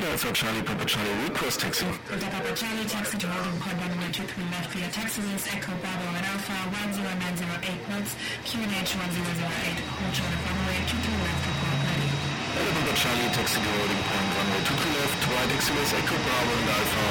Delta 0.00 0.32
Charlie 0.32 0.64
Papa 0.64 0.84
Charlie 0.88 1.28
Request 1.28 1.60
Taxi. 1.60 1.84
Delta 1.84 2.28
Papa 2.32 2.56
Charlie 2.56 2.88
taxi 2.88 3.20
to 3.20 3.28
holding 3.28 3.60
runway 3.60 4.08
23 4.08 4.48
left 4.48 4.72
via 4.72 4.88
taxis 4.88 5.44
Echo 5.52 5.76
Bravo 5.76 6.08
and 6.16 6.24
Alpha 6.24 6.56
10908 6.72 7.84
knots 7.84 8.16
QNH 8.48 8.96
1008 8.96 9.12
hold 9.20 10.16
short 10.16 10.32
of 10.32 10.40
runway 10.40 10.80
23 10.88 11.04
left 11.20 11.44
ready. 11.84 12.08
Delta 12.48 12.72
Papa 12.80 12.94
Charlie 12.96 13.28
taxi 13.36 13.60
to 13.60 13.68
holding 13.76 14.00
point 14.08 14.30
runway 14.40 14.60
23 14.72 14.88
left 15.04 15.20
right 15.36 15.52
XLS 15.60 15.92
Echo 15.92 16.16
Bravo 16.16 16.48
and 16.48 16.70
Alpha 16.80 17.04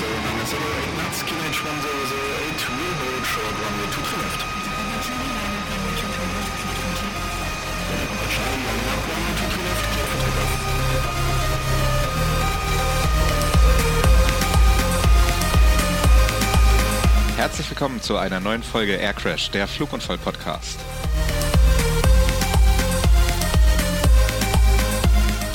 10908 0.00 0.96
knots 0.96 1.20
QNH 1.28 1.60
1008 1.60 2.56
will 2.72 2.96
hold 3.04 3.24
short 3.28 3.52
runway 3.52 3.88
23 4.00 4.16
left. 4.16 4.40
Delta 4.40 4.72
Papa 4.80 4.96
Charlie 5.04 5.28
line 5.28 5.60
up 5.60 5.68
runway 5.76 5.92
23 5.92 6.40
left 6.40 6.56
clear 6.56 6.76
for 6.80 6.92
takeoff. 7.04 7.36
Delta 7.84 8.04
Papa 8.08 8.26
Charlie 8.32 8.64
line 8.64 8.88
up 8.88 9.02
runway 9.12 9.32
23 9.44 9.60
left 9.60 9.84
clear 9.92 10.08
for 10.08 10.24
takeoff. 10.24 10.69
Herzlich 17.40 17.70
willkommen 17.70 18.02
zu 18.02 18.18
einer 18.18 18.38
neuen 18.38 18.62
Folge 18.62 18.96
Air 18.96 19.14
Crash, 19.14 19.50
der 19.50 19.66
Flugunfall-Podcast. 19.66 20.78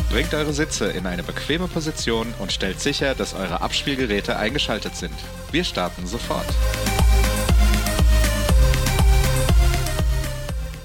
Bringt 0.10 0.34
eure 0.34 0.52
Sitze 0.52 0.88
in 0.88 1.06
eine 1.06 1.22
bequeme 1.22 1.68
Position 1.68 2.34
und 2.40 2.52
stellt 2.52 2.80
sicher, 2.80 3.14
dass 3.14 3.36
eure 3.36 3.62
Abspielgeräte 3.62 4.36
eingeschaltet 4.36 4.96
sind. 4.96 5.14
Wir 5.52 5.64
starten 5.64 6.08
sofort. 6.08 6.48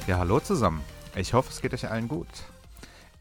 Ja, 0.07 0.19
hallo 0.19 0.39
zusammen. 0.41 0.83
Ich 1.17 1.33
hoffe, 1.33 1.49
es 1.49 1.63
geht 1.63 1.73
euch 1.73 1.91
allen 1.91 2.09
gut. 2.09 2.29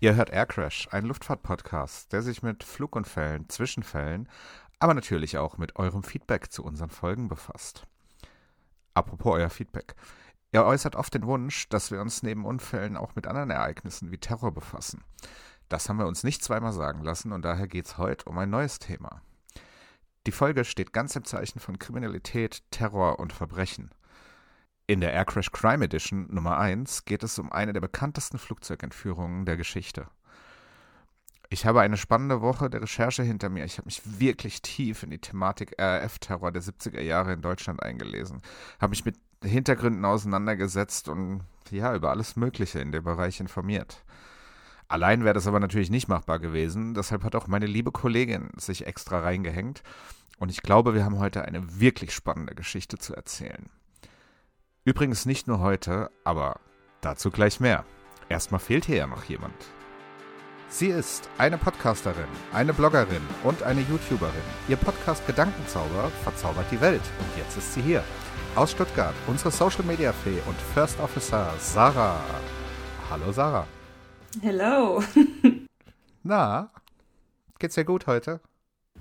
Ihr 0.01 0.15
hört 0.15 0.31
Air 0.31 0.47
Crash, 0.47 0.89
ein 0.91 1.05
Luftfahrt-Podcast, 1.05 2.11
der 2.11 2.23
sich 2.23 2.43
mit 2.43 2.65
Flugunfällen, 2.65 3.47
Zwischenfällen, 3.47 4.27
aber 4.79 4.93
natürlich 4.93 5.37
auch 5.37 5.57
mit 5.57 5.75
eurem 5.75 6.03
Feedback 6.03 6.51
zu 6.51 6.63
unseren 6.63 6.89
Folgen 6.89 7.27
befasst. 7.27 7.85
Apropos 8.93 9.35
euer 9.35 9.49
Feedback. 9.49 9.95
Ihr 10.51 10.65
äußert 10.65 10.95
oft 10.95 11.13
den 11.13 11.27
Wunsch, 11.27 11.69
dass 11.69 11.91
wir 11.91 12.01
uns 12.01 12.23
neben 12.23 12.45
Unfällen 12.45 12.97
auch 12.97 13.15
mit 13.15 13.27
anderen 13.27 13.51
Ereignissen 13.51 14.11
wie 14.11 14.17
Terror 14.17 14.51
befassen. 14.51 15.03
Das 15.67 15.87
haben 15.87 15.99
wir 15.99 16.07
uns 16.07 16.23
nicht 16.23 16.43
zweimal 16.43 16.73
sagen 16.73 17.03
lassen 17.03 17.31
und 17.31 17.43
daher 17.43 17.67
geht 17.67 17.85
es 17.85 17.97
heute 17.97 18.25
um 18.25 18.37
ein 18.39 18.49
neues 18.49 18.79
Thema. 18.79 19.21
Die 20.25 20.31
Folge 20.31 20.65
steht 20.65 20.91
ganz 20.91 21.15
im 21.15 21.23
Zeichen 21.23 21.59
von 21.59 21.77
Kriminalität, 21.77 22.63
Terror 22.71 23.19
und 23.19 23.31
Verbrechen. 23.31 23.91
In 24.87 25.01
der 25.01 25.13
Air 25.13 25.25
Crash 25.25 25.51
Crime 25.51 25.85
Edition 25.85 26.27
Nummer 26.33 26.57
1 26.57 27.05
geht 27.05 27.21
es 27.21 27.37
um 27.37 27.51
eine 27.51 27.73
der 27.73 27.81
bekanntesten 27.81 28.39
Flugzeugentführungen 28.39 29.45
der 29.45 29.55
Geschichte. 29.55 30.07
Ich 31.51 31.65
habe 31.65 31.81
eine 31.81 31.97
spannende 31.97 32.41
Woche 32.41 32.69
der 32.69 32.83
Recherche 32.83 33.23
hinter 33.23 33.49
mir. 33.49 33.65
Ich 33.65 33.79
habe 33.79 33.87
mich 33.87 34.19
wirklich 34.19 34.61
tief 34.61 35.01
in 35.01 35.09
die 35.09 35.17
Thematik 35.17 35.73
RAF-Terror 35.79 36.51
der 36.51 36.61
70er 36.61 37.01
Jahre 37.01 37.33
in 37.33 37.41
Deutschland 37.41 37.81
eingelesen, 37.81 38.41
habe 38.79 38.91
mich 38.91 39.03
mit 39.03 39.15
Hintergründen 39.43 40.05
auseinandergesetzt 40.05 41.09
und 41.09 41.41
ja, 41.71 41.95
über 41.95 42.11
alles 42.11 42.35
Mögliche 42.35 42.79
in 42.79 42.91
dem 42.91 43.03
Bereich 43.03 43.39
informiert. 43.39 44.03
Allein 44.87 45.23
wäre 45.23 45.33
das 45.33 45.47
aber 45.47 45.59
natürlich 45.59 45.89
nicht 45.89 46.07
machbar 46.07 46.39
gewesen, 46.39 46.93
deshalb 46.93 47.23
hat 47.23 47.35
auch 47.35 47.47
meine 47.47 47.67
liebe 47.67 47.91
Kollegin 47.91 48.49
sich 48.57 48.85
extra 48.85 49.19
reingehängt 49.19 49.81
und 50.37 50.49
ich 50.49 50.61
glaube, 50.61 50.93
wir 50.93 51.03
haben 51.03 51.19
heute 51.19 51.45
eine 51.45 51.79
wirklich 51.79 52.13
spannende 52.13 52.53
Geschichte 52.53 52.97
zu 52.97 53.15
erzählen. 53.15 53.69
Übrigens 54.83 55.25
nicht 55.25 55.47
nur 55.47 55.59
heute, 55.59 56.11
aber 56.23 56.59
dazu 57.01 57.31
gleich 57.31 57.59
mehr. 57.59 57.85
Erstmal 58.29 58.59
fehlt 58.59 58.85
hier 58.85 58.97
ja 58.97 59.07
noch 59.07 59.23
jemand. 59.23 59.55
Sie 60.71 60.87
ist 60.87 61.27
eine 61.39 61.57
Podcasterin, 61.57 62.27
eine 62.53 62.73
Bloggerin 62.73 63.23
und 63.43 63.63
eine 63.63 63.81
YouTuberin. 63.81 64.35
Ihr 64.67 64.75
Podcast 64.75 65.25
Gedankenzauber 65.25 66.11
verzaubert 66.23 66.67
die 66.71 66.79
Welt 66.79 67.01
und 67.19 67.41
jetzt 67.41 67.57
ist 67.57 67.73
sie 67.73 67.81
hier. 67.81 68.03
Aus 68.55 68.71
Stuttgart, 68.71 69.15
unsere 69.25 69.49
Social 69.49 69.83
Media 69.83 70.13
Fee 70.13 70.37
und 70.45 70.55
First 70.75 70.99
Officer 70.99 71.51
Sarah. 71.57 72.19
Hallo 73.09 73.31
Sarah. 73.31 73.65
Hello. 74.41 75.01
Na, 76.23 76.69
geht's 77.57 77.73
dir 77.73 77.85
gut 77.85 78.05
heute? 78.05 78.39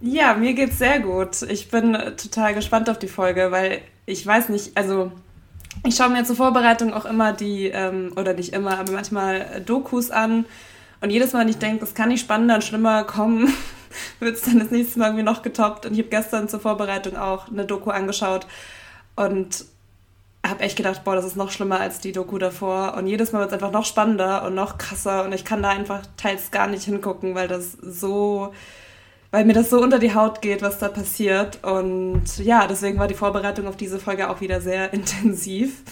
Ja, 0.01 0.33
mir 0.35 0.55
geht's 0.55 0.79
sehr 0.79 1.01
gut. 1.01 1.43
Ich 1.43 1.71
bin 1.71 1.93
total 2.17 2.55
gespannt 2.55 2.89
auf 2.89 2.99
die 2.99 3.09
Folge, 3.09 3.51
weil 3.51 3.83
ich 4.07 4.27
weiß 4.27 4.49
nicht, 4.49 4.75
also 4.75 5.13
ich 5.87 5.97
schaue 5.97 6.09
mir 6.09 6.25
zur 6.25 6.37
Vorbereitung 6.37 6.95
auch 6.95 7.05
immer 7.05 7.35
die, 7.35 7.67
ähm, 7.67 8.15
oder 8.17 8.33
nicht 8.33 8.55
immer, 8.55 8.79
aber 8.79 8.93
manchmal 8.93 9.61
Dokus 9.67 10.11
an. 10.11 10.47
Und 11.01 11.11
jedes 11.11 11.33
Mal, 11.33 11.41
wenn 11.41 11.49
ich 11.49 11.59
denke, 11.59 11.81
das 11.81 11.95
kann 11.95 12.09
nicht 12.09 12.21
spannender 12.21 12.57
und 12.57 12.65
schlimmer 12.65 13.05
kommen, 13.05 13.53
wird 14.21 14.37
es 14.37 14.43
dann 14.43 14.59
das 14.59 14.71
nächste 14.71 14.99
Mal 14.99 15.07
irgendwie 15.07 15.25
noch 15.25 15.43
getoppt. 15.43 15.87
Und 15.87 15.93
ich 15.93 15.99
habe 15.99 16.09
gestern 16.09 16.49
zur 16.49 16.61
Vorbereitung 16.61 17.17
auch 17.17 17.49
eine 17.49 17.65
Doku 17.65 17.91
angeschaut 17.91 18.47
und 19.17 19.65
habe 20.47 20.61
echt 20.61 20.77
gedacht, 20.77 21.05
boah, 21.05 21.15
das 21.15 21.25
ist 21.25 21.37
noch 21.37 21.51
schlimmer 21.51 21.81
als 21.81 22.01
die 22.01 22.13
Doku 22.13 22.39
davor. 22.39 22.95
Und 22.97 23.07
jedes 23.07 23.33
Mal 23.33 23.41
wird 23.41 23.49
es 23.51 23.55
einfach 23.55 23.73
noch 23.73 23.85
spannender 23.85 24.45
und 24.45 24.55
noch 24.55 24.79
krasser. 24.79 25.25
Und 25.25 25.33
ich 25.33 25.45
kann 25.45 25.63
da 25.63 25.71
einfach 25.71 26.03
teils 26.17 26.51
gar 26.51 26.67
nicht 26.67 26.85
hingucken, 26.85 27.35
weil 27.35 27.49
das 27.49 27.73
so, 27.73 28.53
weil 29.31 29.45
mir 29.45 29.53
das 29.53 29.71
so 29.71 29.81
unter 29.81 29.99
die 29.99 30.15
Haut 30.15 30.43
geht, 30.43 30.63
was 30.63 30.79
da 30.79 30.89
passiert. 30.89 31.63
Und 31.65 32.39
ja, 32.39 32.67
deswegen 32.67 32.99
war 32.99 33.09
die 33.09 33.15
Vorbereitung 33.15 33.67
auf 33.67 33.77
diese 33.77 33.99
Folge 33.99 34.31
auch 34.31 34.41
wieder 34.41 34.61
sehr 34.61 34.93
intensiv. 34.93 35.83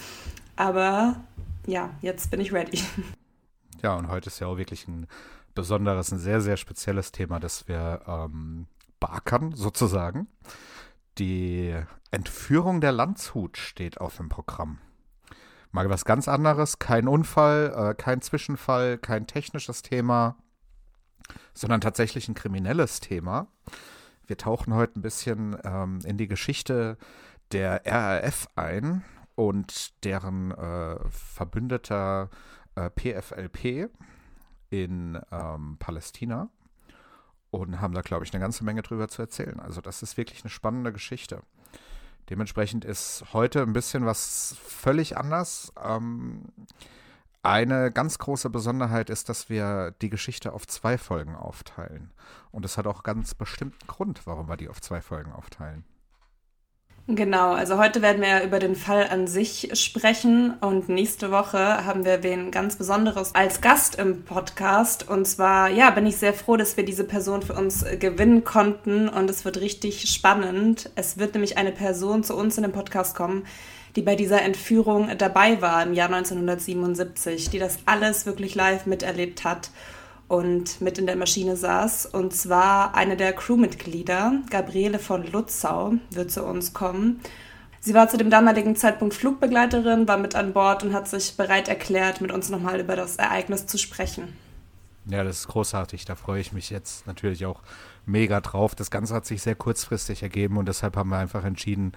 Aber 0.56 1.16
ja, 1.66 1.90
jetzt 2.00 2.30
bin 2.30 2.40
ich 2.40 2.52
ready. 2.52 2.80
Ja, 3.86 3.94
und 3.94 4.08
heute 4.08 4.26
ist 4.26 4.40
ja 4.40 4.48
auch 4.48 4.56
wirklich 4.56 4.88
ein 4.88 5.06
besonderes, 5.54 6.10
ein 6.10 6.18
sehr, 6.18 6.40
sehr 6.40 6.56
spezielles 6.56 7.12
Thema, 7.12 7.38
das 7.38 7.68
wir 7.68 8.00
ähm, 8.08 8.66
beackern, 8.98 9.52
sozusagen. 9.52 10.26
Die 11.18 11.72
Entführung 12.10 12.80
der 12.80 12.90
Landshut 12.90 13.56
steht 13.56 14.00
auf 14.00 14.16
dem 14.16 14.28
Programm. 14.28 14.80
Mal 15.70 15.88
was 15.88 16.04
ganz 16.04 16.26
anderes, 16.26 16.80
kein 16.80 17.06
Unfall, 17.06 17.72
äh, 17.76 17.94
kein 17.94 18.22
Zwischenfall, 18.22 18.98
kein 18.98 19.28
technisches 19.28 19.82
Thema, 19.82 20.34
sondern 21.54 21.80
tatsächlich 21.80 22.26
ein 22.26 22.34
kriminelles 22.34 22.98
Thema. 22.98 23.46
Wir 24.26 24.36
tauchen 24.36 24.74
heute 24.74 24.98
ein 24.98 25.02
bisschen 25.02 25.56
ähm, 25.62 26.00
in 26.04 26.18
die 26.18 26.26
Geschichte 26.26 26.98
der 27.52 27.82
RAF 27.86 28.48
ein 28.56 29.04
und 29.36 30.02
deren 30.04 30.50
äh, 30.50 30.98
Verbündeter 31.08 32.30
äh, 32.76 32.90
PFLP 32.90 33.90
in 34.70 35.20
ähm, 35.30 35.76
Palästina 35.78 36.48
und 37.50 37.80
haben 37.80 37.94
da, 37.94 38.02
glaube 38.02 38.24
ich, 38.24 38.32
eine 38.32 38.40
ganze 38.40 38.64
Menge 38.64 38.82
drüber 38.82 39.08
zu 39.08 39.22
erzählen. 39.22 39.60
Also 39.60 39.80
das 39.80 40.02
ist 40.02 40.16
wirklich 40.16 40.42
eine 40.44 40.50
spannende 40.50 40.92
Geschichte. 40.92 41.42
Dementsprechend 42.30 42.84
ist 42.84 43.24
heute 43.32 43.62
ein 43.62 43.72
bisschen 43.72 44.04
was 44.04 44.56
völlig 44.64 45.16
anders. 45.16 45.72
Ähm, 45.82 46.44
eine 47.42 47.92
ganz 47.92 48.18
große 48.18 48.50
Besonderheit 48.50 49.08
ist, 49.08 49.28
dass 49.28 49.48
wir 49.48 49.94
die 50.02 50.10
Geschichte 50.10 50.52
auf 50.52 50.66
zwei 50.66 50.98
Folgen 50.98 51.36
aufteilen. 51.36 52.10
Und 52.50 52.64
es 52.64 52.76
hat 52.76 52.88
auch 52.88 53.04
ganz 53.04 53.34
bestimmten 53.34 53.86
Grund, 53.86 54.26
warum 54.26 54.48
wir 54.48 54.56
die 54.56 54.68
auf 54.68 54.80
zwei 54.80 55.00
Folgen 55.00 55.32
aufteilen. 55.32 55.84
Genau, 57.08 57.52
also 57.52 57.78
heute 57.78 58.02
werden 58.02 58.20
wir 58.20 58.42
über 58.42 58.58
den 58.58 58.74
Fall 58.74 59.06
an 59.08 59.28
sich 59.28 59.70
sprechen 59.74 60.54
und 60.60 60.88
nächste 60.88 61.30
Woche 61.30 61.86
haben 61.86 62.04
wir 62.04 62.24
wen 62.24 62.50
ganz 62.50 62.74
Besonderes 62.74 63.32
als 63.32 63.60
Gast 63.60 63.94
im 63.94 64.24
Podcast. 64.24 65.08
Und 65.08 65.24
zwar, 65.24 65.70
ja, 65.70 65.90
bin 65.90 66.04
ich 66.04 66.16
sehr 66.16 66.34
froh, 66.34 66.56
dass 66.56 66.76
wir 66.76 66.84
diese 66.84 67.04
Person 67.04 67.42
für 67.42 67.52
uns 67.52 67.84
gewinnen 68.00 68.42
konnten 68.42 69.08
und 69.08 69.30
es 69.30 69.44
wird 69.44 69.60
richtig 69.60 70.10
spannend. 70.10 70.90
Es 70.96 71.16
wird 71.16 71.34
nämlich 71.34 71.56
eine 71.56 71.70
Person 71.70 72.24
zu 72.24 72.34
uns 72.34 72.56
in 72.56 72.64
den 72.64 72.72
Podcast 72.72 73.14
kommen, 73.14 73.46
die 73.94 74.02
bei 74.02 74.16
dieser 74.16 74.42
Entführung 74.42 75.08
dabei 75.16 75.62
war 75.62 75.84
im 75.84 75.92
Jahr 75.92 76.12
1977, 76.12 77.50
die 77.50 77.60
das 77.60 77.78
alles 77.86 78.26
wirklich 78.26 78.56
live 78.56 78.86
miterlebt 78.86 79.44
hat 79.44 79.70
und 80.28 80.80
mit 80.80 80.98
in 80.98 81.06
der 81.06 81.16
Maschine 81.16 81.56
saß. 81.56 82.06
Und 82.06 82.34
zwar 82.34 82.94
eine 82.94 83.16
der 83.16 83.32
Crewmitglieder, 83.32 84.40
Gabriele 84.50 84.98
von 84.98 85.30
Lutzau, 85.30 85.94
wird 86.10 86.30
zu 86.30 86.44
uns 86.44 86.72
kommen. 86.72 87.20
Sie 87.80 87.94
war 87.94 88.08
zu 88.08 88.16
dem 88.16 88.30
damaligen 88.30 88.74
Zeitpunkt 88.74 89.14
Flugbegleiterin, 89.14 90.08
war 90.08 90.18
mit 90.18 90.34
an 90.34 90.52
Bord 90.52 90.82
und 90.82 90.92
hat 90.92 91.06
sich 91.08 91.36
bereit 91.36 91.68
erklärt, 91.68 92.20
mit 92.20 92.32
uns 92.32 92.50
nochmal 92.50 92.80
über 92.80 92.96
das 92.96 93.16
Ereignis 93.16 93.66
zu 93.66 93.78
sprechen. 93.78 94.36
Ja, 95.08 95.22
das 95.22 95.40
ist 95.40 95.48
großartig. 95.48 96.04
Da 96.04 96.16
freue 96.16 96.40
ich 96.40 96.52
mich 96.52 96.70
jetzt 96.70 97.06
natürlich 97.06 97.46
auch 97.46 97.62
mega 98.04 98.40
drauf. 98.40 98.74
Das 98.74 98.90
Ganze 98.90 99.14
hat 99.14 99.24
sich 99.24 99.40
sehr 99.40 99.54
kurzfristig 99.54 100.24
ergeben 100.24 100.56
und 100.56 100.66
deshalb 100.66 100.96
haben 100.96 101.10
wir 101.10 101.18
einfach 101.18 101.44
entschieden, 101.44 101.92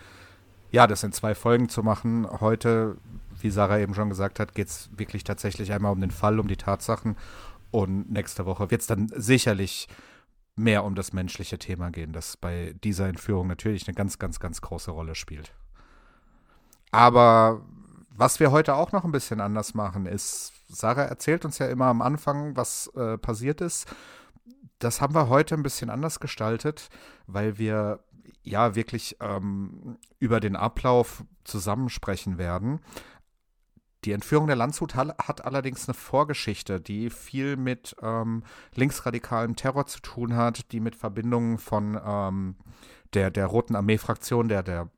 ja, 0.71 0.85
das 0.85 1.03
in 1.03 1.11
zwei 1.11 1.33
Folgen 1.33 1.69
zu 1.69 1.81
machen. 1.81 2.27
Heute, 2.39 2.97
wie 3.41 3.49
Sarah 3.49 3.79
eben 3.79 3.95
schon 3.95 4.09
gesagt 4.09 4.39
hat, 4.39 4.53
geht 4.53 4.67
es 4.67 4.89
wirklich 4.95 5.23
tatsächlich 5.23 5.73
einmal 5.73 5.91
um 5.91 6.01
den 6.01 6.11
Fall, 6.11 6.39
um 6.39 6.47
die 6.47 6.57
Tatsachen 6.57 7.15
und 7.71 8.11
nächste 8.11 8.45
Woche 8.45 8.71
wird 8.71 8.81
es 8.81 8.87
dann 8.87 9.09
sicherlich 9.15 9.87
mehr 10.55 10.83
um 10.83 10.95
das 10.95 11.13
menschliche 11.13 11.57
Thema 11.57 11.89
gehen, 11.89 12.11
das 12.11 12.37
bei 12.37 12.75
dieser 12.83 13.07
Entführung 13.07 13.47
natürlich 13.47 13.87
eine 13.87 13.95
ganz, 13.95 14.19
ganz, 14.19 14.39
ganz 14.39 14.61
große 14.61 14.91
Rolle 14.91 15.15
spielt. 15.15 15.53
Aber 16.91 17.61
was 18.09 18.39
wir 18.39 18.51
heute 18.51 18.75
auch 18.75 18.91
noch 18.91 19.05
ein 19.05 19.11
bisschen 19.11 19.39
anders 19.39 19.73
machen, 19.73 20.05
ist, 20.05 20.51
Sarah 20.67 21.03
erzählt 21.03 21.45
uns 21.45 21.57
ja 21.59 21.67
immer 21.67 21.85
am 21.85 22.01
Anfang, 22.01 22.55
was 22.55 22.87
äh, 22.95 23.17
passiert 23.17 23.61
ist. 23.61 23.87
das 24.79 25.01
haben 25.01 25.13
wir 25.13 25.29
heute 25.29 25.55
ein 25.55 25.63
bisschen 25.63 25.89
anders 25.89 26.19
gestaltet, 26.19 26.89
weil 27.27 27.57
wir 27.57 27.99
ja 28.43 28.75
wirklich 28.75 29.17
ähm, 29.19 29.97
über 30.19 30.39
den 30.39 30.55
Ablauf 30.55 31.23
zusammensprechen 31.43 32.37
werden. 32.37 32.79
Die 34.05 34.13
Entführung 34.13 34.47
der 34.47 34.55
Landshut 34.55 34.95
hat 34.95 35.43
allerdings 35.43 35.87
eine 35.87 35.93
Vorgeschichte, 35.93 36.79
die 36.79 37.09
viel 37.09 37.57
mit 37.57 37.95
ähm, 38.01 38.43
linksradikalem 38.73 39.55
Terror 39.55 39.87
zu 39.87 39.99
tun 39.99 40.35
hat, 40.35 40.71
die 40.71 40.79
mit 40.79 40.95
Verbindungen 40.95 41.57
von 41.57 41.99
ähm, 42.03 42.55
der, 43.13 43.29
der 43.29 43.47
Roten 43.47 43.75
Armee-Fraktion, 43.75 44.47
der, 44.47 44.63
der 44.63 44.89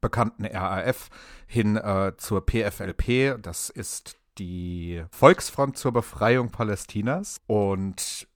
bekannten 0.00 0.46
RAF, 0.46 1.10
hin 1.46 1.76
äh, 1.76 2.12
zur 2.16 2.44
PFLP. 2.46 3.42
Das 3.42 3.68
ist 3.68 4.16
die 4.38 5.04
Volksfront 5.10 5.76
zur 5.76 5.92
Befreiung 5.92 6.50
Palästinas. 6.50 7.40
Und 7.46 8.28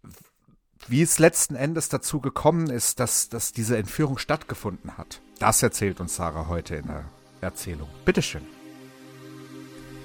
wie 0.89 1.03
es 1.03 1.19
letzten 1.19 1.55
Endes 1.55 1.89
dazu 1.89 2.21
gekommen 2.21 2.69
ist, 2.69 3.01
dass, 3.01 3.29
dass 3.31 3.53
diese 3.53 3.79
Entführung 3.79 4.19
stattgefunden 4.19 4.99
hat, 4.99 5.23
das 5.39 5.63
erzählt 5.63 6.01
uns 6.01 6.17
Sarah 6.17 6.49
heute 6.49 6.77
in 6.77 6.87
der 6.87 7.05
Erzählung. 7.41 7.89
Bitteschön. 8.05 8.60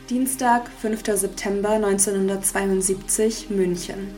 Dienstag, 0.09 0.69
5. 0.81 1.01
September 1.15 1.71
1972, 1.71 3.49
München. 3.49 4.09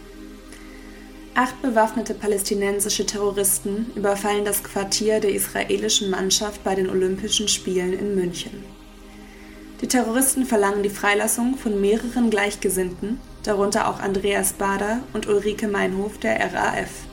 Acht 1.33 1.61
bewaffnete 1.61 2.13
palästinensische 2.13 3.05
Terroristen 3.05 3.93
überfallen 3.95 4.43
das 4.43 4.63
Quartier 4.63 5.21
der 5.21 5.33
israelischen 5.33 6.09
Mannschaft 6.09 6.61
bei 6.65 6.75
den 6.75 6.89
Olympischen 6.89 7.47
Spielen 7.47 7.93
in 7.93 8.15
München. 8.15 8.65
Die 9.79 9.87
Terroristen 9.87 10.45
verlangen 10.45 10.83
die 10.83 10.89
Freilassung 10.89 11.55
von 11.55 11.79
mehreren 11.79 12.31
Gleichgesinnten, 12.31 13.21
darunter 13.43 13.87
auch 13.87 14.01
Andreas 14.01 14.51
Bader 14.51 14.99
und 15.13 15.29
Ulrike 15.29 15.69
Meinhof 15.69 16.17
der 16.17 16.53
RAF. 16.53 17.06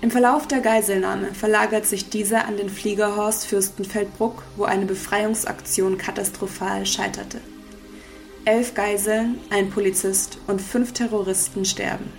Im 0.00 0.12
Verlauf 0.12 0.46
der 0.46 0.60
Geiselnahme 0.60 1.34
verlagert 1.34 1.84
sich 1.84 2.08
dieser 2.08 2.46
an 2.46 2.56
den 2.56 2.68
Fliegerhorst 2.68 3.46
Fürstenfeldbruck, 3.46 4.44
wo 4.56 4.62
eine 4.62 4.86
Befreiungsaktion 4.86 5.98
katastrophal 5.98 6.86
scheiterte. 6.86 7.40
Elf 8.44 8.74
Geiseln, 8.74 9.40
ein 9.50 9.70
Polizist 9.70 10.38
und 10.46 10.62
fünf 10.62 10.92
Terroristen 10.92 11.64
sterben. 11.64 12.12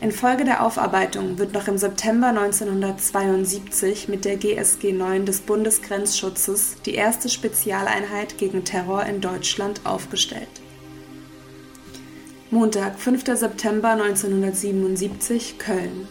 Infolge 0.00 0.44
der 0.44 0.62
Aufarbeitung 0.64 1.38
wird 1.38 1.52
noch 1.52 1.66
im 1.66 1.76
September 1.76 2.28
1972 2.28 4.06
mit 4.06 4.24
der 4.24 4.36
GSG 4.36 4.92
9 4.92 5.26
des 5.26 5.40
Bundesgrenzschutzes 5.40 6.76
die 6.86 6.94
erste 6.94 7.28
Spezialeinheit 7.28 8.38
gegen 8.38 8.64
Terror 8.64 9.04
in 9.06 9.20
Deutschland 9.20 9.80
aufgestellt. 9.84 10.48
Montag, 12.52 13.00
5. 13.00 13.24
September 13.34 13.90
1977, 13.90 15.58
Köln. 15.58 16.06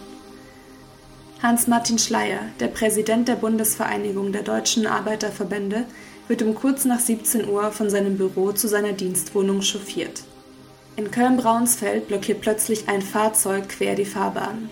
Hans-Martin 1.41 1.97
Schleyer, 1.97 2.41
der 2.59 2.67
Präsident 2.67 3.29
der 3.29 3.35
Bundesvereinigung 3.35 4.33
der 4.33 4.41
deutschen 4.41 4.85
Arbeiterverbände, 4.85 5.85
wird 6.27 6.41
um 6.41 6.53
kurz 6.53 6.83
nach 6.83 6.99
17 6.99 7.47
Uhr 7.47 7.71
von 7.71 7.89
seinem 7.89 8.17
Büro 8.17 8.51
zu 8.51 8.67
seiner 8.67 8.91
Dienstwohnung 8.91 9.61
chauffiert. 9.61 10.23
In 10.97 11.09
Köln-Braunsfeld 11.09 12.09
blockiert 12.09 12.41
plötzlich 12.41 12.89
ein 12.89 13.01
Fahrzeug 13.01 13.69
quer 13.69 13.95
die 13.95 14.03
Fahrbahn. 14.03 14.69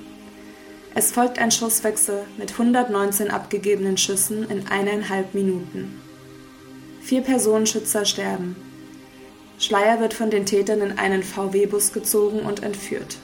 Es 0.96 1.14
folgt 1.14 1.40
ein 1.40 1.52
Schusswechsel 1.52 2.26
mit 2.38 2.52
119 2.52 3.32
abgegebenen 3.32 3.96
Schüssen 3.96 4.50
in 4.50 4.68
eineinhalb 4.68 5.34
Minuten. 5.34 5.98
Vier 7.02 7.22
Personenschützer 7.22 8.04
sterben, 8.04 8.58
Schleier 9.60 10.00
wird 10.00 10.14
von 10.14 10.30
den 10.30 10.46
Tätern 10.46 10.82
in 10.82 10.98
einen 10.98 11.24
VW-Bus 11.24 11.94
gezogen 11.94 12.40
und 12.42 12.64
entführt. 12.64 13.18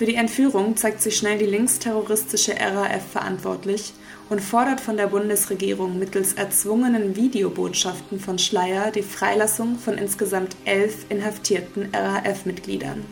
Für 0.00 0.06
die 0.06 0.14
Entführung 0.14 0.76
zeigt 0.76 1.02
sich 1.02 1.18
schnell 1.18 1.36
die 1.36 1.44
linksterroristische 1.44 2.54
RAF 2.58 3.06
verantwortlich 3.12 3.92
und 4.30 4.40
fordert 4.40 4.80
von 4.80 4.96
der 4.96 5.08
Bundesregierung 5.08 5.98
mittels 5.98 6.32
erzwungenen 6.32 7.16
Videobotschaften 7.16 8.18
von 8.18 8.38
Schleier 8.38 8.92
die 8.92 9.02
Freilassung 9.02 9.78
von 9.78 9.98
insgesamt 9.98 10.56
elf 10.64 11.04
inhaftierten 11.10 11.90
RAF-Mitgliedern. 11.92 13.04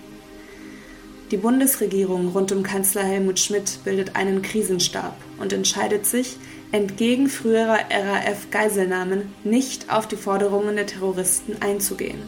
Die 1.31 1.37
Bundesregierung 1.37 2.29
rund 2.29 2.53
um 2.53 2.63
Kanzler 2.63 3.03
Helmut 3.05 3.39
Schmidt 3.39 3.81
bildet 3.85 4.17
einen 4.17 4.41
Krisenstab 4.41 5.15
und 5.39 5.53
entscheidet 5.53 6.07
sich, 6.07 6.39
entgegen 6.73 7.29
früherer 7.29 7.79
RAF-Geiselnahmen 7.91 9.33
nicht 9.45 9.93
auf 9.93 10.07
die 10.07 10.17
Forderungen 10.17 10.77
der 10.77 10.87
Terroristen 10.87 11.57
einzugehen. 11.61 12.23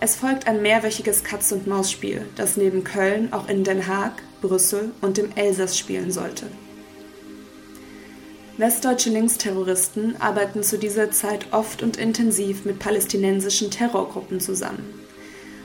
Es 0.00 0.16
folgt 0.16 0.46
ein 0.46 0.62
mehrwöchiges 0.62 1.24
Katz-und-Maus-Spiel, 1.24 2.26
das 2.36 2.56
neben 2.56 2.84
Köln 2.84 3.32
auch 3.32 3.48
in 3.48 3.64
Den 3.64 3.86
Haag, 3.86 4.22
Brüssel 4.40 4.92
und 5.00 5.16
dem 5.16 5.32
Elsass 5.34 5.78
spielen 5.78 6.12
sollte. 6.12 6.46
Westdeutsche 8.56 9.10
Linksterroristen 9.10 10.20
arbeiten 10.20 10.62
zu 10.62 10.78
dieser 10.78 11.10
Zeit 11.10 11.46
oft 11.52 11.82
und 11.82 11.96
intensiv 11.96 12.64
mit 12.64 12.78
palästinensischen 12.78 13.70
Terrorgruppen 13.70 14.38
zusammen. 14.38 14.94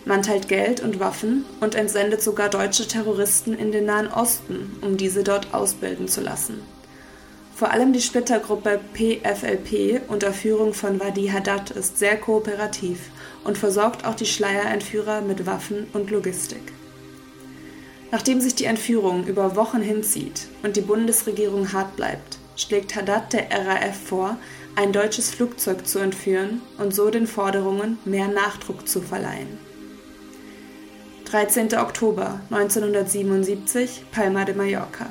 Man 0.05 0.23
teilt 0.23 0.47
Geld 0.47 0.79
und 0.79 0.99
Waffen 0.99 1.45
und 1.59 1.75
entsendet 1.75 2.23
sogar 2.23 2.49
deutsche 2.49 2.87
Terroristen 2.87 3.53
in 3.53 3.71
den 3.71 3.85
Nahen 3.85 4.07
Osten, 4.07 4.77
um 4.81 4.97
diese 4.97 5.23
dort 5.23 5.53
ausbilden 5.53 6.07
zu 6.07 6.21
lassen. 6.21 6.61
Vor 7.59 7.71
allem 7.71 7.91
die 7.91 7.99
Splittergruppe 7.99 8.79
PFLP 8.93 10.03
unter 10.07 10.31
Führung 10.31 10.73
von 10.73 11.01
Wadi 11.01 11.27
Haddad 11.27 11.71
ist 11.71 11.97
sehr 11.97 12.15
kooperativ 12.15 13.09
und 13.43 13.57
versorgt 13.57 14.05
auch 14.05 14.15
die 14.15 14.27
Schleierentführer 14.27 15.19
mit 15.19 15.45
Waffen 15.45 15.87
und 15.91 16.09
Logistik. 16.09 16.71
Nachdem 18.11 18.39
sich 18.39 18.55
die 18.55 18.63
Entführung 18.63 19.27
über 19.27 19.57
Wochen 19.57 19.81
hinzieht 19.81 20.47
und 20.63 20.77
die 20.77 20.81
Bundesregierung 20.81 21.73
hart 21.73 21.97
bleibt, 21.97 22.37
schlägt 22.55 22.95
Haddad 22.95 23.33
der 23.33 23.51
RAF 23.51 24.03
vor, 24.05 24.37
ein 24.77 24.93
deutsches 24.93 25.29
Flugzeug 25.29 25.85
zu 25.85 25.99
entführen 25.99 26.61
und 26.77 26.95
so 26.95 27.09
den 27.09 27.27
Forderungen 27.27 27.97
mehr 28.05 28.29
Nachdruck 28.29 28.87
zu 28.87 29.01
verleihen. 29.01 29.57
13. 31.25 31.77
Oktober 31.77 32.39
1977 32.51 34.05
Palma 34.13 34.45
de 34.45 34.55
Mallorca 34.55 35.07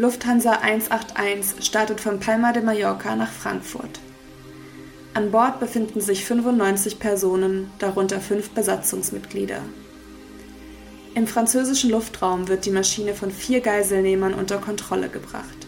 Lufthansa 0.00 0.52
181 0.52 1.62
startet 1.62 2.00
von 2.00 2.20
Palma 2.20 2.54
de 2.54 2.62
Mallorca 2.62 3.14
nach 3.16 3.30
Frankfurt. 3.30 4.00
An 5.12 5.30
Bord 5.30 5.60
befinden 5.60 6.00
sich 6.00 6.24
95 6.24 6.98
Personen, 6.98 7.70
darunter 7.78 8.18
fünf 8.18 8.48
Besatzungsmitglieder. 8.48 9.60
Im 11.14 11.26
französischen 11.26 11.90
Luftraum 11.90 12.48
wird 12.48 12.64
die 12.64 12.70
Maschine 12.70 13.12
von 13.12 13.30
vier 13.30 13.60
Geiselnehmern 13.60 14.32
unter 14.32 14.56
Kontrolle 14.56 15.10
gebracht. 15.10 15.66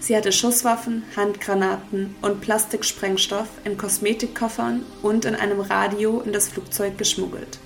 Sie 0.00 0.16
hatte 0.16 0.32
Schusswaffen, 0.32 1.02
Handgranaten 1.14 2.16
und 2.22 2.40
Plastiksprengstoff 2.40 3.48
in 3.66 3.76
Kosmetikkoffern 3.76 4.86
und 5.02 5.26
in 5.26 5.34
einem 5.34 5.60
Radio 5.60 6.22
in 6.22 6.32
das 6.32 6.48
Flugzeug 6.48 6.96
geschmuggelt. 6.96 7.58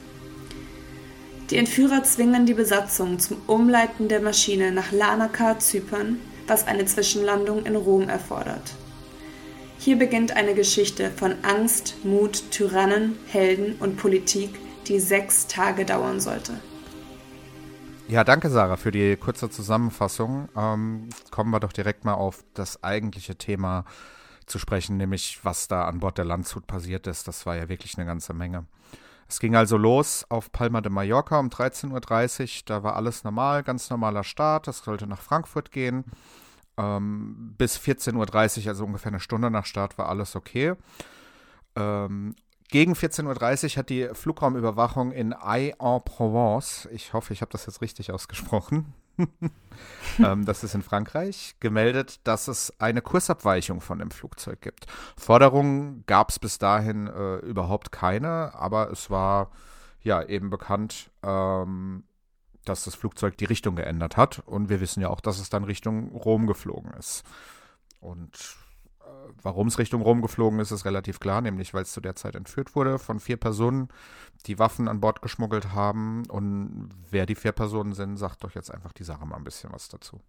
Die 1.51 1.57
Entführer 1.57 2.03
zwingen 2.05 2.45
die 2.45 2.53
Besatzung 2.53 3.19
zum 3.19 3.39
Umleiten 3.47 4.09
der 4.09 4.21
Maschine 4.21 4.71
nach 4.71 4.93
Larnaca, 4.93 5.59
Zypern, 5.59 6.19
was 6.47 6.67
eine 6.67 6.85
Zwischenlandung 6.85 7.65
in 7.65 7.75
Rom 7.75 8.11
erfordert. 8.11 8.75
Hier 9.79 9.97
beginnt 9.97 10.37
eine 10.37 10.55
Geschichte 10.55 11.11
von 11.11 11.37
Angst, 11.43 12.05
Mut, 12.05 12.51
Tyrannen, 12.51 13.17
Helden 13.29 13.77
und 13.81 13.97
Politik, 13.97 14.59
die 14.89 15.01
sechs 15.01 15.47
Tage 15.47 15.87
dauern 15.87 16.21
sollte. 16.21 16.53
Ja, 18.09 18.25
danke 18.25 18.51
Sarah 18.51 18.77
für 18.77 18.91
die 18.91 19.17
kurze 19.17 19.49
Zusammenfassung. 19.49 20.51
Ähm, 20.55 21.09
kommen 21.31 21.51
wir 21.51 21.61
doch 21.61 21.73
direkt 21.73 22.05
mal 22.05 22.15
auf 22.15 22.45
das 22.53 22.83
eigentliche 22.83 23.37
Thema 23.37 23.87
zu 24.45 24.59
sprechen, 24.59 24.99
nämlich 24.99 25.41
was 25.45 25.69
da 25.69 25.87
an 25.87 26.01
Bord 26.01 26.19
der 26.19 26.25
Landshut 26.27 26.67
passiert 26.67 27.07
ist. 27.07 27.27
Das 27.27 27.47
war 27.47 27.57
ja 27.57 27.71
wirklich 27.71 27.97
eine 27.97 28.07
ganze 28.07 28.35
Menge. 28.35 28.67
Es 29.29 29.41
ging 29.41 29.55
also 29.55 29.77
los 29.77 30.25
auf 30.31 30.51
Palma 30.53 30.81
de 30.81 30.91
Mallorca 30.91 31.39
um 31.39 31.49
13.30 31.49 32.43
Uhr. 32.43 32.63
Da 32.65 32.83
war 32.83 32.97
alles 32.97 33.25
normal, 33.25 33.63
ganz 33.63 33.91
normaler 33.91 34.25
Start. 34.25 34.67
Das 34.67 34.79
sollte 34.79 35.07
nach 35.07 35.21
Frankfurt 35.21 35.71
gehen. 35.71 36.05
Ähm, 36.79 37.55
bis 37.59 37.77
14.30 37.79 38.63
Uhr, 38.63 38.69
also 38.69 38.85
ungefähr 38.85 39.11
eine 39.11 39.21
Stunde 39.21 39.51
nach 39.51 39.67
Start, 39.67 39.99
war 39.99 40.09
alles 40.09 40.35
okay. 40.35 40.75
Ähm, 41.77 42.35
gegen 42.71 42.93
14.30 42.95 43.73
Uhr 43.73 43.77
hat 43.77 43.89
die 43.91 44.09
Flugraumüberwachung 44.13 45.11
in 45.13 45.33
Aix-en-Provence, 45.33 46.89
ich 46.93 47.13
hoffe, 47.15 47.33
ich 47.33 47.41
habe 47.41 47.51
das 47.51 47.67
jetzt 47.67 47.81
richtig 47.81 48.13
ausgesprochen, 48.13 48.93
ähm, 50.19 50.45
das 50.45 50.65
ist 50.65 50.75
in 50.75 50.83
Frankreich, 50.83 51.57
gemeldet, 51.61 52.21
dass 52.25 52.49
es 52.49 52.73
eine 52.81 53.03
Kursabweichung 53.03 53.81
von 53.81 53.99
dem 53.99 54.11
Flugzeug 54.11 54.61
gibt. 54.61 54.87
Forderungen 55.17 56.05
gab 56.07 56.31
es 56.31 56.39
bis 56.39 56.59
dahin 56.59 57.07
äh, 57.07 57.37
überhaupt 57.37 57.93
keine, 57.93 58.55
aber 58.55 58.91
es 58.91 59.11
war 59.11 59.51
ja 60.01 60.23
eben 60.23 60.51
bekannt, 60.51 61.11
ähm, 61.23 62.05
dass 62.65 62.85
das 62.85 62.95
Flugzeug 62.95 63.37
die 63.37 63.47
Richtung 63.47 63.77
geändert 63.77 64.17
hat. 64.17 64.41
Und 64.41 64.69
wir 64.69 64.81
wissen 64.81 65.01
ja 65.01 65.09
auch, 65.09 65.21
dass 65.21 65.39
es 65.41 65.51
dann 65.51 65.65
Richtung 65.65 66.11
Rom 66.13 66.47
geflogen 66.47 66.93
ist. 66.93 67.25
Und 68.01 68.57
Warum 69.43 69.69
es 69.69 69.79
Richtung 69.79 70.03
Rom 70.03 70.21
geflogen 70.21 70.59
ist, 70.59 70.73
ist 70.73 70.85
relativ 70.85 71.21
klar, 71.21 71.41
nämlich 71.41 71.73
weil 71.73 71.83
es 71.83 71.93
zu 71.93 72.01
der 72.01 72.17
Zeit 72.17 72.35
entführt 72.35 72.75
wurde 72.75 72.99
von 72.99 73.21
vier 73.21 73.37
Personen, 73.37 73.89
die 74.47 74.59
Waffen 74.59 74.89
an 74.89 75.01
Bord 75.01 75.23
geschmuggelt 75.23 75.73
haben. 75.75 76.27
Und 76.27 76.91
wer 77.11 77.25
die 77.25 77.35
vier 77.35 77.53
Personen 77.53 77.93
sind, 77.93 78.17
sagt 78.17 78.43
doch 78.43 78.55
jetzt 78.55 78.73
einfach 78.73 78.93
die 78.93 79.05
Sache 79.05 79.25
mal 79.27 79.37
ein 79.37 79.45
bisschen 79.45 79.73
was 79.73 79.89
dazu. 79.89 80.21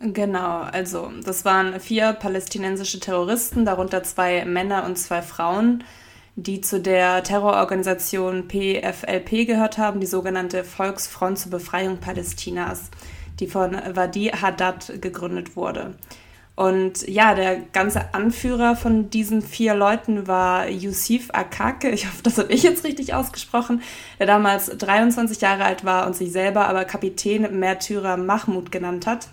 Genau, 0.00 0.60
also 0.60 1.12
das 1.24 1.44
waren 1.44 1.78
vier 1.78 2.14
palästinensische 2.14 2.98
Terroristen, 2.98 3.64
darunter 3.64 4.02
zwei 4.02 4.44
Männer 4.44 4.84
und 4.84 4.98
zwei 4.98 5.22
Frauen, 5.22 5.84
die 6.34 6.60
zu 6.60 6.80
der 6.80 7.22
Terrororganisation 7.22 8.48
PFLP 8.48 9.46
gehört 9.46 9.78
haben, 9.78 10.00
die 10.00 10.06
sogenannte 10.06 10.64
Volksfront 10.64 11.38
zur 11.38 11.52
Befreiung 11.52 11.98
Palästinas, 11.98 12.90
die 13.38 13.46
von 13.46 13.72
Wadi 13.94 14.32
Haddad 14.34 15.00
gegründet 15.00 15.54
wurde. 15.54 15.94
Und 16.56 17.08
ja, 17.08 17.34
der 17.34 17.56
ganze 17.72 18.14
Anführer 18.14 18.76
von 18.76 19.10
diesen 19.10 19.42
vier 19.42 19.74
Leuten 19.74 20.28
war 20.28 20.68
Yusuf 20.68 21.30
Akake, 21.32 21.90
ich 21.90 22.06
hoffe, 22.06 22.22
das 22.22 22.38
habe 22.38 22.52
ich 22.52 22.62
jetzt 22.62 22.84
richtig 22.84 23.12
ausgesprochen, 23.12 23.82
der 24.20 24.28
damals 24.28 24.66
23 24.66 25.40
Jahre 25.40 25.64
alt 25.64 25.84
war 25.84 26.06
und 26.06 26.14
sich 26.14 26.30
selber 26.30 26.68
aber 26.68 26.84
Kapitän 26.84 27.58
Märtyrer 27.58 28.16
Mahmoud 28.16 28.70
genannt 28.70 29.08
hat, 29.08 29.28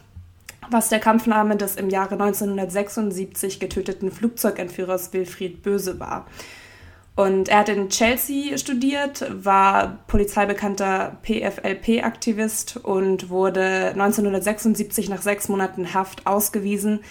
was 0.72 0.90
der 0.90 1.00
Kampfname 1.00 1.58
des 1.58 1.75
im 1.75 1.92
Jahre 1.92 2.13
1976 2.13 3.60
getöteten 3.60 4.12
Flugzeugentführers 4.12 5.13
Wilfried 5.13 5.62
Böse 5.62 6.00
war. 6.00 6.25
Und 7.15 7.50
er 7.50 7.60
hat 7.60 7.70
in 7.70 7.89
Chelsea 7.89 8.58
studiert, 8.58 9.25
war 9.30 10.00
polizeibekannter 10.08 11.18
PFLP-Aktivist 11.24 12.77
und 12.77 13.30
wurde 13.30 13.89
1976 13.89 15.10
nach 15.10 15.22
sechs 15.22 15.50
Monaten 15.50 15.94
Haft 15.94 16.25
ausgewiesen 16.25 17.01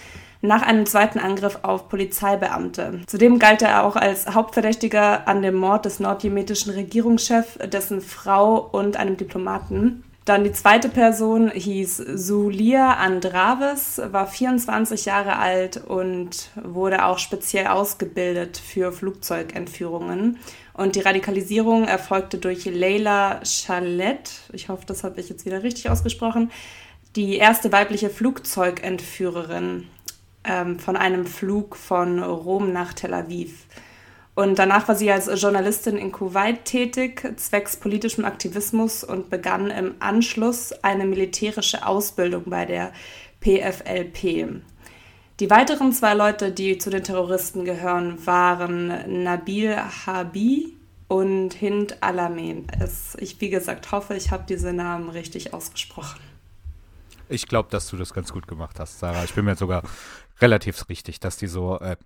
nach 0.41 0.63
einem 0.63 0.85
zweiten 0.87 1.19
Angriff 1.19 1.59
auf 1.61 1.87
Polizeibeamte. 1.87 3.01
Zudem 3.05 3.37
galt 3.37 3.61
er 3.61 3.83
auch 3.83 3.95
als 3.95 4.27
Hauptverdächtiger 4.27 5.27
an 5.27 5.41
dem 5.41 5.55
Mord 5.55 5.85
des 5.85 5.99
nordjemetischen 5.99 6.73
Regierungschefs, 6.73 7.59
dessen 7.69 8.01
Frau 8.01 8.57
und 8.57 8.97
einem 8.97 9.17
Diplomaten. 9.17 10.03
Dann 10.25 10.43
die 10.43 10.51
zweite 10.51 10.87
Person 10.87 11.49
hieß 11.49 12.03
Zulia 12.15 12.93
Andraves, 12.93 13.99
war 14.11 14.27
24 14.27 15.05
Jahre 15.05 15.37
alt 15.37 15.77
und 15.77 16.49
wurde 16.55 17.05
auch 17.05 17.17
speziell 17.17 17.67
ausgebildet 17.67 18.57
für 18.57 18.91
Flugzeugentführungen. 18.91 20.37
Und 20.73 20.95
die 20.95 21.01
Radikalisierung 21.01 21.85
erfolgte 21.85 22.37
durch 22.37 22.65
Leila 22.65 23.41
Chalet, 23.43 24.31
ich 24.53 24.69
hoffe, 24.69 24.85
das 24.85 25.03
habe 25.03 25.19
ich 25.19 25.29
jetzt 25.29 25.45
wieder 25.45 25.63
richtig 25.63 25.89
ausgesprochen, 25.89 26.51
die 27.15 27.37
erste 27.37 27.71
weibliche 27.71 28.09
Flugzeugentführerin 28.09 29.87
ähm, 30.43 30.79
von 30.79 30.97
einem 30.97 31.25
Flug 31.25 31.75
von 31.75 32.23
Rom 32.23 32.71
nach 32.71 32.93
Tel 32.93 33.15
Aviv. 33.15 33.65
Und 34.41 34.57
danach 34.57 34.87
war 34.87 34.95
sie 34.95 35.11
als 35.11 35.29
Journalistin 35.39 35.97
in 35.97 36.11
Kuwait 36.11 36.65
tätig, 36.65 37.31
zwecks 37.35 37.77
politischem 37.77 38.25
Aktivismus 38.25 39.03
und 39.03 39.29
begann 39.29 39.69
im 39.69 39.93
Anschluss 39.99 40.71
eine 40.81 41.05
militärische 41.05 41.85
Ausbildung 41.85 42.45
bei 42.47 42.65
der 42.65 42.91
PFLP. 43.39 44.63
Die 45.39 45.49
weiteren 45.51 45.93
zwei 45.93 46.15
Leute, 46.15 46.51
die 46.51 46.79
zu 46.79 46.89
den 46.89 47.03
Terroristen 47.03 47.65
gehören, 47.65 48.25
waren 48.25 49.23
Nabil 49.23 49.77
Habi 50.07 50.75
und 51.07 51.53
Hind 51.53 52.01
Alamein. 52.01 52.65
Ich, 53.19 53.39
wie 53.41 53.51
gesagt, 53.51 53.91
hoffe, 53.91 54.15
ich 54.15 54.31
habe 54.31 54.45
diese 54.49 54.73
Namen 54.73 55.09
richtig 55.09 55.53
ausgesprochen. 55.53 56.19
Ich 57.29 57.47
glaube, 57.47 57.69
dass 57.69 57.87
du 57.87 57.95
das 57.95 58.11
ganz 58.11 58.33
gut 58.33 58.47
gemacht 58.47 58.79
hast, 58.79 58.97
Sarah. 58.97 59.23
Ich 59.23 59.35
bin 59.35 59.45
mir 59.45 59.55
sogar 59.55 59.83
relativ 60.41 60.89
richtig, 60.89 61.19
dass 61.19 61.37
die 61.37 61.47
so, 61.47 61.79
äh, 61.79 61.97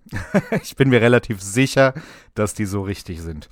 ich 0.62 0.76
bin 0.76 0.90
mir 0.90 1.00
relativ 1.00 1.42
sicher, 1.42 1.94
dass 2.34 2.52
die 2.54 2.66
so 2.66 2.82
richtig 2.82 3.22
sind. 3.22 3.48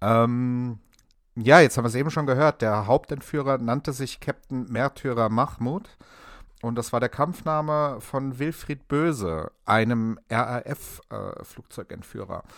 Ähm, 0.00 0.78
ja, 1.36 1.60
jetzt 1.60 1.76
haben 1.76 1.84
wir 1.84 1.88
es 1.88 1.94
eben 1.94 2.10
schon 2.10 2.26
gehört. 2.26 2.62
Der 2.62 2.86
Hauptentführer 2.86 3.58
nannte 3.58 3.92
sich 3.92 4.20
Captain 4.20 4.64
Märtyrer 4.70 5.28
Mahmoud. 5.28 5.88
Und 6.60 6.74
das 6.74 6.92
war 6.92 6.98
der 6.98 7.08
Kampfname 7.08 8.00
von 8.00 8.40
Wilfried 8.40 8.88
Böse, 8.88 9.52
einem 9.64 10.18
RAF-Flugzeugentführer. 10.28 12.42
Äh, 12.44 12.48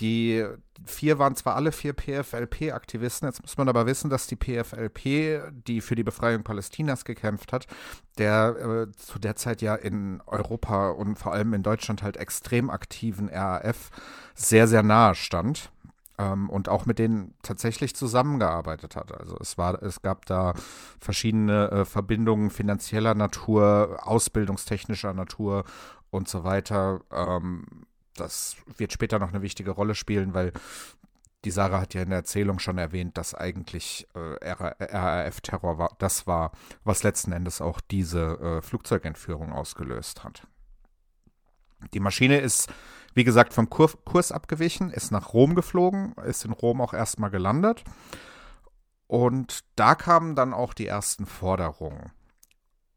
die 0.00 0.44
vier 0.84 1.18
waren 1.18 1.36
zwar 1.36 1.54
alle 1.54 1.72
vier 1.72 1.92
PFLP-Aktivisten, 1.92 3.28
jetzt 3.28 3.42
muss 3.42 3.56
man 3.56 3.68
aber 3.68 3.86
wissen, 3.86 4.10
dass 4.10 4.26
die 4.26 4.36
PFLP, 4.36 5.52
die 5.66 5.80
für 5.80 5.94
die 5.94 6.02
Befreiung 6.02 6.42
Palästinas 6.42 7.04
gekämpft 7.04 7.52
hat, 7.52 7.66
der 8.18 8.88
äh, 8.88 8.92
zu 8.96 9.18
der 9.18 9.36
Zeit 9.36 9.62
ja 9.62 9.74
in 9.74 10.20
Europa 10.26 10.90
und 10.90 11.16
vor 11.16 11.32
allem 11.32 11.54
in 11.54 11.62
Deutschland 11.62 12.02
halt 12.02 12.16
extrem 12.16 12.70
aktiven 12.70 13.28
RAF 13.28 13.90
sehr, 14.34 14.66
sehr 14.66 14.82
nahe 14.82 15.14
stand 15.14 15.70
ähm, 16.18 16.50
und 16.50 16.68
auch 16.68 16.86
mit 16.86 16.98
denen 16.98 17.34
tatsächlich 17.42 17.94
zusammengearbeitet 17.94 18.96
hat. 18.96 19.18
Also 19.18 19.36
es 19.40 19.58
war, 19.58 19.82
es 19.82 20.02
gab 20.02 20.26
da 20.26 20.54
verschiedene 20.98 21.70
äh, 21.70 21.84
Verbindungen 21.84 22.50
finanzieller 22.50 23.14
Natur, 23.14 23.98
ausbildungstechnischer 24.02 25.12
Natur 25.14 25.64
und 26.10 26.28
so 26.28 26.44
weiter. 26.44 27.00
Ähm, 27.10 27.66
das 28.14 28.56
wird 28.76 28.92
später 28.92 29.18
noch 29.18 29.30
eine 29.30 29.42
wichtige 29.42 29.70
Rolle 29.70 29.94
spielen, 29.94 30.34
weil 30.34 30.52
die 31.44 31.50
Sarah 31.50 31.80
hat 31.80 31.94
ja 31.94 32.02
in 32.02 32.10
der 32.10 32.18
Erzählung 32.18 32.58
schon 32.58 32.78
erwähnt, 32.78 33.18
dass 33.18 33.34
eigentlich 33.34 34.06
äh, 34.14 34.50
RAF-Terror 34.50 35.78
war, 35.78 35.96
das 35.98 36.26
war, 36.26 36.52
was 36.84 37.02
letzten 37.02 37.32
Endes 37.32 37.60
auch 37.60 37.80
diese 37.80 38.38
äh, 38.38 38.62
Flugzeugentführung 38.62 39.52
ausgelöst 39.52 40.22
hat. 40.22 40.46
Die 41.94 42.00
Maschine 42.00 42.38
ist, 42.38 42.72
wie 43.14 43.24
gesagt, 43.24 43.54
vom 43.54 43.68
Kur 43.68 43.90
Kurs 44.04 44.30
abgewichen, 44.30 44.90
ist 44.90 45.10
nach 45.10 45.32
Rom 45.32 45.56
geflogen, 45.56 46.14
ist 46.24 46.44
in 46.44 46.52
Rom 46.52 46.80
auch 46.80 46.94
erstmal 46.94 47.30
gelandet. 47.30 47.82
Und 49.08 49.64
da 49.74 49.96
kamen 49.96 50.36
dann 50.36 50.54
auch 50.54 50.74
die 50.74 50.86
ersten 50.86 51.26
Forderungen. 51.26 52.12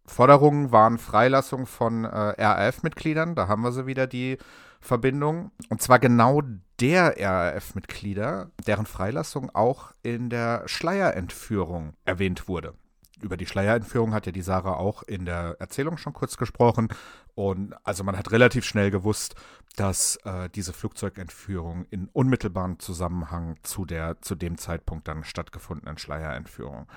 Forderungen 0.05 0.71
waren 0.71 0.97
Freilassung 0.97 1.65
von 1.65 2.05
äh, 2.05 2.07
RAF-Mitgliedern, 2.07 3.35
da 3.35 3.47
haben 3.47 3.63
wir 3.63 3.71
sie 3.71 3.85
wieder, 3.85 4.07
die 4.07 4.38
Verbindung. 4.79 5.51
Und 5.69 5.81
zwar 5.81 6.00
genau 6.00 6.41
der 6.79 7.15
RAF-Mitglieder, 7.17 8.51
deren 8.67 8.85
Freilassung 8.85 9.50
auch 9.53 9.91
in 10.03 10.29
der 10.29 10.63
Schleierentführung 10.67 11.93
erwähnt 12.05 12.47
wurde. 12.47 12.75
Über 13.21 13.38
die 13.38 13.45
Schleierentführung 13.45 14.13
hat 14.13 14.25
ja 14.25 14.31
die 14.31 14.41
Sarah 14.41 14.75
auch 14.75 15.01
in 15.03 15.25
der 15.25 15.55
Erzählung 15.59 15.97
schon 15.97 16.13
kurz 16.13 16.38
gesprochen. 16.38 16.89
Und 17.33 17.74
also 17.83 18.03
man 18.03 18.17
hat 18.17 18.31
relativ 18.31 18.65
schnell 18.65 18.91
gewusst, 18.91 19.35
dass 19.75 20.17
äh, 20.24 20.50
diese 20.50 20.74
Flugzeugentführung 20.74 21.85
in 21.89 22.09
unmittelbarem 22.13 22.79
Zusammenhang 22.79 23.57
zu 23.63 23.85
der 23.85 24.21
zu 24.21 24.35
dem 24.35 24.57
Zeitpunkt 24.57 25.07
dann 25.07 25.24
stattgefundenen 25.24 25.97
Schleierentführung 25.97 26.88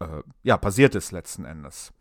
äh, 0.00 0.22
ja 0.42 0.56
passiert 0.56 0.94
ist 0.94 1.12
letzten 1.12 1.44
Endes. 1.44 1.92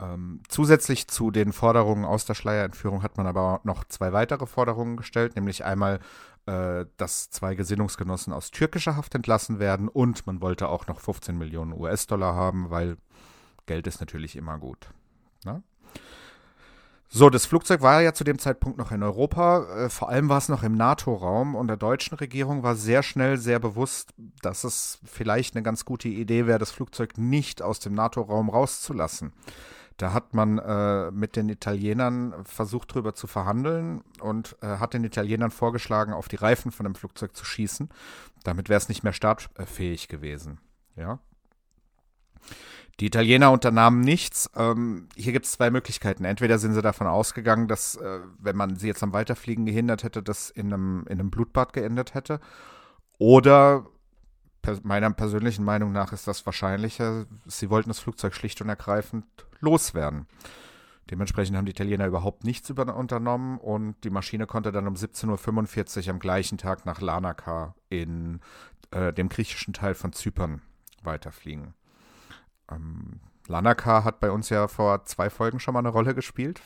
Ähm, 0.00 0.42
zusätzlich 0.48 1.06
zu 1.08 1.30
den 1.30 1.52
Forderungen 1.52 2.04
aus 2.04 2.24
der 2.24 2.34
Schleierentführung 2.34 3.02
hat 3.02 3.16
man 3.16 3.26
aber 3.26 3.60
noch 3.64 3.84
zwei 3.84 4.12
weitere 4.12 4.46
Forderungen 4.46 4.96
gestellt, 4.96 5.36
nämlich 5.36 5.64
einmal, 5.64 6.00
äh, 6.46 6.86
dass 6.96 7.30
zwei 7.30 7.54
Gesinnungsgenossen 7.54 8.32
aus 8.32 8.50
türkischer 8.50 8.96
Haft 8.96 9.14
entlassen 9.14 9.60
werden 9.60 9.88
und 9.88 10.26
man 10.26 10.40
wollte 10.40 10.68
auch 10.68 10.86
noch 10.88 11.00
15 11.00 11.38
Millionen 11.38 11.72
US-Dollar 11.72 12.34
haben, 12.34 12.70
weil 12.70 12.96
Geld 13.66 13.86
ist 13.86 14.00
natürlich 14.00 14.36
immer 14.36 14.58
gut. 14.58 14.90
Na? 15.44 15.54
Ne? 15.54 15.62
So, 17.16 17.30
das 17.30 17.46
Flugzeug 17.46 17.80
war 17.80 18.02
ja 18.02 18.12
zu 18.12 18.24
dem 18.24 18.40
Zeitpunkt 18.40 18.76
noch 18.76 18.90
in 18.90 19.04
Europa, 19.04 19.84
äh, 19.84 19.88
vor 19.88 20.08
allem 20.08 20.28
war 20.28 20.38
es 20.38 20.48
noch 20.48 20.64
im 20.64 20.74
NATO-Raum 20.74 21.54
und 21.54 21.68
der 21.68 21.76
deutschen 21.76 22.16
Regierung 22.16 22.64
war 22.64 22.74
sehr 22.74 23.04
schnell 23.04 23.36
sehr 23.38 23.60
bewusst, 23.60 24.12
dass 24.42 24.64
es 24.64 24.98
vielleicht 25.04 25.54
eine 25.54 25.62
ganz 25.62 25.84
gute 25.84 26.08
Idee 26.08 26.48
wäre, 26.48 26.58
das 26.58 26.72
Flugzeug 26.72 27.16
nicht 27.16 27.62
aus 27.62 27.78
dem 27.78 27.94
NATO-Raum 27.94 28.50
rauszulassen. 28.50 29.32
Da 29.96 30.12
hat 30.12 30.34
man 30.34 30.58
äh, 30.58 31.10
mit 31.12 31.36
den 31.36 31.48
Italienern 31.48 32.44
versucht, 32.44 32.94
drüber 32.94 33.14
zu 33.14 33.26
verhandeln 33.26 34.02
und 34.20 34.56
äh, 34.60 34.78
hat 34.78 34.92
den 34.94 35.04
Italienern 35.04 35.52
vorgeschlagen, 35.52 36.12
auf 36.12 36.26
die 36.26 36.36
Reifen 36.36 36.72
von 36.72 36.84
dem 36.84 36.96
Flugzeug 36.96 37.36
zu 37.36 37.44
schießen. 37.44 37.88
Damit 38.42 38.68
wäre 38.68 38.78
es 38.78 38.88
nicht 38.88 39.04
mehr 39.04 39.12
startfähig 39.12 40.08
gewesen. 40.08 40.58
Ja. 40.96 41.20
Die 43.00 43.06
Italiener 43.06 43.50
unternahmen 43.50 44.00
nichts. 44.00 44.50
Ähm, 44.56 45.08
hier 45.16 45.32
gibt 45.32 45.46
es 45.46 45.52
zwei 45.52 45.70
Möglichkeiten. 45.70 46.24
Entweder 46.24 46.58
sind 46.58 46.74
sie 46.74 46.82
davon 46.82 47.06
ausgegangen, 47.06 47.66
dass, 47.66 47.96
äh, 47.96 48.20
wenn 48.38 48.56
man 48.56 48.76
sie 48.76 48.88
jetzt 48.88 49.02
am 49.02 49.12
Weiterfliegen 49.12 49.64
gehindert 49.66 50.04
hätte, 50.04 50.22
das 50.22 50.50
in 50.50 50.72
einem, 50.72 51.04
in 51.08 51.18
einem 51.18 51.30
Blutbad 51.30 51.72
geendet 51.72 52.14
hätte. 52.14 52.40
Oder 53.18 53.86
meiner 54.82 55.10
persönlichen 55.10 55.64
Meinung 55.64 55.92
nach 55.92 56.12
ist 56.12 56.26
das 56.26 56.44
wahrscheinlicher. 56.46 57.26
Sie 57.46 57.70
wollten 57.70 57.90
das 57.90 58.00
Flugzeug 58.00 58.34
schlicht 58.34 58.60
und 58.60 58.68
ergreifend 58.68 59.24
loswerden. 59.60 60.26
Dementsprechend 61.10 61.56
haben 61.56 61.66
die 61.66 61.72
Italiener 61.72 62.06
überhaupt 62.06 62.44
nichts 62.44 62.70
unternommen 62.70 63.58
und 63.58 64.02
die 64.04 64.10
Maschine 64.10 64.46
konnte 64.46 64.72
dann 64.72 64.88
um 64.88 64.94
17.45 64.94 66.06
Uhr 66.06 66.10
am 66.14 66.18
gleichen 66.18 66.56
Tag 66.56 66.86
nach 66.86 67.00
Larnaca 67.00 67.74
in 67.90 68.40
äh, 68.90 69.12
dem 69.12 69.28
griechischen 69.28 69.74
Teil 69.74 69.94
von 69.94 70.12
Zypern 70.12 70.62
weiterfliegen. 71.02 71.74
Ähm, 72.70 73.20
Lanaka 73.46 74.04
hat 74.04 74.20
bei 74.20 74.30
uns 74.30 74.48
ja 74.48 74.68
vor 74.68 75.04
zwei 75.04 75.28
Folgen 75.28 75.60
schon 75.60 75.74
mal 75.74 75.80
eine 75.80 75.90
Rolle 75.90 76.14
gespielt. 76.14 76.62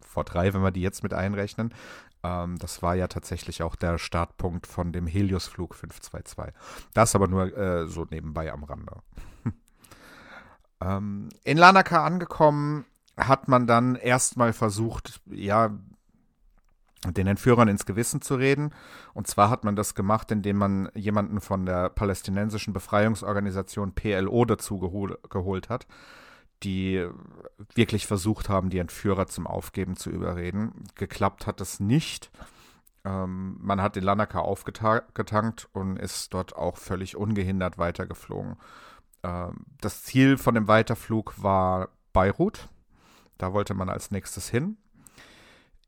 Vor 0.00 0.24
drei, 0.24 0.54
wenn 0.54 0.62
wir 0.62 0.70
die 0.70 0.80
jetzt 0.80 1.02
mit 1.02 1.12
einrechnen. 1.12 1.74
Ähm, 2.22 2.58
das 2.58 2.82
war 2.82 2.94
ja 2.94 3.08
tatsächlich 3.08 3.62
auch 3.62 3.76
der 3.76 3.98
Startpunkt 3.98 4.66
von 4.66 4.92
dem 4.92 5.06
Helios-Flug 5.06 5.74
522. 5.74 6.54
Das 6.94 7.14
aber 7.14 7.28
nur 7.28 7.56
äh, 7.56 7.86
so 7.86 8.06
nebenbei 8.10 8.52
am 8.52 8.64
Rande. 8.64 8.96
ähm, 10.80 11.28
in 11.44 11.58
Lanaka 11.58 12.04
angekommen, 12.04 12.84
hat 13.16 13.48
man 13.48 13.66
dann 13.66 13.96
erstmal 13.96 14.52
versucht, 14.52 15.20
ja, 15.30 15.70
den 17.04 17.26
Entführern 17.26 17.68
ins 17.68 17.84
Gewissen 17.84 18.22
zu 18.22 18.36
reden. 18.36 18.72
Und 19.12 19.26
zwar 19.26 19.50
hat 19.50 19.64
man 19.64 19.74
das 19.74 19.94
gemacht, 19.94 20.30
indem 20.30 20.56
man 20.56 20.88
jemanden 20.94 21.40
von 21.40 21.66
der 21.66 21.88
palästinensischen 21.88 22.72
Befreiungsorganisation 22.72 23.92
PLO 23.92 24.44
dazu 24.44 24.78
gehol 24.78 25.18
geholt 25.28 25.68
hat, 25.68 25.86
die 26.62 27.06
wirklich 27.74 28.06
versucht 28.06 28.48
haben, 28.48 28.70
die 28.70 28.78
Entführer 28.78 29.26
zum 29.26 29.46
Aufgeben 29.46 29.96
zu 29.96 30.10
überreden. 30.10 30.84
Geklappt 30.94 31.46
hat 31.46 31.60
es 31.60 31.80
nicht. 31.80 32.30
Ähm, 33.04 33.56
man 33.60 33.80
hat 33.80 33.96
den 33.96 34.04
Lanaka 34.04 34.40
aufgetankt 34.40 35.68
und 35.72 35.98
ist 35.98 36.32
dort 36.34 36.54
auch 36.56 36.76
völlig 36.76 37.16
ungehindert 37.16 37.78
weitergeflogen. 37.78 38.56
Ähm, 39.22 39.66
das 39.80 40.04
Ziel 40.04 40.38
von 40.38 40.54
dem 40.54 40.68
Weiterflug 40.68 41.42
war 41.42 41.88
Beirut. 42.12 42.68
Da 43.38 43.52
wollte 43.52 43.74
man 43.74 43.88
als 43.88 44.10
nächstes 44.10 44.48
hin. 44.48 44.76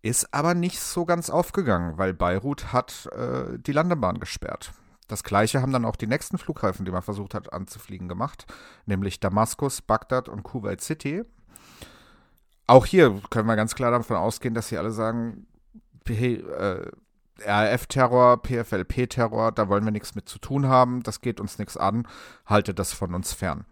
Ist 0.03 0.35
aber 0.35 0.55
nicht 0.55 0.81
so 0.81 1.05
ganz 1.05 1.31
aufgegangen, 1.31 1.97
weil 1.97 2.13
Beirut 2.13 2.73
hat 2.73 3.07
äh, 3.13 3.59
die 3.59 3.73
Landebahn 3.73 4.21
gesperrt. 4.21 4.73
Das 5.09 5.23
gleiche 5.23 5.61
haben 5.61 5.73
dann 5.73 5.85
auch 5.85 5.97
die 5.97 6.07
nächsten 6.07 6.39
Flughäfen, 6.39 6.85
die 6.85 6.91
man 6.91 7.03
versucht 7.03 7.35
hat 7.35 7.53
anzufliegen, 7.53 8.09
gemacht, 8.09 8.47
nämlich 8.87 9.21
Damaskus, 9.21 9.83
Bagdad 9.83 10.29
und 10.29 10.43
Kuwait 10.43 10.81
City. 10.81 11.25
Auch 12.67 12.87
hier 12.87 13.21
können 13.31 13.47
wir 13.47 13.57
ganz 13.57 13.75
klar 13.75 13.91
davon 13.91 14.17
ausgehen, 14.17 14.55
dass 14.55 14.69
sie 14.69 14.79
alle 14.79 14.91
sagen, 14.91 15.47
äh, 16.09 16.91
RAF-Terror, 17.41 18.43
PFLP-Terror, 18.43 19.53
da 19.53 19.69
wollen 19.69 19.85
wir 19.85 19.91
nichts 19.91 20.15
mit 20.15 20.29
zu 20.29 20.39
tun 20.39 20.69
haben, 20.69 21.03
das 21.03 21.21
geht 21.21 21.41
uns 21.41 21.59
nichts 21.59 21.77
an, 21.77 22.07
haltet 22.47 22.79
das 22.79 22.93
von 22.93 23.15
uns 23.15 23.33
fern. 23.33 23.67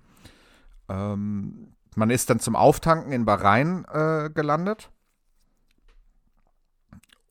Ähm, 0.89 1.73
man 1.95 2.11
ist 2.11 2.29
dann 2.29 2.41
zum 2.41 2.57
Auftanken 2.57 3.13
in 3.13 3.25
Bahrain 3.25 3.85
äh, 3.93 4.31
gelandet 4.31 4.91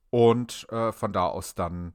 und 0.10 0.68
äh, 0.72 0.92
von 0.92 1.14
da 1.14 1.28
aus 1.28 1.54
dann 1.56 1.94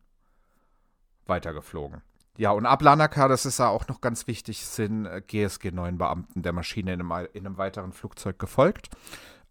weitergeflogen. 1.28 2.02
Ja, 2.38 2.50
und 2.50 2.66
ab 2.66 2.82
Lanaka, 2.82 3.28
das 3.28 3.46
ist 3.46 3.58
ja 3.58 3.68
auch 3.68 3.88
noch 3.88 4.00
ganz 4.00 4.26
wichtig, 4.26 4.64
sind 4.66 5.06
äh, 5.06 5.22
GSG 5.26 5.70
9 5.70 5.96
Beamten 5.96 6.42
der 6.42 6.52
Maschine 6.52 6.92
in 6.92 7.00
einem, 7.00 7.28
in 7.32 7.46
einem 7.46 7.56
weiteren 7.56 7.92
Flugzeug 7.92 8.38
gefolgt. 8.38 8.90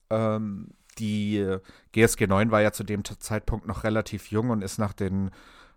Ähm, 0.10 0.70
die 1.00 1.38
äh, 1.38 1.60
GSG 1.94 2.28
9 2.28 2.52
war 2.52 2.62
ja 2.62 2.72
zu 2.72 2.84
dem 2.84 3.04
Zeitpunkt 3.04 3.66
noch 3.66 3.84
relativ 3.84 4.30
jung 4.30 4.52
und 4.52 4.62
ist 4.62 4.78
nach 4.78 4.94
den, 4.94 5.32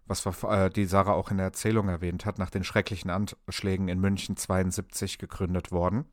was 0.07 0.27
war, 0.27 0.67
äh, 0.67 0.71
die 0.71 0.85
Sarah 0.85 1.13
auch 1.13 1.31
in 1.31 1.39
der 1.39 1.47
Erzählung 1.47 1.89
erwähnt 1.89 2.27
hat, 2.27 2.39
nach 2.39 2.51
den 2.51 2.63
schrecklichen 2.63 3.11
Anschlägen 3.11 3.89
in 3.89 4.01
München 4.01 4.37
72 4.37 5.19
gegründet 5.19 5.73
worden, 5.73 6.05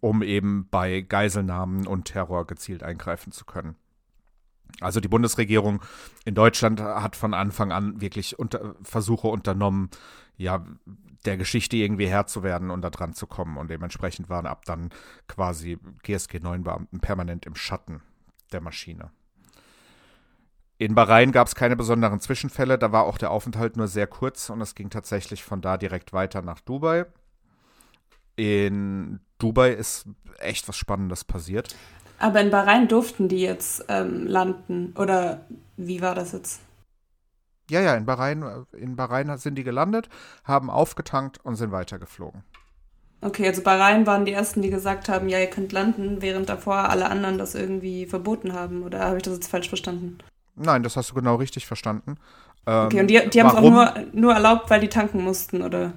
um 0.00 0.22
eben 0.22 0.68
bei 0.70 1.00
Geiselnahmen 1.00 1.86
und 1.86 2.04
Terror 2.04 2.46
gezielt 2.46 2.84
eingreifen 2.84 3.32
zu 3.32 3.44
können. 3.44 3.76
Also 4.80 5.00
die 5.00 5.08
Bundesregierung 5.08 5.82
in 6.24 6.34
Deutschland 6.34 6.80
hat 6.80 7.16
von 7.16 7.34
Anfang 7.34 7.72
an 7.72 8.00
wirklich 8.00 8.38
unter, 8.38 8.74
Versuche 8.82 9.28
unternommen, 9.28 9.90
ja, 10.36 10.64
der 11.24 11.36
Geschichte 11.36 11.76
irgendwie 11.76 12.06
Herr 12.06 12.26
zu 12.26 12.42
werden 12.42 12.70
und 12.70 12.82
da 12.82 12.90
dran 12.90 13.14
zu 13.14 13.26
kommen. 13.26 13.56
Und 13.56 13.70
dementsprechend 13.70 14.28
waren 14.28 14.46
ab 14.46 14.64
dann 14.64 14.90
quasi 15.28 15.78
GSG 16.02 16.40
9 16.40 16.64
Beamten 16.64 17.00
permanent 17.00 17.46
im 17.46 17.54
Schatten 17.54 18.02
der 18.52 18.60
Maschine. 18.60 19.10
In 20.76 20.94
Bahrain 20.94 21.30
gab 21.30 21.46
es 21.46 21.54
keine 21.54 21.76
besonderen 21.76 22.20
Zwischenfälle, 22.20 22.78
da 22.78 22.90
war 22.90 23.04
auch 23.04 23.16
der 23.16 23.30
Aufenthalt 23.30 23.76
nur 23.76 23.86
sehr 23.86 24.08
kurz 24.08 24.50
und 24.50 24.60
es 24.60 24.74
ging 24.74 24.90
tatsächlich 24.90 25.44
von 25.44 25.60
da 25.60 25.76
direkt 25.76 26.12
weiter 26.12 26.42
nach 26.42 26.60
Dubai. 26.60 27.06
In 28.34 29.20
Dubai 29.38 29.70
ist 29.70 30.08
echt 30.38 30.66
was 30.68 30.76
Spannendes 30.76 31.24
passiert. 31.24 31.76
Aber 32.24 32.40
in 32.40 32.48
Bahrain 32.48 32.88
durften 32.88 33.28
die 33.28 33.42
jetzt 33.42 33.84
ähm, 33.88 34.26
landen. 34.26 34.94
Oder 34.96 35.42
wie 35.76 36.00
war 36.00 36.14
das 36.14 36.32
jetzt? 36.32 36.62
Ja, 37.68 37.82
ja, 37.82 37.94
in 37.96 38.06
Bahrain, 38.06 38.42
in 38.72 38.96
Bahrain 38.96 39.36
sind 39.36 39.56
die 39.56 39.62
gelandet, 39.62 40.08
haben 40.42 40.70
aufgetankt 40.70 41.44
und 41.44 41.56
sind 41.56 41.70
weitergeflogen. 41.70 42.42
Okay, 43.20 43.46
also 43.46 43.60
Bahrain 43.60 44.06
waren 44.06 44.24
die 44.24 44.32
ersten, 44.32 44.62
die 44.62 44.70
gesagt 44.70 45.10
haben, 45.10 45.28
ja, 45.28 45.38
ihr 45.38 45.50
könnt 45.50 45.72
landen, 45.72 46.22
während 46.22 46.48
davor 46.48 46.88
alle 46.88 47.10
anderen 47.10 47.36
das 47.36 47.54
irgendwie 47.54 48.06
verboten 48.06 48.54
haben. 48.54 48.84
Oder 48.84 49.00
habe 49.00 49.18
ich 49.18 49.22
das 49.22 49.34
jetzt 49.34 49.50
falsch 49.50 49.68
verstanden? 49.68 50.16
Nein, 50.56 50.82
das 50.82 50.96
hast 50.96 51.10
du 51.10 51.14
genau 51.14 51.34
richtig 51.34 51.66
verstanden. 51.66 52.16
Ähm, 52.66 52.86
okay, 52.86 53.00
und 53.00 53.08
die, 53.08 53.20
die 53.28 53.42
haben 53.42 53.50
es 53.50 53.54
auch 53.54 53.70
nur, 53.70 53.92
nur 54.14 54.32
erlaubt, 54.32 54.70
weil 54.70 54.80
die 54.80 54.88
tanken 54.88 55.22
mussten, 55.22 55.60
oder? 55.60 55.92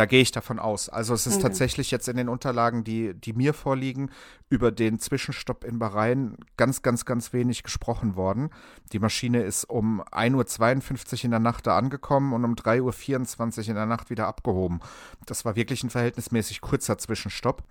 Da 0.00 0.06
gehe 0.06 0.22
ich 0.22 0.32
davon 0.32 0.58
aus. 0.58 0.88
Also 0.88 1.12
es 1.12 1.26
ist 1.26 1.34
okay. 1.34 1.42
tatsächlich 1.42 1.90
jetzt 1.90 2.08
in 2.08 2.16
den 2.16 2.30
Unterlagen, 2.30 2.84
die, 2.84 3.12
die 3.12 3.34
mir 3.34 3.52
vorliegen, 3.52 4.10
über 4.48 4.72
den 4.72 4.98
Zwischenstopp 4.98 5.62
in 5.62 5.78
Bahrain 5.78 6.38
ganz, 6.56 6.80
ganz, 6.80 7.04
ganz 7.04 7.34
wenig 7.34 7.64
gesprochen 7.64 8.16
worden. 8.16 8.48
Die 8.94 8.98
Maschine 8.98 9.42
ist 9.42 9.64
um 9.64 10.02
1.52 10.04 11.12
Uhr 11.12 11.24
in 11.26 11.30
der 11.32 11.40
Nacht 11.40 11.66
da 11.66 11.76
angekommen 11.76 12.32
und 12.32 12.46
um 12.46 12.54
3.24 12.54 13.58
Uhr 13.58 13.68
in 13.68 13.74
der 13.74 13.84
Nacht 13.84 14.08
wieder 14.08 14.26
abgehoben. 14.26 14.80
Das 15.26 15.44
war 15.44 15.54
wirklich 15.54 15.84
ein 15.84 15.90
verhältnismäßig 15.90 16.62
kurzer 16.62 16.96
Zwischenstopp. 16.96 17.62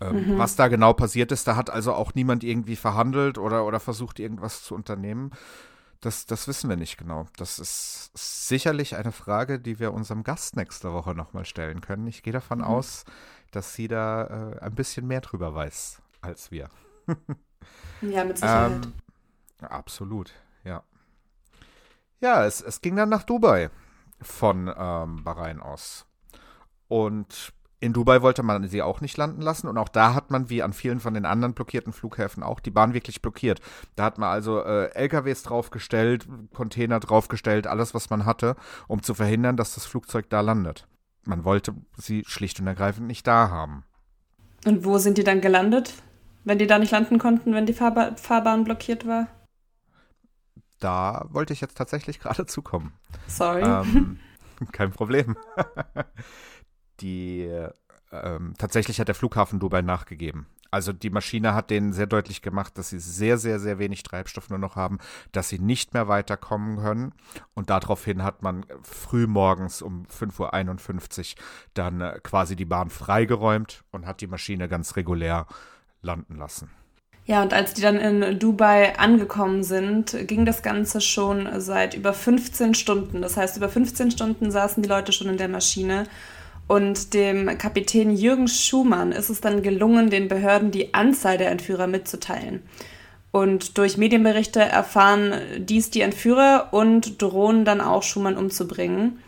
Ähm, 0.00 0.34
mhm. 0.34 0.38
Was 0.38 0.54
da 0.54 0.68
genau 0.68 0.92
passiert 0.92 1.32
ist, 1.32 1.48
da 1.48 1.56
hat 1.56 1.68
also 1.68 1.94
auch 1.94 2.14
niemand 2.14 2.44
irgendwie 2.44 2.76
verhandelt 2.76 3.38
oder, 3.38 3.66
oder 3.66 3.80
versucht, 3.80 4.20
irgendwas 4.20 4.62
zu 4.62 4.76
unternehmen. 4.76 5.32
Das, 6.02 6.26
das 6.26 6.48
wissen 6.48 6.68
wir 6.68 6.76
nicht 6.76 6.96
genau. 6.98 7.26
Das 7.36 7.60
ist 7.60 8.10
sicherlich 8.14 8.96
eine 8.96 9.12
Frage, 9.12 9.60
die 9.60 9.78
wir 9.78 9.94
unserem 9.94 10.24
Gast 10.24 10.56
nächste 10.56 10.92
Woche 10.92 11.14
nochmal 11.14 11.44
stellen 11.44 11.80
können. 11.80 12.08
Ich 12.08 12.24
gehe 12.24 12.32
davon 12.32 12.58
mhm. 12.58 12.64
aus, 12.64 13.04
dass 13.52 13.74
sie 13.74 13.86
da 13.86 14.24
äh, 14.56 14.58
ein 14.58 14.74
bisschen 14.74 15.06
mehr 15.06 15.20
drüber 15.20 15.54
weiß 15.54 16.02
als 16.20 16.50
wir. 16.50 16.70
ja, 18.02 18.24
mit 18.24 18.36
Sicherheit. 18.36 18.84
Ähm, 18.84 18.92
absolut, 19.60 20.32
ja. 20.64 20.82
Ja, 22.20 22.46
es, 22.46 22.60
es 22.60 22.80
ging 22.80 22.96
dann 22.96 23.08
nach 23.08 23.22
Dubai 23.22 23.70
von 24.20 24.72
ähm, 24.76 25.22
Bahrain 25.22 25.60
aus. 25.60 26.06
Und 26.88 27.52
in 27.82 27.92
Dubai 27.92 28.22
wollte 28.22 28.44
man 28.44 28.68
sie 28.68 28.80
auch 28.80 29.00
nicht 29.00 29.16
landen 29.16 29.42
lassen 29.42 29.66
und 29.66 29.76
auch 29.76 29.88
da 29.88 30.14
hat 30.14 30.30
man, 30.30 30.48
wie 30.48 30.62
an 30.62 30.72
vielen 30.72 31.00
von 31.00 31.14
den 31.14 31.24
anderen 31.24 31.52
blockierten 31.52 31.92
Flughäfen 31.92 32.44
auch, 32.44 32.60
die 32.60 32.70
Bahn 32.70 32.94
wirklich 32.94 33.20
blockiert. 33.22 33.60
Da 33.96 34.04
hat 34.04 34.18
man 34.18 34.28
also 34.28 34.62
äh, 34.62 34.94
LKWs 34.94 35.42
draufgestellt, 35.42 36.28
Container 36.54 37.00
draufgestellt, 37.00 37.66
alles, 37.66 37.92
was 37.92 38.08
man 38.08 38.24
hatte, 38.24 38.54
um 38.86 39.02
zu 39.02 39.14
verhindern, 39.14 39.56
dass 39.56 39.74
das 39.74 39.84
Flugzeug 39.84 40.30
da 40.30 40.42
landet. 40.42 40.86
Man 41.24 41.42
wollte 41.42 41.74
sie 41.96 42.22
schlicht 42.24 42.60
und 42.60 42.68
ergreifend 42.68 43.08
nicht 43.08 43.26
da 43.26 43.50
haben. 43.50 43.82
Und 44.64 44.84
wo 44.84 44.98
sind 44.98 45.18
die 45.18 45.24
dann 45.24 45.40
gelandet, 45.40 45.92
wenn 46.44 46.58
die 46.58 46.68
da 46.68 46.78
nicht 46.78 46.92
landen 46.92 47.18
konnten, 47.18 47.52
wenn 47.52 47.66
die 47.66 47.74
Fahrba 47.74 48.14
Fahrbahn 48.14 48.62
blockiert 48.62 49.08
war? 49.08 49.26
Da 50.78 51.26
wollte 51.30 51.52
ich 51.52 51.60
jetzt 51.60 51.76
tatsächlich 51.76 52.20
gerade 52.20 52.46
zukommen. 52.46 52.92
Sorry. 53.26 53.62
Ähm, 53.62 54.20
kein 54.72 54.92
Problem. 54.92 55.36
die 57.02 57.50
ähm, 58.12 58.54
tatsächlich 58.58 59.00
hat 59.00 59.08
der 59.08 59.14
Flughafen 59.14 59.58
Dubai 59.58 59.82
nachgegeben. 59.82 60.46
Also 60.70 60.94
die 60.94 61.10
Maschine 61.10 61.54
hat 61.54 61.68
denen 61.68 61.92
sehr 61.92 62.06
deutlich 62.06 62.40
gemacht, 62.40 62.78
dass 62.78 62.88
sie 62.88 62.98
sehr, 62.98 63.36
sehr, 63.36 63.60
sehr 63.60 63.78
wenig 63.78 64.02
Treibstoff 64.04 64.48
nur 64.48 64.58
noch 64.58 64.74
haben, 64.74 64.98
dass 65.30 65.50
sie 65.50 65.58
nicht 65.58 65.92
mehr 65.92 66.08
weiterkommen 66.08 66.78
können. 66.78 67.12
Und 67.52 67.68
daraufhin 67.68 68.22
hat 68.22 68.42
man 68.42 68.64
früh 68.82 69.26
morgens 69.26 69.82
um 69.82 70.06
5.51 70.06 71.36
Uhr 71.36 71.42
dann 71.74 72.00
äh, 72.00 72.18
quasi 72.22 72.56
die 72.56 72.64
Bahn 72.64 72.88
freigeräumt 72.88 73.84
und 73.90 74.06
hat 74.06 74.22
die 74.22 74.26
Maschine 74.26 74.66
ganz 74.66 74.96
regulär 74.96 75.46
landen 76.00 76.36
lassen. 76.36 76.70
Ja, 77.26 77.42
und 77.42 77.52
als 77.52 77.74
die 77.74 77.82
dann 77.82 77.98
in 77.98 78.38
Dubai 78.38 78.98
angekommen 78.98 79.62
sind, 79.62 80.16
ging 80.26 80.44
das 80.44 80.62
Ganze 80.62 81.00
schon 81.00 81.48
seit 81.60 81.94
über 81.94 82.14
15 82.14 82.74
Stunden. 82.74 83.22
Das 83.22 83.36
heißt, 83.36 83.58
über 83.58 83.68
15 83.68 84.10
Stunden 84.10 84.50
saßen 84.50 84.82
die 84.82 84.88
Leute 84.88 85.12
schon 85.12 85.28
in 85.28 85.36
der 85.36 85.48
Maschine 85.48 86.06
und 86.72 87.12
dem 87.12 87.58
Kapitän 87.58 88.16
Jürgen 88.16 88.48
Schumann 88.48 89.12
ist 89.12 89.28
es 89.28 89.42
dann 89.42 89.62
gelungen, 89.62 90.08
den 90.08 90.28
Behörden 90.28 90.70
die 90.70 90.94
Anzahl 90.94 91.36
der 91.36 91.50
Entführer 91.50 91.86
mitzuteilen. 91.86 92.62
Und 93.30 93.76
durch 93.76 93.98
Medienberichte 93.98 94.60
erfahren 94.60 95.34
dies 95.58 95.90
die 95.90 96.00
Entführer 96.00 96.68
und 96.70 97.20
drohen 97.20 97.66
dann 97.66 97.82
auch 97.82 98.02
Schumann 98.02 98.38
umzubringen. 98.38 99.18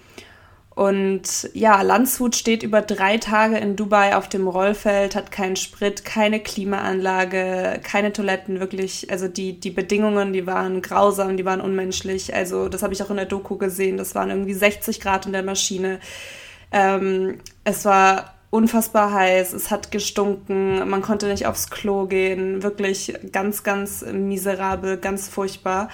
Und 0.70 1.50
ja, 1.52 1.82
Landshut 1.82 2.34
steht 2.34 2.62
über 2.62 2.80
drei 2.80 3.18
Tage 3.18 3.58
in 3.58 3.76
Dubai 3.76 4.16
auf 4.16 4.26
dem 4.30 4.48
Rollfeld, 4.48 5.14
hat 5.14 5.30
keinen 5.30 5.56
Sprit, 5.56 6.02
keine 6.02 6.40
Klimaanlage, 6.40 7.78
keine 7.82 8.14
Toiletten, 8.14 8.58
wirklich. 8.58 9.10
Also 9.10 9.28
die, 9.28 9.60
die 9.60 9.70
Bedingungen, 9.70 10.32
die 10.32 10.46
waren 10.46 10.80
grausam, 10.80 11.36
die 11.36 11.44
waren 11.44 11.60
unmenschlich. 11.60 12.34
Also 12.34 12.70
das 12.70 12.82
habe 12.82 12.94
ich 12.94 13.02
auch 13.02 13.10
in 13.10 13.16
der 13.16 13.26
Doku 13.26 13.58
gesehen. 13.58 13.98
Das 13.98 14.14
waren 14.14 14.30
irgendwie 14.30 14.54
60 14.54 14.98
Grad 14.98 15.26
in 15.26 15.32
der 15.32 15.42
Maschine. 15.42 16.00
Ähm, 16.74 17.38
es 17.62 17.84
war 17.84 18.34
unfassbar 18.50 19.12
heiß, 19.12 19.52
es 19.52 19.70
hat 19.70 19.92
gestunken, 19.92 20.88
man 20.88 21.02
konnte 21.02 21.28
nicht 21.28 21.46
aufs 21.46 21.70
Klo 21.70 22.06
gehen, 22.06 22.64
wirklich 22.64 23.14
ganz, 23.30 23.62
ganz 23.62 24.04
miserabel, 24.04 24.96
ganz 24.96 25.28
furchtbar. 25.28 25.88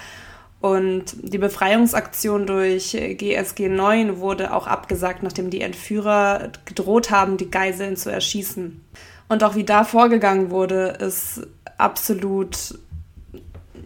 Und 0.59 1.15
die 1.21 1.37
Befreiungsaktion 1.37 2.47
durch 2.47 2.91
GSG 2.91 3.69
9 3.69 4.19
wurde 4.19 4.53
auch 4.53 4.65
abgesagt, 4.65 5.21
nachdem 5.21 5.51
die 5.51 5.61
Entführer 5.61 6.51
gedroht 6.65 7.11
haben, 7.11 7.37
die 7.37 7.51
Geiseln 7.51 7.95
zu 7.95 8.11
erschießen. 8.11 8.83
Und 9.27 9.43
auch 9.43 9.55
wie 9.55 9.63
da 9.63 9.83
vorgegangen 9.83 10.49
wurde, 10.49 10.97
ist 10.99 11.47
absolut, 11.77 12.77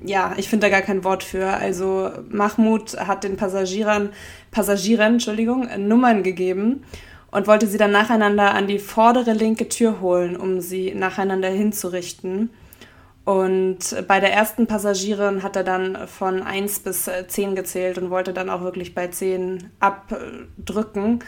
ja, 0.05 0.33
ich 0.37 0.49
finde 0.49 0.67
da 0.67 0.71
gar 0.71 0.81
kein 0.81 1.03
Wort 1.03 1.23
für. 1.23 1.47
Also 1.47 2.11
Mahmoud 2.29 2.97
hat 2.99 3.23
den 3.23 3.37
Passagieren, 3.37 4.09
Passagieren, 4.55 5.15
Entschuldigung, 5.15 5.67
Nummern 5.85 6.23
gegeben 6.23 6.85
und 7.29 7.45
wollte 7.45 7.67
sie 7.67 7.77
dann 7.77 7.91
nacheinander 7.91 8.53
an 8.53 8.67
die 8.67 8.79
vordere 8.79 9.33
linke 9.33 9.67
Tür 9.67 9.99
holen, 9.99 10.37
um 10.37 10.61
sie 10.61 10.95
nacheinander 10.95 11.49
hinzurichten. 11.49 12.51
Und 13.25 13.79
bei 14.07 14.21
der 14.21 14.31
ersten 14.31 14.65
Passagierin 14.65 15.43
hat 15.43 15.57
er 15.57 15.65
dann 15.65 16.07
von 16.07 16.41
1 16.41 16.79
bis 16.79 17.09
10 17.27 17.55
gezählt 17.55 17.97
und 17.97 18.11
wollte 18.11 18.31
dann 18.31 18.49
auch 18.49 18.61
wirklich 18.61 18.95
bei 18.95 19.09
10 19.09 19.71
abdrücken. 19.81 21.19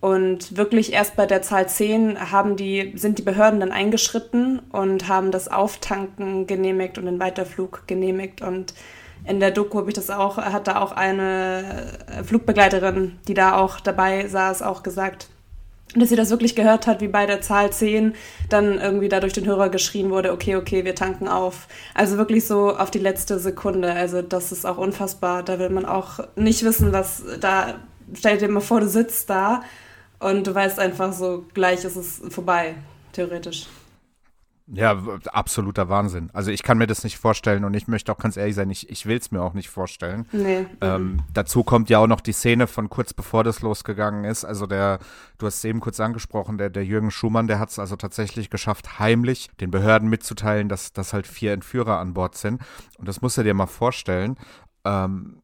Und 0.00 0.56
wirklich 0.56 0.92
erst 0.92 1.16
bei 1.16 1.26
der 1.26 1.42
Zahl 1.42 1.68
10 1.68 2.30
haben 2.30 2.54
die, 2.54 2.92
sind 2.94 3.18
die 3.18 3.22
Behörden 3.22 3.58
dann 3.58 3.72
eingeschritten 3.72 4.60
und 4.70 5.08
haben 5.08 5.32
das 5.32 5.48
Auftanken 5.48 6.46
genehmigt 6.46 6.96
und 6.96 7.06
den 7.06 7.18
Weiterflug 7.18 7.88
genehmigt. 7.88 8.40
Und 8.40 8.72
in 9.28 9.40
der 9.40 9.50
Doku 9.50 9.78
habe 9.78 9.90
ich 9.90 9.94
das 9.94 10.10
auch, 10.10 10.38
hat 10.38 10.66
da 10.66 10.80
auch 10.80 10.92
eine 10.92 11.98
Flugbegleiterin, 12.24 13.18
die 13.28 13.34
da 13.34 13.56
auch 13.56 13.78
dabei 13.80 14.26
saß, 14.26 14.62
auch 14.62 14.82
gesagt, 14.82 15.28
dass 15.94 16.10
sie 16.10 16.16
das 16.16 16.30
wirklich 16.30 16.54
gehört 16.54 16.86
hat, 16.86 17.00
wie 17.00 17.08
bei 17.08 17.26
der 17.26 17.40
Zahl 17.40 17.70
10 17.70 18.14
dann 18.48 18.78
irgendwie 18.78 19.08
da 19.08 19.20
durch 19.20 19.32
den 19.32 19.46
Hörer 19.46 19.68
geschrien 19.68 20.10
wurde, 20.10 20.32
okay, 20.32 20.56
okay, 20.56 20.84
wir 20.84 20.94
tanken 20.94 21.28
auf. 21.28 21.66
Also 21.94 22.18
wirklich 22.18 22.46
so 22.46 22.76
auf 22.76 22.90
die 22.90 22.98
letzte 22.98 23.38
Sekunde. 23.38 23.92
Also 23.92 24.22
das 24.22 24.52
ist 24.52 24.66
auch 24.66 24.78
unfassbar. 24.78 25.42
Da 25.42 25.58
will 25.58 25.70
man 25.70 25.86
auch 25.86 26.20
nicht 26.36 26.64
wissen, 26.64 26.92
was 26.92 27.22
da, 27.40 27.74
stell 28.14 28.38
dir 28.38 28.48
mal 28.48 28.60
vor, 28.60 28.80
du 28.80 28.88
sitzt 28.88 29.30
da 29.30 29.62
und 30.18 30.46
du 30.46 30.54
weißt 30.54 30.78
einfach 30.78 31.12
so, 31.12 31.44
gleich 31.54 31.84
ist 31.84 31.96
es 31.96 32.20
vorbei, 32.28 32.74
theoretisch. 33.12 33.66
Ja, 34.70 35.02
absoluter 35.32 35.88
Wahnsinn. 35.88 36.28
Also 36.34 36.50
ich 36.50 36.62
kann 36.62 36.76
mir 36.76 36.86
das 36.86 37.02
nicht 37.02 37.16
vorstellen 37.16 37.64
und 37.64 37.72
ich 37.72 37.88
möchte 37.88 38.12
auch 38.12 38.18
ganz 38.18 38.36
ehrlich 38.36 38.54
sein, 38.54 38.68
ich, 38.68 38.90
ich 38.90 39.06
will 39.06 39.16
es 39.16 39.30
mir 39.30 39.40
auch 39.40 39.54
nicht 39.54 39.70
vorstellen. 39.70 40.26
Nee. 40.30 40.66
Ähm, 40.82 41.20
dazu 41.32 41.64
kommt 41.64 41.88
ja 41.88 41.98
auch 42.00 42.06
noch 42.06 42.20
die 42.20 42.32
Szene 42.32 42.66
von 42.66 42.90
kurz 42.90 43.14
bevor 43.14 43.44
das 43.44 43.62
losgegangen 43.62 44.24
ist. 44.24 44.44
Also 44.44 44.66
der, 44.66 44.98
du 45.38 45.46
hast 45.46 45.58
es 45.58 45.64
eben 45.64 45.80
kurz 45.80 46.00
angesprochen, 46.00 46.58
der, 46.58 46.68
der 46.68 46.84
Jürgen 46.84 47.10
Schumann, 47.10 47.46
der 47.46 47.58
hat 47.58 47.70
es 47.70 47.78
also 47.78 47.96
tatsächlich 47.96 48.50
geschafft, 48.50 48.98
heimlich 48.98 49.48
den 49.58 49.70
Behörden 49.70 50.10
mitzuteilen, 50.10 50.68
dass, 50.68 50.92
dass 50.92 51.14
halt 51.14 51.26
vier 51.26 51.54
Entführer 51.54 51.98
an 51.98 52.12
Bord 52.12 52.36
sind. 52.36 52.60
Und 52.98 53.08
das 53.08 53.22
musst 53.22 53.38
du 53.38 53.42
dir 53.42 53.54
mal 53.54 53.66
vorstellen. 53.66 54.36
Ähm, 54.84 55.40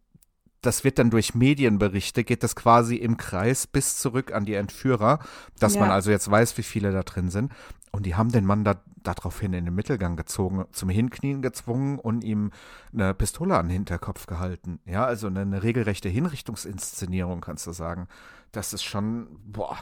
das 0.60 0.84
wird 0.84 0.98
dann 0.98 1.10
durch 1.10 1.34
Medienberichte, 1.34 2.24
geht 2.24 2.42
das 2.42 2.56
quasi 2.56 2.96
im 2.96 3.16
Kreis 3.16 3.66
bis 3.66 3.98
zurück 3.98 4.32
an 4.32 4.44
die 4.44 4.54
Entführer, 4.54 5.18
dass 5.58 5.74
ja. 5.74 5.80
man 5.80 5.90
also 5.90 6.10
jetzt 6.10 6.30
weiß, 6.30 6.56
wie 6.58 6.62
viele 6.62 6.92
da 6.92 7.02
drin 7.02 7.30
sind. 7.30 7.52
Und 7.94 8.06
die 8.06 8.16
haben 8.16 8.32
den 8.32 8.44
Mann 8.44 8.64
da 8.64 8.74
daraufhin 9.04 9.52
in 9.52 9.66
den 9.66 9.74
Mittelgang 9.74 10.16
gezogen, 10.16 10.64
zum 10.72 10.88
Hinknien 10.88 11.42
gezwungen 11.42 12.00
und 12.00 12.24
ihm 12.24 12.50
eine 12.92 13.14
Pistole 13.14 13.56
an 13.56 13.66
den 13.66 13.72
Hinterkopf 13.72 14.26
gehalten. 14.26 14.80
Ja, 14.84 15.04
also 15.04 15.28
eine, 15.28 15.42
eine 15.42 15.62
regelrechte 15.62 16.08
Hinrichtungsinszenierung, 16.08 17.40
kannst 17.40 17.68
du 17.68 17.72
sagen. 17.72 18.08
Das 18.50 18.72
ist 18.72 18.82
schon, 18.82 19.28
boah. 19.46 19.78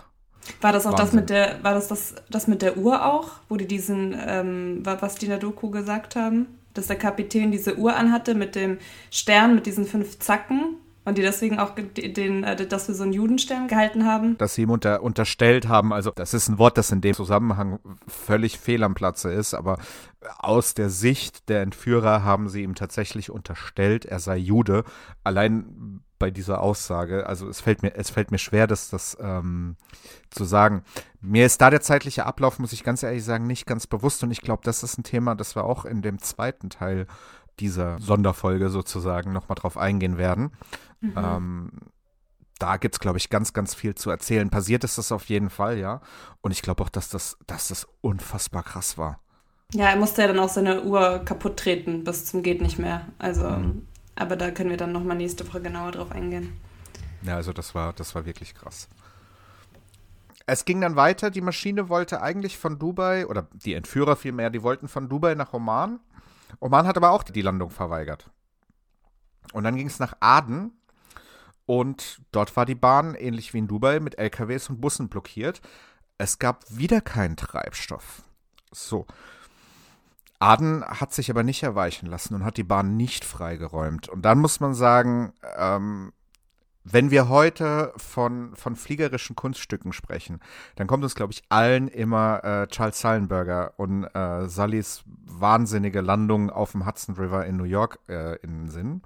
War 0.60 0.72
das 0.72 0.86
auch 0.86 0.92
Wahnsinn. 0.92 1.06
das 1.06 1.12
mit 1.14 1.30
der, 1.30 1.64
war 1.64 1.72
das, 1.72 1.88
das 1.88 2.14
das 2.28 2.48
mit 2.48 2.60
der 2.60 2.76
Uhr 2.76 3.06
auch, 3.06 3.30
wo 3.48 3.56
die 3.56 3.66
diesen, 3.66 4.14
ähm, 4.18 4.82
was 4.84 5.14
die 5.14 5.26
in 5.26 5.30
der 5.30 5.38
Doku 5.38 5.70
gesagt 5.70 6.14
haben? 6.14 6.46
Dass 6.74 6.88
der 6.88 6.96
Kapitän 6.96 7.50
diese 7.50 7.78
Uhr 7.78 7.96
anhatte 7.96 8.34
mit 8.34 8.54
dem 8.56 8.76
Stern, 9.10 9.54
mit 9.54 9.64
diesen 9.64 9.86
fünf 9.86 10.18
Zacken 10.18 10.76
und 11.04 11.18
die 11.18 11.22
deswegen 11.22 11.58
auch 11.58 11.74
den, 11.74 12.44
äh, 12.44 12.66
das 12.66 12.86
für 12.86 12.94
so 12.94 13.02
einen 13.02 13.12
Judenstern 13.12 13.68
gehalten 13.68 14.06
haben? 14.06 14.38
Dass 14.38 14.54
sie 14.54 14.62
ihm 14.62 14.70
unter, 14.70 15.02
unterstellt 15.02 15.68
haben, 15.68 15.92
also 15.92 16.10
das 16.14 16.34
ist 16.34 16.48
ein 16.48 16.58
Wort, 16.58 16.78
das 16.78 16.92
in 16.92 17.00
dem 17.00 17.14
Zusammenhang 17.14 17.78
völlig 18.06 18.58
fehl 18.58 18.82
am 18.84 18.94
Platze 18.94 19.32
ist, 19.32 19.54
aber 19.54 19.78
aus 20.38 20.74
der 20.74 20.90
Sicht 20.90 21.48
der 21.48 21.62
Entführer 21.62 22.22
haben 22.22 22.48
sie 22.48 22.62
ihm 22.62 22.74
tatsächlich 22.74 23.30
unterstellt, 23.30 24.04
er 24.04 24.20
sei 24.20 24.36
Jude. 24.36 24.84
Allein 25.24 26.00
bei 26.22 26.30
dieser 26.30 26.60
Aussage, 26.60 27.26
also 27.26 27.48
es 27.48 27.60
fällt 27.60 27.82
mir, 27.82 27.96
es 27.96 28.10
fällt 28.10 28.30
mir 28.30 28.38
schwer, 28.38 28.68
das, 28.68 28.90
das 28.90 29.16
ähm, 29.20 29.74
zu 30.30 30.44
sagen. 30.44 30.84
Mir 31.20 31.46
ist 31.46 31.60
da 31.60 31.68
der 31.68 31.80
zeitliche 31.80 32.26
Ablauf, 32.26 32.60
muss 32.60 32.72
ich 32.72 32.84
ganz 32.84 33.02
ehrlich 33.02 33.24
sagen, 33.24 33.48
nicht 33.48 33.66
ganz 33.66 33.88
bewusst 33.88 34.22
und 34.22 34.30
ich 34.30 34.40
glaube, 34.40 34.62
das 34.64 34.84
ist 34.84 34.96
ein 34.98 35.02
Thema, 35.02 35.34
das 35.34 35.56
wir 35.56 35.64
auch 35.64 35.84
in 35.84 36.00
dem 36.00 36.20
zweiten 36.20 36.70
Teil 36.70 37.08
dieser 37.60 37.98
Sonderfolge 37.98 38.70
sozusagen 38.70 39.32
nochmal 39.32 39.56
drauf 39.56 39.76
eingehen 39.76 40.18
werden. 40.18 40.52
Mhm. 41.00 41.14
Ähm, 41.16 41.70
da 42.58 42.76
gibt 42.76 42.94
es, 42.94 43.00
glaube 43.00 43.18
ich, 43.18 43.28
ganz, 43.28 43.52
ganz 43.52 43.74
viel 43.74 43.94
zu 43.94 44.10
erzählen. 44.10 44.48
Passiert 44.48 44.84
ist 44.84 44.96
das 44.96 45.10
auf 45.10 45.24
jeden 45.24 45.50
Fall, 45.50 45.78
ja. 45.78 46.00
Und 46.42 46.52
ich 46.52 46.62
glaube 46.62 46.82
auch, 46.82 46.88
dass 46.88 47.08
das, 47.08 47.36
dass 47.46 47.68
das 47.68 47.88
unfassbar 48.00 48.62
krass 48.62 48.96
war. 48.96 49.18
Ja, 49.72 49.88
er 49.88 49.96
musste 49.96 50.22
ja 50.22 50.28
dann 50.28 50.38
auch 50.38 50.48
seine 50.48 50.82
Uhr 50.84 51.22
kaputt 51.24 51.56
treten, 51.56 52.04
bis 52.04 52.26
zum 52.26 52.42
geht 52.42 52.60
nicht 52.60 52.78
mehr. 52.78 53.06
Also, 53.18 53.48
mhm. 53.48 53.86
aber 54.14 54.36
da 54.36 54.50
können 54.50 54.70
wir 54.70 54.76
dann 54.76 54.92
nochmal 54.92 55.16
nächste 55.16 55.46
Woche 55.48 55.60
genauer 55.60 55.92
drauf 55.92 56.12
eingehen. 56.12 56.52
Ja, 57.22 57.36
also 57.36 57.52
das 57.52 57.74
war, 57.74 57.92
das 57.92 58.14
war 58.14 58.26
wirklich 58.26 58.54
krass. 58.54 58.88
Es 60.46 60.64
ging 60.64 60.80
dann 60.80 60.96
weiter, 60.96 61.30
die 61.30 61.40
Maschine 61.40 61.88
wollte 61.88 62.20
eigentlich 62.20 62.58
von 62.58 62.78
Dubai, 62.78 63.26
oder 63.26 63.46
die 63.52 63.74
Entführer 63.74 64.16
vielmehr, 64.16 64.50
die 64.50 64.62
wollten 64.62 64.88
von 64.88 65.08
Dubai 65.08 65.34
nach 65.34 65.52
Oman. 65.52 66.00
Oman 66.60 66.86
hat 66.86 66.96
aber 66.96 67.10
auch 67.10 67.22
die 67.22 67.42
Landung 67.42 67.70
verweigert. 67.70 68.30
Und 69.52 69.64
dann 69.64 69.76
ging 69.76 69.86
es 69.86 69.98
nach 69.98 70.14
Aden 70.20 70.72
und 71.66 72.20
dort 72.32 72.56
war 72.56 72.66
die 72.66 72.74
Bahn, 72.74 73.14
ähnlich 73.14 73.54
wie 73.54 73.58
in 73.58 73.68
Dubai, 73.68 74.00
mit 74.00 74.18
LKWs 74.18 74.70
und 74.70 74.80
Bussen 74.80 75.08
blockiert. 75.08 75.60
Es 76.18 76.38
gab 76.38 76.64
wieder 76.68 77.00
keinen 77.00 77.36
Treibstoff. 77.36 78.22
So. 78.70 79.06
Aden 80.38 80.84
hat 80.84 81.12
sich 81.12 81.30
aber 81.30 81.44
nicht 81.44 81.62
erweichen 81.62 82.06
lassen 82.06 82.34
und 82.34 82.44
hat 82.44 82.56
die 82.56 82.64
Bahn 82.64 82.96
nicht 82.96 83.24
freigeräumt. 83.24 84.08
Und 84.08 84.22
dann 84.22 84.38
muss 84.38 84.58
man 84.58 84.74
sagen, 84.74 85.32
ähm, 85.56 86.12
wenn 86.84 87.10
wir 87.10 87.28
heute 87.28 87.92
von, 87.96 88.56
von 88.56 88.74
fliegerischen 88.74 89.36
Kunststücken 89.36 89.92
sprechen, 89.92 90.40
dann 90.76 90.86
kommt 90.86 91.04
uns, 91.04 91.14
glaube 91.14 91.32
ich, 91.32 91.42
allen 91.48 91.88
immer 91.88 92.42
äh, 92.44 92.66
Charles 92.68 93.00
Sullenberger 93.00 93.74
und 93.76 94.04
äh, 94.04 94.48
Sullys 94.48 95.04
wahnsinnige 95.06 96.00
Landung 96.00 96.50
auf 96.50 96.72
dem 96.72 96.86
Hudson 96.86 97.14
River 97.14 97.46
in 97.46 97.56
New 97.56 97.64
York 97.64 98.00
äh, 98.08 98.36
in 98.36 98.64
den 98.64 98.68
Sinn. 98.68 99.02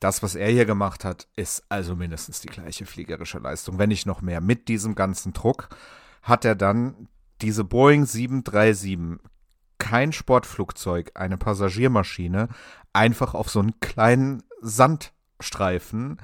Das, 0.00 0.22
was 0.22 0.34
er 0.34 0.50
hier 0.50 0.66
gemacht 0.66 1.04
hat, 1.04 1.26
ist 1.36 1.64
also 1.68 1.96
mindestens 1.96 2.40
die 2.40 2.48
gleiche 2.48 2.84
fliegerische 2.84 3.38
Leistung, 3.38 3.78
wenn 3.78 3.88
nicht 3.88 4.06
noch 4.06 4.20
mehr. 4.20 4.40
Mit 4.40 4.68
diesem 4.68 4.94
ganzen 4.94 5.32
Druck 5.32 5.68
hat 6.22 6.44
er 6.44 6.54
dann 6.54 7.08
diese 7.40 7.64
Boeing 7.64 8.04
737, 8.04 9.20
kein 9.78 10.12
Sportflugzeug, 10.12 11.12
eine 11.14 11.38
Passagiermaschine, 11.38 12.48
einfach 12.92 13.34
auf 13.34 13.48
so 13.48 13.60
einen 13.60 13.78
kleinen 13.80 14.42
Sandstreifen 14.60 16.18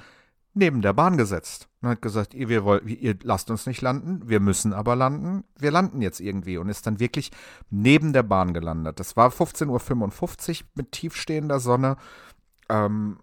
neben 0.54 0.82
der 0.82 0.92
Bahn 0.92 1.16
gesetzt 1.16 1.68
und 1.80 1.88
hat 1.88 2.02
gesagt, 2.02 2.34
ihr, 2.34 2.48
wir 2.48 2.64
wollt, 2.64 2.84
ihr 2.86 3.16
lasst 3.22 3.50
uns 3.50 3.66
nicht 3.66 3.80
landen, 3.80 4.28
wir 4.28 4.40
müssen 4.40 4.72
aber 4.72 4.96
landen, 4.96 5.44
wir 5.58 5.70
landen 5.70 6.02
jetzt 6.02 6.20
irgendwie 6.20 6.58
und 6.58 6.68
ist 6.68 6.86
dann 6.86 7.00
wirklich 7.00 7.30
neben 7.70 8.12
der 8.12 8.22
Bahn 8.22 8.52
gelandet. 8.52 9.00
Das 9.00 9.16
war 9.16 9.30
15.55 9.30 10.60
Uhr 10.60 10.66
mit 10.74 10.92
tiefstehender 10.92 11.60
Sonne 11.60 11.96
ähm, 12.68 13.18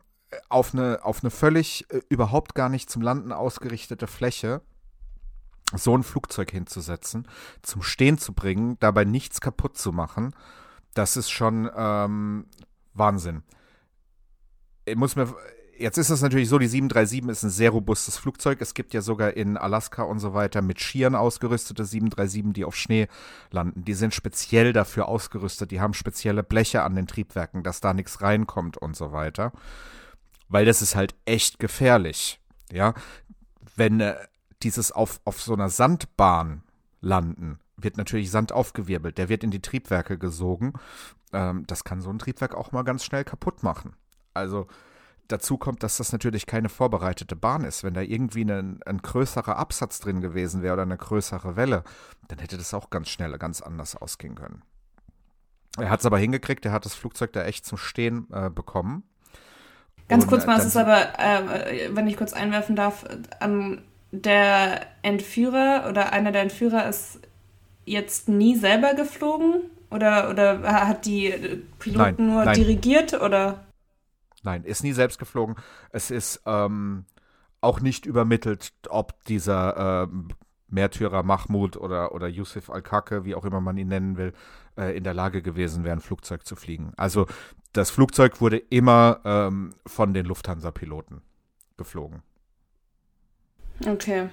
auf, 0.50 0.74
eine, 0.74 1.00
auf 1.04 1.24
eine 1.24 1.32
völlig 1.32 1.86
äh, 1.90 2.02
überhaupt 2.10 2.56
gar 2.56 2.70
nicht 2.70 2.90
zum 2.90 3.02
Landen 3.02 3.32
ausgerichtete 3.32 4.08
Fläche 4.08 4.62
so 5.76 5.96
ein 5.96 6.04
Flugzeug 6.04 6.50
hinzusetzen, 6.52 7.28
zum 7.62 7.84
Stehen 7.84 8.18
zu 8.18 8.34
bringen, 8.34 8.78
dabei 8.80 9.06
nichts 9.06 9.40
kaputt 9.40 9.78
zu 9.78 9.92
machen, 9.92 10.34
das 10.96 11.16
ist 11.16 11.30
schon 11.30 11.70
ähm, 11.76 12.48
Wahnsinn. 12.94 13.44
Ich 14.86 14.96
muss 14.96 15.16
mir, 15.16 15.34
Jetzt 15.80 15.98
ist 15.98 16.10
es 16.10 16.22
natürlich 16.22 16.50
so, 16.50 16.60
die 16.60 16.68
737 16.68 17.30
ist 17.30 17.44
ein 17.44 17.50
sehr 17.50 17.70
robustes 17.70 18.18
Flugzeug. 18.18 18.60
Es 18.60 18.74
gibt 18.74 18.94
ja 18.94 19.02
sogar 19.02 19.38
in 19.38 19.56
Alaska 19.56 20.04
und 20.04 20.20
so 20.20 20.34
weiter 20.34 20.62
mit 20.62 20.82
Skiern 20.82 21.16
ausgerüstete 21.16 21.86
737, 21.86 22.54
die 22.54 22.66
auf 22.66 22.76
Schnee 22.76 23.08
landen. 23.50 23.86
Die 23.86 23.94
sind 23.94 24.14
speziell 24.14 24.74
dafür 24.74 25.08
ausgerüstet. 25.08 25.72
Die 25.72 25.80
haben 25.80 25.94
spezielle 25.94 26.44
Bleche 26.44 26.84
an 26.84 26.96
den 26.96 27.08
Triebwerken, 27.08 27.64
dass 27.64 27.80
da 27.80 27.94
nichts 27.94 28.22
reinkommt 28.22 28.76
und 28.76 28.98
so 28.98 29.14
weiter. 29.14 29.54
Weil 30.50 30.66
das 30.66 30.82
ist 30.82 30.98
halt 30.98 31.16
echt 31.24 31.60
gefährlich. 31.60 32.42
Ja, 32.74 32.94
wenn 33.78 34.02
äh, 34.02 34.16
dieses 34.62 34.92
auf, 34.92 35.22
auf 35.24 35.42
so 35.42 35.54
einer 35.54 35.70
Sandbahn 35.70 36.64
landen, 37.00 37.58
wird 37.78 37.96
natürlich 37.96 38.32
Sand 38.32 38.52
aufgewirbelt. 38.52 39.18
Der 39.18 39.30
wird 39.30 39.46
in 39.46 39.52
die 39.52 39.62
Triebwerke 39.62 40.18
gesogen. 40.18 40.74
Ähm, 41.32 41.64
das 41.68 41.86
kann 41.86 42.02
so 42.02 42.10
ein 42.10 42.20
Triebwerk 42.20 42.54
auch 42.54 42.74
mal 42.74 42.84
ganz 42.84 43.06
schnell 43.06 43.24
kaputt 43.24 43.64
machen. 43.64 43.94
Also 44.34 44.68
dazu 45.30 45.58
kommt, 45.58 45.84
dass 45.84 45.98
das 45.98 46.12
natürlich 46.12 46.46
keine 46.46 46.70
vorbereitete 46.70 47.36
Bahn 47.36 47.64
ist. 47.64 47.84
Wenn 47.84 47.94
da 47.94 48.02
irgendwie 48.02 48.42
ein, 48.42 48.82
ein 48.86 48.98
größerer 48.98 49.58
Absatz 49.58 50.00
drin 50.00 50.22
gewesen 50.22 50.62
wäre 50.62 50.74
oder 50.74 50.84
eine 50.84 50.98
größere 50.98 51.56
Welle, 51.56 51.84
dann 52.28 52.40
hätte 52.40 52.58
das 52.58 52.74
auch 52.74 52.90
ganz 52.90 53.10
schnell 53.10 53.38
ganz 53.38 53.62
anders 53.62 53.96
ausgehen 53.96 54.36
können. 54.36 54.64
Er 55.78 55.90
hat 55.90 56.02
es 56.02 56.06
aber 56.06 56.18
hingekriegt, 56.18 56.66
er 56.66 56.72
hat 56.72 56.86
das 56.86 56.96
Flugzeug 56.96 57.32
da 57.34 57.44
echt 57.46 57.66
zum 57.66 57.78
Stehen 57.78 58.28
äh, 58.34 58.50
bekommen. 58.50 59.04
Ganz 60.08 60.26
kurz 60.26 60.48
mal, 60.48 60.58
es 60.60 60.66
ist 60.66 60.78
aber, 60.78 61.20
äh, 61.20 61.90
wenn 61.92 62.08
ich 62.08 62.18
kurz 62.18 62.34
einwerfen 62.34 62.76
darf, 62.76 63.06
ähm, 63.42 63.84
der 64.12 64.88
Entführer 65.04 65.86
oder 65.88 66.12
einer 66.12 66.32
der 66.32 66.42
Entführer 66.42 66.90
ist 66.90 67.20
jetzt 67.86 68.28
nie 68.28 68.56
selber 68.56 68.96
geflogen? 68.96 69.62
Oder, 69.92 70.30
oder 70.30 70.62
hat 70.64 71.06
die 71.06 71.34
Piloten 71.80 72.26
nein, 72.26 72.34
nur 72.34 72.46
nein. 72.46 72.56
dirigiert? 72.56 73.20
Oder? 73.22 73.66
Nein, 74.44 74.64
ist 74.64 74.84
nie 74.84 74.94
selbst 74.94 75.20
geflogen. 75.20 75.56
Es 75.92 76.12
ist 76.12 76.42
ähm, 76.46 77.06
auch 77.62 77.82
nicht 77.82 78.06
übermittelt, 78.06 78.72
ob 78.90 79.24
dieser 79.26 80.04
ähm, 80.04 80.30
Märtyrer 80.70 81.24
Mahmoud 81.24 81.78
oder, 81.78 82.14
oder 82.14 82.28
Yusuf 82.28 82.70
Al-Kake, 82.70 83.26
wie 83.26 83.36
auch 83.36 83.46
immer 83.46 83.60
man 83.60 83.78
ihn 83.78 83.88
nennen 83.88 84.18
will, 84.18 84.34
äh, 84.78 84.96
in 84.96 85.04
der 85.04 85.14
Lage 85.14 85.42
gewesen 85.42 85.84
wäre, 85.84 85.96
ein 85.96 86.02
Flugzeug 86.02 86.46
zu 86.46 86.56
fliegen. 86.56 86.94
Also 86.96 87.26
das 87.74 87.90
Flugzeug 87.90 88.40
wurde 88.40 88.58
immer 88.58 89.20
ähm, 89.26 89.74
von 89.86 90.14
den 90.14 90.26
Lufthansa-Piloten 90.26 91.22
geflogen. 91.78 92.22
Okay. 93.86 94.30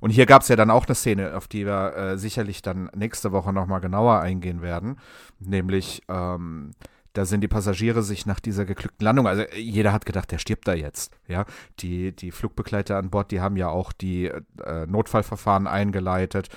Und 0.00 0.10
hier 0.10 0.26
gab 0.26 0.42
es 0.42 0.48
ja 0.48 0.56
dann 0.56 0.70
auch 0.70 0.86
eine 0.86 0.96
Szene, 0.96 1.36
auf 1.36 1.46
die 1.46 1.64
wir 1.64 1.96
äh, 1.96 2.18
sicherlich 2.18 2.60
dann 2.60 2.90
nächste 2.92 3.30
Woche 3.30 3.52
nochmal 3.52 3.80
genauer 3.80 4.18
eingehen 4.18 4.60
werden. 4.60 4.98
Nämlich, 5.38 6.02
ähm, 6.08 6.72
da 7.12 7.24
sind 7.24 7.42
die 7.42 7.48
Passagiere 7.48 8.02
sich 8.02 8.26
nach 8.26 8.40
dieser 8.40 8.64
geglückten 8.64 9.04
Landung, 9.04 9.26
also 9.26 9.44
jeder 9.54 9.92
hat 9.92 10.06
gedacht, 10.06 10.30
der 10.30 10.38
stirbt 10.38 10.66
da 10.66 10.74
jetzt. 10.74 11.18
Ja, 11.28 11.44
die, 11.80 12.14
die 12.14 12.30
Flugbegleiter 12.30 12.96
an 12.96 13.10
Bord, 13.10 13.30
die 13.30 13.40
haben 13.40 13.56
ja 13.56 13.68
auch 13.68 13.92
die 13.92 14.26
äh, 14.26 14.86
Notfallverfahren 14.86 15.66
eingeleitet, 15.66 16.48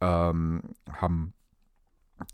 ähm, 0.00 0.62
haben 0.92 1.34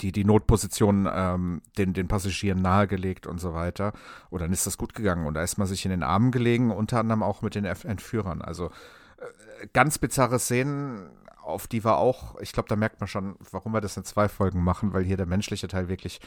die, 0.00 0.12
die 0.12 0.24
Notposition 0.24 1.08
ähm, 1.10 1.62
den, 1.78 1.94
den 1.94 2.08
Passagieren 2.08 2.60
nahegelegt 2.60 3.26
und 3.26 3.38
so 3.38 3.54
weiter. 3.54 3.92
Und 4.28 4.42
dann 4.42 4.52
ist 4.52 4.66
das 4.66 4.76
gut 4.76 4.94
gegangen. 4.94 5.26
Und 5.26 5.34
da 5.34 5.42
ist 5.42 5.58
man 5.58 5.66
sich 5.66 5.84
in 5.84 5.90
den 5.90 6.02
Armen 6.02 6.30
gelegen, 6.30 6.70
unter 6.70 7.00
anderem 7.00 7.22
auch 7.22 7.42
mit 7.42 7.54
den 7.54 7.64
Entführern. 7.64 8.42
Also 8.42 8.66
äh, 8.66 9.66
ganz 9.72 9.98
bizarre 9.98 10.38
Szenen, 10.38 11.08
auf 11.42 11.66
die 11.66 11.84
wir 11.84 11.96
auch, 11.96 12.38
ich 12.40 12.52
glaube, 12.52 12.68
da 12.68 12.76
merkt 12.76 13.00
man 13.00 13.08
schon, 13.08 13.36
warum 13.50 13.72
wir 13.72 13.80
das 13.80 13.96
in 13.96 14.04
zwei 14.04 14.28
Folgen 14.28 14.62
machen, 14.62 14.92
weil 14.92 15.02
hier 15.02 15.16
der 15.16 15.26
menschliche 15.26 15.68
Teil 15.68 15.88
wirklich 15.88 16.20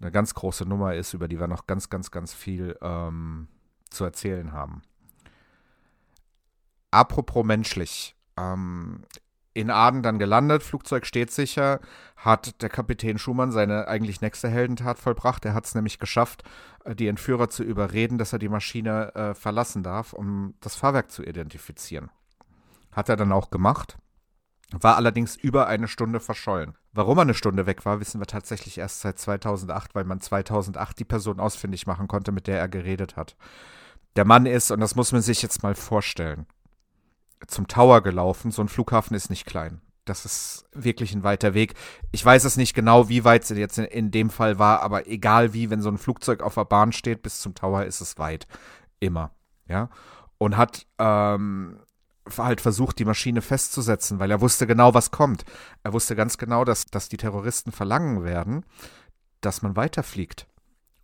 eine 0.00 0.10
ganz 0.10 0.34
große 0.34 0.64
Nummer 0.64 0.94
ist, 0.94 1.14
über 1.14 1.28
die 1.28 1.38
wir 1.38 1.46
noch 1.46 1.66
ganz, 1.66 1.90
ganz, 1.90 2.10
ganz 2.10 2.34
viel 2.34 2.76
ähm, 2.82 3.48
zu 3.90 4.04
erzählen 4.04 4.52
haben. 4.52 4.82
Apropos 6.90 7.44
menschlich. 7.44 8.14
Ähm, 8.36 9.04
in 9.54 9.70
Aden 9.70 10.02
dann 10.02 10.18
gelandet, 10.18 10.64
Flugzeug 10.64 11.06
steht 11.06 11.30
sicher, 11.30 11.80
hat 12.16 12.60
der 12.60 12.68
Kapitän 12.68 13.18
Schumann 13.18 13.52
seine 13.52 13.86
eigentlich 13.86 14.20
nächste 14.20 14.48
Heldentat 14.48 14.98
vollbracht. 14.98 15.44
Er 15.44 15.54
hat 15.54 15.64
es 15.64 15.76
nämlich 15.76 16.00
geschafft, 16.00 16.42
äh, 16.84 16.94
die 16.94 17.06
Entführer 17.06 17.48
zu 17.48 17.62
überreden, 17.62 18.18
dass 18.18 18.32
er 18.32 18.40
die 18.40 18.48
Maschine 18.48 19.14
äh, 19.14 19.34
verlassen 19.34 19.82
darf, 19.84 20.12
um 20.12 20.54
das 20.60 20.74
Fahrwerk 20.74 21.10
zu 21.10 21.22
identifizieren. 21.22 22.10
Hat 22.90 23.08
er 23.08 23.16
dann 23.16 23.32
auch 23.32 23.50
gemacht, 23.50 23.96
war 24.80 24.96
allerdings 24.96 25.36
über 25.36 25.66
eine 25.66 25.88
Stunde 25.88 26.20
verschollen. 26.20 26.76
Warum 26.92 27.18
er 27.18 27.22
eine 27.22 27.34
Stunde 27.34 27.66
weg 27.66 27.84
war, 27.84 28.00
wissen 28.00 28.20
wir 28.20 28.26
tatsächlich 28.26 28.78
erst 28.78 29.00
seit 29.00 29.18
2008, 29.18 29.94
weil 29.94 30.04
man 30.04 30.20
2008 30.20 30.98
die 30.98 31.04
Person 31.04 31.40
ausfindig 31.40 31.86
machen 31.86 32.08
konnte, 32.08 32.32
mit 32.32 32.46
der 32.46 32.58
er 32.58 32.68
geredet 32.68 33.16
hat. 33.16 33.36
Der 34.16 34.24
Mann 34.24 34.46
ist, 34.46 34.70
und 34.70 34.80
das 34.80 34.94
muss 34.94 35.12
man 35.12 35.22
sich 35.22 35.42
jetzt 35.42 35.62
mal 35.62 35.74
vorstellen, 35.74 36.46
zum 37.46 37.66
Tower 37.66 38.02
gelaufen. 38.02 38.50
So 38.50 38.62
ein 38.62 38.68
Flughafen 38.68 39.16
ist 39.16 39.30
nicht 39.30 39.46
klein. 39.46 39.80
Das 40.04 40.24
ist 40.24 40.66
wirklich 40.72 41.14
ein 41.14 41.24
weiter 41.24 41.54
Weg. 41.54 41.74
Ich 42.12 42.24
weiß 42.24 42.44
es 42.44 42.56
nicht 42.56 42.74
genau, 42.74 43.08
wie 43.08 43.24
weit 43.24 43.42
es 43.44 43.50
jetzt 43.50 43.78
in, 43.78 44.10
dem 44.10 44.30
Fall 44.30 44.58
war, 44.58 44.82
aber 44.82 45.06
egal 45.08 45.54
wie, 45.54 45.70
wenn 45.70 45.80
so 45.80 45.88
ein 45.88 45.98
Flugzeug 45.98 46.42
auf 46.42 46.54
der 46.54 46.66
Bahn 46.66 46.92
steht, 46.92 47.22
bis 47.22 47.40
zum 47.40 47.54
Tower 47.54 47.84
ist 47.84 48.00
es 48.00 48.18
weit. 48.18 48.46
Immer. 49.00 49.30
Ja. 49.66 49.88
Und 50.36 50.56
hat 50.56 50.86
ähm, 50.98 51.78
halt 52.36 52.60
versucht, 52.60 52.98
die 52.98 53.04
Maschine 53.04 53.42
festzusetzen, 53.42 54.18
weil 54.18 54.30
er 54.30 54.40
wusste 54.40 54.66
genau, 54.66 54.94
was 54.94 55.10
kommt. 55.10 55.44
Er 55.82 55.92
wusste 55.92 56.16
ganz 56.16 56.38
genau, 56.38 56.64
dass, 56.64 56.86
dass 56.86 57.08
die 57.08 57.16
Terroristen 57.16 57.72
verlangen 57.72 58.24
werden, 58.24 58.64
dass 59.40 59.62
man 59.62 59.76
weiterfliegt. 59.76 60.46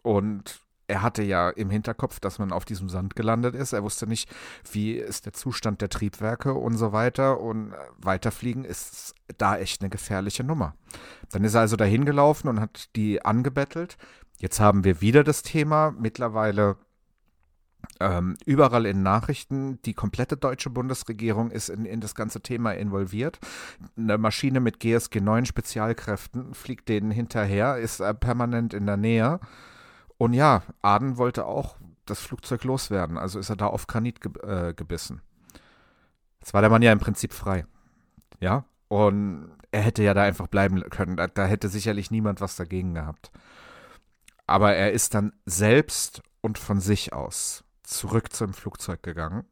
Und 0.03 0.61
er 0.91 1.03
hatte 1.03 1.23
ja 1.23 1.51
im 1.51 1.71
Hinterkopf, 1.71 2.19
dass 2.19 2.39
man 2.39 2.53
auf 2.53 2.65
diesem 2.65 2.89
Sand 2.89 3.15
gelandet 3.15 3.55
ist. 3.55 3.73
Er 3.73 3.85
wusste 3.85 4.09
nicht, 4.09 4.29
wie 4.73 4.95
ist 4.95 5.25
der 5.25 5.33
Zustand 5.33 5.81
der 5.81 5.89
Triebwerke 5.89 6.55
und 6.55 6.77
so 6.77 6.93
weiter. 6.93 7.41
Und 7.41 7.73
weiterfliegen 7.99 8.65
ist 8.65 9.15
da 9.39 9.57
echt 9.57 9.83
eine 9.83 9.91
gefährliche 9.91 10.43
Nummer. 10.43 10.75
Dann 11.31 11.45
ist 11.45 11.55
er 11.55 11.61
also 11.61 11.77
dahin 11.77 12.05
gelaufen 12.05 12.49
und 12.49 12.61
hat 12.61 12.89
die 12.97 13.25
angebettelt. 13.25 13.99
Jetzt 14.39 14.59
haben 14.59 14.83
wir 14.83 15.01
wieder 15.01 15.23
das 15.23 15.43
Thema. 15.43 15.93
Mittlerweile 15.93 16.77
ähm, 18.01 18.37
überall 18.47 18.87
in 18.87 19.03
Nachrichten, 19.03 19.81
die 19.83 19.95
komplette 19.95 20.37
deutsche 20.37 20.71
Bundesregierung 20.71 21.51
ist 21.51 21.69
in, 21.69 21.85
in 21.85 22.01
das 22.01 22.15
ganze 22.15 22.41
Thema 22.41 22.73
involviert. 22.73 23.39
Eine 23.97 24.19
Maschine 24.19 24.61
mit 24.61 24.81
GSG 24.81 25.21
9 25.21 25.47
Spezialkräften 25.47 26.55
fliegt 26.55 26.89
denen 26.89 27.11
hinterher, 27.11 27.77
ist 27.77 28.01
äh, 28.01 28.15
permanent 28.15 28.75
in 28.75 28.87
der 28.87 28.97
Nähe. 28.97 29.41
Und 30.17 30.33
ja, 30.33 30.63
Aden 30.83 31.19
wollte 31.19 31.47
auch 31.47 31.77
das 32.07 32.21
Flugzeug 32.21 32.65
loswerden, 32.65 33.19
also 33.19 33.39
ist 33.39 33.51
er 33.51 33.57
da 33.57 33.67
auf 33.67 33.87
Granit 33.87 34.21
ge 34.21 34.33
äh, 34.43 34.75
gebissen. 34.75 35.21
Jetzt 36.41 36.55
war 36.55 36.63
der 36.63 36.71
Mann 36.71 36.83
ja 36.83 36.93
im 36.93 36.99
Prinzip 36.99 37.33
frei. 37.33 37.67
Ja, 38.41 38.65
und 38.89 39.53
er 39.71 39.83
hätte 39.83 40.03
ja 40.03 40.15
da 40.15 40.23
einfach 40.23 40.49
bleiben 40.49 40.81
können. 40.91 41.17
Da, 41.17 41.27
da 41.27 41.45
hätte 41.45 41.69
sicherlich 41.69 42.11
niemand 42.11 42.41
was 42.41 42.57
dagegen 42.57 42.95
gehabt. 42.95 43.31
Aber 44.47 44.75
er 44.75 44.93
ist 44.93 45.15
dann 45.15 45.33
selbst 45.45 46.23
und 46.41 46.59
von 46.59 46.81
sich 46.81 47.13
aus 47.13 47.63
zurück 47.91 48.33
zum 48.33 48.53
Flugzeug 48.53 49.03
gegangen 49.03 49.45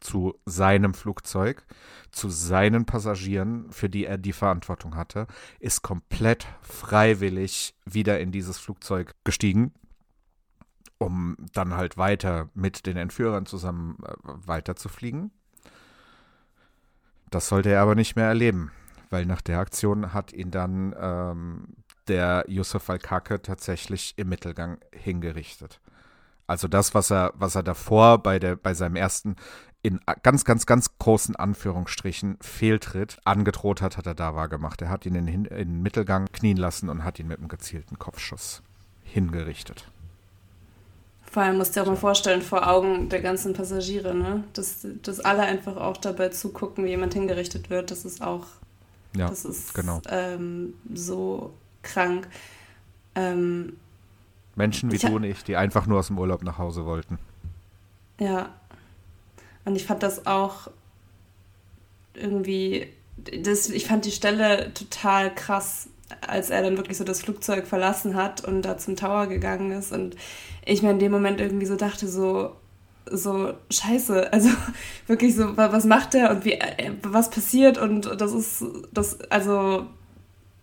zu 0.00 0.38
seinem 0.46 0.94
Flugzeug, 0.94 1.64
zu 2.10 2.30
seinen 2.30 2.86
Passagieren, 2.86 3.70
für 3.70 3.88
die 3.88 4.06
er 4.06 4.18
die 4.18 4.32
Verantwortung 4.32 4.96
hatte, 4.96 5.26
ist 5.60 5.82
komplett 5.82 6.46
freiwillig 6.62 7.74
wieder 7.84 8.18
in 8.18 8.32
dieses 8.32 8.58
Flugzeug 8.58 9.14
gestiegen, 9.24 9.72
um 10.98 11.36
dann 11.52 11.74
halt 11.74 11.96
weiter 11.96 12.48
mit 12.54 12.86
den 12.86 12.96
Entführern 12.96 13.46
zusammen 13.46 13.98
äh, 14.02 14.12
weiterzufliegen. 14.24 15.30
Das 17.30 17.48
sollte 17.48 17.70
er 17.70 17.82
aber 17.82 17.94
nicht 17.94 18.16
mehr 18.16 18.26
erleben, 18.26 18.72
weil 19.10 19.26
nach 19.26 19.40
der 19.40 19.60
Aktion 19.60 20.12
hat 20.12 20.32
ihn 20.32 20.50
dann 20.50 20.94
ähm, 20.98 21.68
der 22.08 22.44
Yusuf 22.48 22.90
Al-Kake 22.90 23.42
tatsächlich 23.42 24.14
im 24.16 24.30
Mittelgang 24.30 24.78
hingerichtet. 24.92 25.80
Also 26.50 26.66
das, 26.66 26.94
was 26.94 27.12
er, 27.12 27.32
was 27.36 27.54
er 27.54 27.62
davor 27.62 28.18
bei, 28.18 28.40
der, 28.40 28.56
bei 28.56 28.74
seinem 28.74 28.96
ersten 28.96 29.36
in 29.82 30.00
ganz, 30.24 30.44
ganz, 30.44 30.66
ganz 30.66 30.98
großen 30.98 31.36
Anführungsstrichen 31.36 32.38
Fehltritt 32.40 33.18
angedroht 33.24 33.80
hat, 33.80 33.96
hat 33.96 34.06
er 34.06 34.16
da 34.16 34.34
wahrgemacht. 34.34 34.82
Er 34.82 34.90
hat 34.90 35.06
ihn 35.06 35.14
in, 35.14 35.28
in 35.28 35.44
den 35.44 35.80
Mittelgang 35.80 36.26
knien 36.32 36.56
lassen 36.56 36.88
und 36.88 37.04
hat 37.04 37.20
ihn 37.20 37.28
mit 37.28 37.38
einem 37.38 37.46
gezielten 37.46 38.00
Kopfschuss 38.00 38.64
hingerichtet. 39.04 39.86
Vor 41.22 41.44
allem 41.44 41.58
musst 41.58 41.76
du 41.76 41.80
dir 41.80 41.84
auch 41.84 41.92
mal 41.92 41.96
vorstellen, 41.96 42.42
vor 42.42 42.68
Augen 42.68 43.08
der 43.08 43.22
ganzen 43.22 43.52
Passagiere, 43.52 44.12
ne? 44.12 44.42
Dass, 44.52 44.84
dass 45.02 45.20
alle 45.20 45.42
einfach 45.42 45.76
auch 45.76 45.98
dabei 45.98 46.30
zugucken, 46.30 46.84
wie 46.84 46.88
jemand 46.88 47.14
hingerichtet 47.14 47.70
wird. 47.70 47.92
Das 47.92 48.04
ist 48.04 48.22
auch, 48.22 48.46
ja, 49.16 49.28
das 49.28 49.44
ist 49.44 49.72
genau. 49.72 50.02
ähm, 50.08 50.74
so 50.92 51.54
krank. 51.82 52.26
Ähm, 53.14 53.74
Menschen 54.56 54.92
wie 54.92 54.98
du 54.98 55.16
und 55.16 55.24
ich, 55.24 55.42
die 55.44 55.56
einfach 55.56 55.86
nur 55.86 55.98
aus 55.98 56.08
dem 56.08 56.18
Urlaub 56.18 56.42
nach 56.42 56.58
Hause 56.58 56.84
wollten. 56.84 57.18
Ja, 58.18 58.50
und 59.64 59.76
ich 59.76 59.84
fand 59.84 60.02
das 60.02 60.26
auch 60.26 60.68
irgendwie, 62.14 62.88
das, 63.16 63.68
ich 63.68 63.86
fand 63.86 64.04
die 64.04 64.10
Stelle 64.10 64.72
total 64.74 65.34
krass, 65.34 65.88
als 66.26 66.50
er 66.50 66.62
dann 66.62 66.76
wirklich 66.76 66.98
so 66.98 67.04
das 67.04 67.22
Flugzeug 67.22 67.66
verlassen 67.66 68.16
hat 68.16 68.44
und 68.44 68.62
da 68.62 68.78
zum 68.78 68.96
Tower 68.96 69.26
gegangen 69.26 69.70
ist. 69.72 69.92
Und 69.92 70.16
ich 70.64 70.82
mir 70.82 70.90
in 70.90 70.98
dem 70.98 71.12
Moment 71.12 71.40
irgendwie 71.40 71.66
so 71.66 71.76
dachte, 71.76 72.08
so, 72.08 72.56
so 73.10 73.54
scheiße, 73.70 74.32
also 74.32 74.50
wirklich 75.06 75.34
so, 75.34 75.56
was 75.56 75.84
macht 75.84 76.14
er 76.14 76.30
und 76.30 76.44
wie, 76.44 76.54
äh, 76.54 76.92
was 77.02 77.30
passiert 77.30 77.78
und 77.78 78.20
das 78.20 78.32
ist, 78.32 78.64
das, 78.92 79.20
also, 79.30 79.86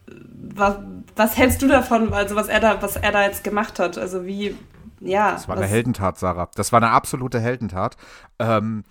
was, 0.07 0.77
was 1.15 1.37
hältst 1.37 1.61
du 1.61 1.67
davon, 1.67 2.13
also 2.13 2.35
was 2.35 2.47
er 2.47 2.59
da, 2.59 2.81
was 2.81 2.95
er 2.95 3.11
da 3.11 3.23
jetzt 3.23 3.43
gemacht 3.43 3.79
hat, 3.79 3.97
also 3.97 4.25
wie, 4.25 4.55
ja. 4.99 5.31
Das 5.31 5.47
war 5.47 5.57
eine 5.57 5.67
Heldentat, 5.67 6.17
Sarah. 6.17 6.49
Das 6.55 6.71
war 6.71 6.81
eine 6.81 6.91
absolute 6.91 7.39
Heldentat. 7.39 7.97
Ähm, 8.39 8.83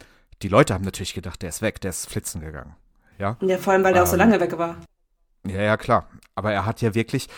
die 0.42 0.48
Leute 0.48 0.74
haben 0.74 0.85
natürlich 0.85 1.14
gedacht, 1.14 1.42
der 1.42 1.48
ist 1.48 1.62
weg, 1.62 1.81
der 1.81 1.90
ist 1.90 2.09
flitzen 2.09 2.40
gegangen. 2.40 2.74
Ja, 3.18 3.37
ja 3.40 3.59
vor 3.59 3.72
allem, 3.72 3.85
weil 3.85 3.92
der 3.92 4.02
ähm, 4.02 4.07
auch 4.07 4.11
so 4.11 4.16
ähm, 4.16 4.31
lange 4.31 4.40
weg 4.40 4.59
war. 4.59 4.76
Ja, 5.46 5.62
ja, 5.62 5.76
klar. 5.76 6.09
Aber 6.35 6.52
er 6.52 6.66
hat 6.66 6.83
ja 6.83 6.94
wirklich, 6.94 7.29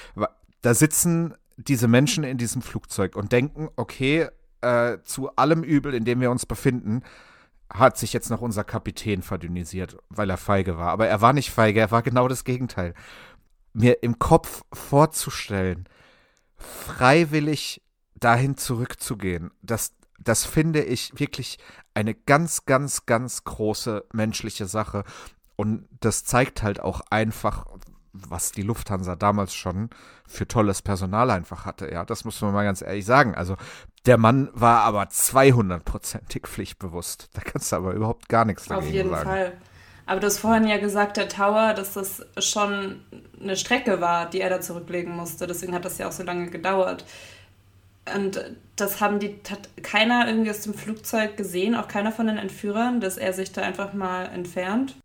da 0.62 0.74
sitzen 0.74 1.34
diese 1.56 1.88
Menschen 1.88 2.24
in 2.24 2.38
diesem 2.38 2.62
Flugzeug 2.62 3.16
und 3.16 3.32
denken, 3.32 3.68
okay, 3.76 4.28
äh, 4.60 4.98
zu 5.04 5.34
allem 5.36 5.62
Übel, 5.62 5.94
in 5.94 6.04
dem 6.04 6.20
wir 6.20 6.30
uns 6.30 6.46
befinden, 6.46 7.02
hat 7.70 7.98
sich 7.98 8.12
jetzt 8.12 8.30
noch 8.30 8.40
unser 8.40 8.64
Kapitän 8.64 9.22
verdünnisiert, 9.22 9.98
weil 10.08 10.30
er 10.30 10.38
feige 10.38 10.78
war. 10.78 10.88
Aber 10.88 11.06
er 11.06 11.20
war 11.20 11.32
nicht 11.32 11.50
feige, 11.50 11.80
er 11.80 11.90
war 11.90 12.02
genau 12.02 12.26
das 12.26 12.44
Gegenteil. 12.44 12.94
Mir 13.78 14.02
im 14.02 14.18
Kopf 14.18 14.62
vorzustellen, 14.72 15.88
freiwillig 16.56 17.82
dahin 18.14 18.56
zurückzugehen, 18.56 19.52
das, 19.62 19.92
das 20.18 20.44
finde 20.44 20.82
ich 20.82 21.18
wirklich 21.18 21.58
eine 21.94 22.14
ganz, 22.14 22.64
ganz, 22.66 23.06
ganz 23.06 23.44
große 23.44 24.04
menschliche 24.12 24.66
Sache. 24.66 25.04
Und 25.56 25.88
das 26.00 26.24
zeigt 26.24 26.62
halt 26.62 26.80
auch 26.80 27.00
einfach, 27.10 27.66
was 28.12 28.52
die 28.52 28.62
Lufthansa 28.62 29.16
damals 29.16 29.54
schon 29.54 29.90
für 30.26 30.46
tolles 30.46 30.82
Personal 30.82 31.30
einfach 31.30 31.64
hatte. 31.64 31.90
Ja, 31.90 32.04
das 32.04 32.24
muss 32.24 32.40
man 32.40 32.52
mal 32.52 32.64
ganz 32.64 32.82
ehrlich 32.82 33.04
sagen. 33.04 33.34
Also 33.34 33.56
der 34.06 34.18
Mann 34.18 34.48
war 34.52 34.82
aber 34.82 35.04
200%ig 35.04 36.46
pflichtbewusst. 36.46 37.30
Da 37.34 37.42
kannst 37.42 37.72
du 37.72 37.76
aber 37.76 37.92
überhaupt 37.92 38.28
gar 38.28 38.44
nichts 38.44 38.66
dagegen 38.66 38.86
Auf 38.86 38.92
jeden 38.92 39.10
sagen. 39.10 39.28
Fall. 39.28 39.58
Aber 40.08 40.20
du 40.20 40.26
hast 40.26 40.38
vorhin 40.38 40.66
ja 40.66 40.78
gesagt, 40.78 41.18
der 41.18 41.28
Tower, 41.28 41.74
dass 41.74 41.92
das 41.92 42.24
schon 42.38 43.02
eine 43.38 43.56
Strecke 43.56 44.00
war, 44.00 44.28
die 44.30 44.40
er 44.40 44.48
da 44.48 44.58
zurücklegen 44.58 45.14
musste. 45.14 45.46
Deswegen 45.46 45.74
hat 45.74 45.84
das 45.84 45.98
ja 45.98 46.08
auch 46.08 46.12
so 46.12 46.22
lange 46.22 46.48
gedauert. 46.48 47.04
Und 48.16 48.42
das 48.76 49.02
haben 49.02 49.18
die, 49.18 49.38
hat 49.50 49.68
keiner 49.82 50.26
irgendwie 50.26 50.48
aus 50.48 50.62
dem 50.62 50.72
Flugzeug 50.72 51.36
gesehen, 51.36 51.74
auch 51.74 51.88
keiner 51.88 52.10
von 52.10 52.26
den 52.26 52.38
Entführern, 52.38 53.02
dass 53.02 53.18
er 53.18 53.34
sich 53.34 53.52
da 53.52 53.60
einfach 53.60 53.92
mal 53.92 54.24
entfernt. 54.24 54.96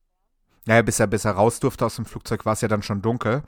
Naja, 0.66 0.82
bis 0.82 1.02
er, 1.02 1.08
bis 1.08 1.26
er 1.26 1.34
raus 1.34 1.60
durfte 1.60 1.86
aus 1.86 1.98
dem 1.98 2.06
Flugzeug, 2.06 2.46
war 2.46 2.54
es 2.54 2.62
ja 2.62 2.70
dann 2.70 2.82
schon 2.82 3.02
dunkel. 3.02 3.44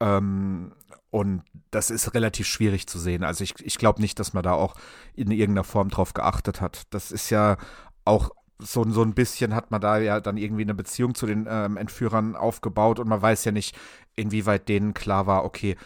Ähm, 0.00 0.72
und 1.10 1.42
das 1.70 1.90
ist 1.90 2.14
relativ 2.14 2.46
schwierig 2.46 2.86
zu 2.86 2.98
sehen. 2.98 3.24
Also 3.24 3.44
ich, 3.44 3.54
ich 3.60 3.76
glaube 3.76 4.00
nicht, 4.00 4.18
dass 4.18 4.32
man 4.32 4.42
da 4.42 4.52
auch 4.52 4.74
in 5.14 5.30
irgendeiner 5.30 5.64
Form 5.64 5.90
drauf 5.90 6.14
geachtet 6.14 6.62
hat. 6.62 6.84
Das 6.88 7.12
ist 7.12 7.28
ja 7.28 7.58
auch 8.06 8.30
so, 8.64 8.88
so 8.90 9.02
ein 9.02 9.14
bisschen 9.14 9.54
hat 9.54 9.70
man 9.70 9.80
da 9.80 9.98
ja 9.98 10.20
dann 10.20 10.36
irgendwie 10.36 10.62
eine 10.62 10.74
Beziehung 10.74 11.14
zu 11.14 11.26
den 11.26 11.46
ähm, 11.48 11.76
Entführern 11.76 12.36
aufgebaut 12.36 12.98
und 12.98 13.08
man 13.08 13.22
weiß 13.22 13.44
ja 13.44 13.52
nicht, 13.52 13.76
inwieweit 14.16 14.68
denen 14.68 14.94
klar 14.94 15.26
war, 15.26 15.44
okay, 15.44 15.76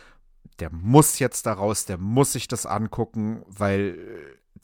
der 0.59 0.71
muss 0.73 1.19
jetzt 1.19 1.47
da 1.47 1.53
raus, 1.53 1.85
der 1.85 1.99
muss 1.99 2.33
sich 2.33 2.49
das 2.49 2.67
angucken, 2.67 3.43
weil 3.47 3.99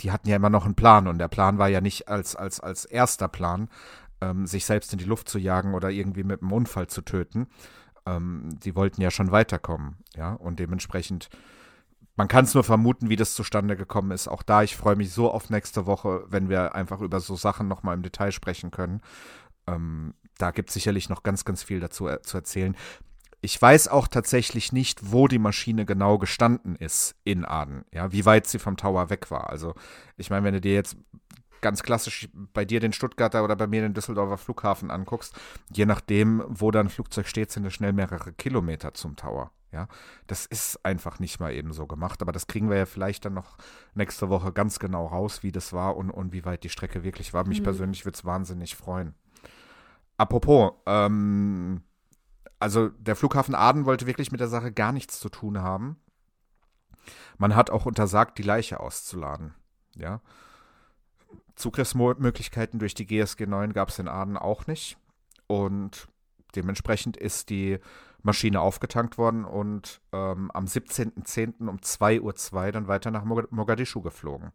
die 0.00 0.10
hatten 0.10 0.28
ja 0.28 0.36
immer 0.36 0.50
noch 0.50 0.64
einen 0.64 0.74
Plan 0.74 1.06
und 1.06 1.18
der 1.18 1.28
Plan 1.28 1.58
war 1.58 1.68
ja 1.68 1.80
nicht 1.80 2.08
als, 2.08 2.34
als, 2.34 2.60
als 2.60 2.84
erster 2.84 3.28
Plan, 3.28 3.68
ähm, 4.20 4.46
sich 4.46 4.64
selbst 4.64 4.92
in 4.92 4.98
die 4.98 5.04
Luft 5.04 5.28
zu 5.28 5.38
jagen 5.38 5.74
oder 5.74 5.90
irgendwie 5.90 6.24
mit 6.24 6.42
einem 6.42 6.52
Unfall 6.52 6.88
zu 6.88 7.02
töten. 7.02 7.46
Ähm, 8.06 8.50
die 8.64 8.74
wollten 8.74 9.00
ja 9.00 9.10
schon 9.10 9.30
weiterkommen, 9.30 9.96
ja, 10.16 10.32
und 10.32 10.58
dementsprechend, 10.58 11.28
man 12.16 12.28
kann 12.28 12.44
es 12.44 12.54
nur 12.54 12.64
vermuten, 12.64 13.08
wie 13.08 13.16
das 13.16 13.34
zustande 13.34 13.76
gekommen 13.76 14.12
ist. 14.12 14.28
Auch 14.28 14.42
da, 14.42 14.62
ich 14.62 14.76
freue 14.76 14.96
mich 14.96 15.12
so 15.12 15.30
auf 15.30 15.50
nächste 15.50 15.86
Woche, 15.86 16.24
wenn 16.28 16.48
wir 16.48 16.74
einfach 16.74 17.00
über 17.00 17.20
so 17.20 17.34
Sachen 17.36 17.68
nochmal 17.68 17.94
im 17.94 18.02
Detail 18.02 18.32
sprechen 18.32 18.70
können. 18.70 19.00
Ähm, 19.66 20.14
da 20.38 20.50
gibt 20.50 20.70
es 20.70 20.74
sicherlich 20.74 21.08
noch 21.08 21.22
ganz, 21.22 21.44
ganz 21.44 21.62
viel 21.62 21.80
dazu 21.80 22.08
äh, 22.08 22.22
zu 22.22 22.36
erzählen. 22.36 22.76
Ich 23.40 23.60
weiß 23.60 23.88
auch 23.88 24.08
tatsächlich 24.08 24.72
nicht, 24.72 25.12
wo 25.12 25.28
die 25.28 25.38
Maschine 25.38 25.84
genau 25.84 26.18
gestanden 26.18 26.76
ist 26.76 27.14
in 27.24 27.44
Aden, 27.44 27.84
ja, 27.92 28.10
wie 28.10 28.24
weit 28.24 28.46
sie 28.46 28.58
vom 28.58 28.78
Tower 28.78 29.10
weg 29.10 29.30
war. 29.30 29.50
Also, 29.50 29.74
ich 30.16 30.30
meine, 30.30 30.46
wenn 30.46 30.54
du 30.54 30.62
dir 30.62 30.72
jetzt 30.72 30.96
ganz 31.60 31.82
klassisch 31.82 32.28
bei 32.32 32.64
dir 32.64 32.80
den 32.80 32.92
Stuttgarter 32.92 33.44
oder 33.44 33.56
bei 33.56 33.66
mir 33.66 33.82
den 33.82 33.92
Düsseldorfer 33.92 34.38
Flughafen 34.38 34.90
anguckst, 34.90 35.34
je 35.70 35.84
nachdem, 35.84 36.42
wo 36.46 36.70
da 36.70 36.80
ein 36.80 36.90
Flugzeug 36.90 37.26
steht, 37.26 37.50
sind 37.50 37.66
es 37.66 37.74
schnell 37.74 37.92
mehrere 37.92 38.32
Kilometer 38.32 38.94
zum 38.94 39.16
Tower. 39.16 39.50
Ja, 39.74 39.88
das 40.28 40.46
ist 40.46 40.84
einfach 40.84 41.18
nicht 41.18 41.40
mal 41.40 41.52
eben 41.52 41.72
so 41.72 41.88
gemacht, 41.88 42.22
aber 42.22 42.30
das 42.30 42.46
kriegen 42.46 42.70
wir 42.70 42.76
ja 42.76 42.86
vielleicht 42.86 43.24
dann 43.24 43.34
noch 43.34 43.58
nächste 43.94 44.28
Woche 44.28 44.52
ganz 44.52 44.78
genau 44.78 45.04
raus, 45.06 45.42
wie 45.42 45.50
das 45.50 45.72
war 45.72 45.96
und, 45.96 46.12
und 46.12 46.32
wie 46.32 46.44
weit 46.44 46.62
die 46.62 46.68
Strecke 46.68 47.02
wirklich 47.02 47.34
war. 47.34 47.44
Mich 47.44 47.58
Mhm. 47.58 47.64
persönlich 47.64 48.04
würde 48.04 48.14
es 48.14 48.24
wahnsinnig 48.24 48.76
freuen. 48.76 49.16
Apropos, 50.16 50.74
ähm, 50.86 51.82
also 52.60 52.88
der 52.90 53.16
Flughafen 53.16 53.56
Aden 53.56 53.84
wollte 53.84 54.06
wirklich 54.06 54.30
mit 54.30 54.40
der 54.40 54.46
Sache 54.46 54.70
gar 54.70 54.92
nichts 54.92 55.18
zu 55.18 55.28
tun 55.28 55.60
haben. 55.60 55.96
Man 57.36 57.56
hat 57.56 57.70
auch 57.70 57.84
untersagt, 57.84 58.38
die 58.38 58.44
Leiche 58.44 58.78
auszuladen. 58.78 59.54
Ja. 59.96 60.20
Zugriffsmöglichkeiten 61.56 62.78
durch 62.78 62.94
die 62.94 63.06
GSG 63.06 63.46
9 63.46 63.72
gab 63.72 63.88
es 63.88 63.98
in 63.98 64.06
Aden 64.06 64.36
auch 64.36 64.68
nicht. 64.68 64.98
Und 65.48 66.06
dementsprechend 66.54 67.16
ist 67.16 67.50
die 67.50 67.80
Maschine 68.24 68.60
aufgetankt 68.60 69.18
worden 69.18 69.44
und 69.44 70.00
ähm, 70.12 70.50
am 70.52 70.64
17.10. 70.64 71.68
um 71.68 71.76
2.02 71.76 72.20
Uhr 72.20 72.72
dann 72.72 72.88
weiter 72.88 73.10
nach 73.10 73.24
Mog- 73.24 73.52
Mogadischu 73.52 74.00
geflogen. 74.00 74.52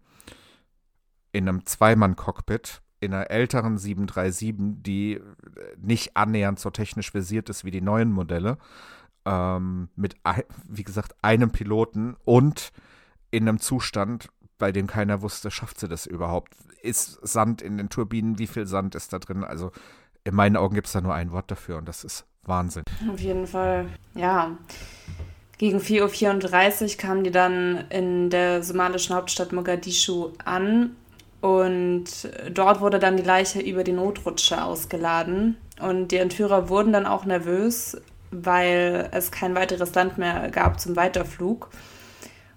In 1.32 1.48
einem 1.48 1.66
Zweimann-Cockpit, 1.66 2.82
in 3.00 3.14
einer 3.14 3.30
älteren 3.30 3.78
737, 3.78 4.84
die 4.84 5.14
äh, 5.14 5.22
nicht 5.78 6.18
annähernd 6.18 6.60
so 6.60 6.72
technisch 6.72 7.12
versiert 7.12 7.50
ist 7.50 7.64
wie 7.64 7.72
die 7.72 7.82
neuen 7.82 8.12
Modelle. 8.12 8.58
Ähm, 9.26 9.90
mit, 9.96 10.16
wie 10.68 10.84
gesagt, 10.84 11.16
einem 11.22 11.52
Piloten 11.52 12.16
und 12.26 12.72
in 13.30 13.48
einem 13.48 13.60
Zustand, 13.60 14.30
bei 14.58 14.72
dem 14.72 14.88
keiner 14.88 15.22
wusste, 15.22 15.52
schafft 15.52 15.80
sie 15.80 15.88
das 15.88 16.08
überhaupt? 16.08 16.56
Ist 16.82 17.20
Sand 17.22 17.62
in 17.62 17.78
den 17.78 17.90
Turbinen? 17.90 18.40
Wie 18.40 18.48
viel 18.48 18.66
Sand 18.66 18.96
ist 18.96 19.14
da 19.14 19.20
drin? 19.20 19.44
Also 19.44 19.72
in 20.24 20.34
meinen 20.34 20.58
Augen 20.58 20.74
gibt 20.74 20.88
es 20.88 20.94
da 20.94 21.02
nur 21.02 21.14
ein 21.14 21.32
Wort 21.32 21.52
dafür 21.52 21.78
und 21.78 21.88
das 21.88 22.04
ist 22.04 22.26
Wahnsinn. 22.46 22.84
Auf 23.12 23.20
jeden 23.20 23.48
Fall, 23.48 23.88
ja. 24.16 24.58
Gegen 25.58 25.80
4.34 25.80 26.92
Uhr 26.92 26.98
kamen 26.98 27.24
die 27.24 27.32
dann 27.32 27.86
in 27.90 28.30
der 28.30 28.64
somalischen 28.64 29.16
Hauptstadt 29.16 29.52
Mogadischu 29.52 30.30
an 30.46 30.96
und 31.42 32.06
dort 32.52 32.82
wurde 32.82 33.00
dann 33.00 33.18
die 33.18 33.24
Leiche 33.24 33.62
über 33.62 33.84
die 33.84 33.92
Notrutsche 33.92 34.64
ausgeladen. 34.64 35.58
Und 35.82 36.10
die 36.10 36.18
Entführer 36.18 36.70
wurden 36.70 36.92
dann 36.92 37.06
auch 37.06 37.26
nervös, 37.26 37.98
weil 38.32 39.10
es 39.12 39.32
kein 39.32 39.56
weiteres 39.56 39.94
Land 39.96 40.18
mehr 40.18 40.50
gab 40.50 40.80
zum 40.80 40.96
Weiterflug. 40.96 41.70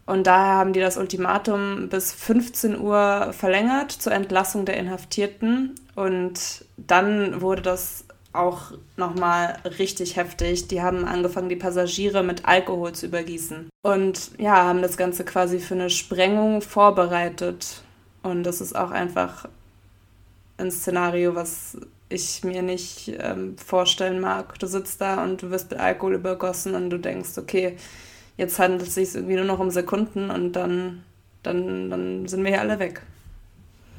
Und 0.05 0.27
daher 0.27 0.57
haben 0.57 0.73
die 0.73 0.81
das 0.81 0.97
Ultimatum 0.97 1.89
bis 1.89 2.13
15 2.13 2.79
Uhr 2.81 3.33
verlängert 3.33 3.93
zur 3.93 4.13
Entlassung 4.13 4.65
der 4.65 4.77
Inhaftierten. 4.77 5.77
Und 5.95 6.65
dann 6.77 7.41
wurde 7.41 7.63
das 7.63 8.05
auch 8.33 8.73
nochmal 8.97 9.59
richtig 9.79 10.17
heftig. 10.17 10.69
Die 10.69 10.83
haben 10.83 11.05
angefangen, 11.05 11.49
die 11.49 11.57
Passagiere 11.57 12.23
mit 12.23 12.47
Alkohol 12.47 12.93
zu 12.93 13.07
übergießen. 13.07 13.69
Und 13.83 14.31
ja, 14.39 14.65
haben 14.65 14.83
das 14.83 14.97
Ganze 14.97 15.25
quasi 15.25 15.59
für 15.59 15.75
eine 15.75 15.91
Sprengung 15.91 16.63
vorbereitet. 16.63 17.83
Und 18.23 18.45
das 18.45 18.61
ist 18.61 18.75
auch 18.75 18.91
einfach 18.91 19.49
ein 20.59 20.71
Szenario, 20.71 21.35
was 21.35 21.77
ich 22.09 22.45
mir 22.45 22.63
nicht 22.63 23.13
ähm, 23.19 23.57
vorstellen 23.59 24.21
mag. 24.21 24.59
Du 24.59 24.67
sitzt 24.67 25.01
da 25.01 25.23
und 25.23 25.43
du 25.43 25.51
wirst 25.51 25.71
mit 25.71 25.81
Alkohol 25.81 26.15
übergossen 26.15 26.75
und 26.75 26.91
du 26.91 26.99
denkst, 26.99 27.39
okay, 27.39 27.77
jetzt 28.37 28.59
handelt 28.59 28.83
es 28.83 28.95
sich 28.95 29.15
irgendwie 29.15 29.37
nur 29.37 29.45
noch 29.45 29.59
um 29.59 29.71
Sekunden 29.71 30.31
und 30.31 30.53
dann, 30.53 31.03
dann, 31.43 31.91
dann 31.91 32.29
sind 32.29 32.45
wir 32.45 32.51
hier 32.51 32.61
alle 32.61 32.79
weg. 32.79 33.03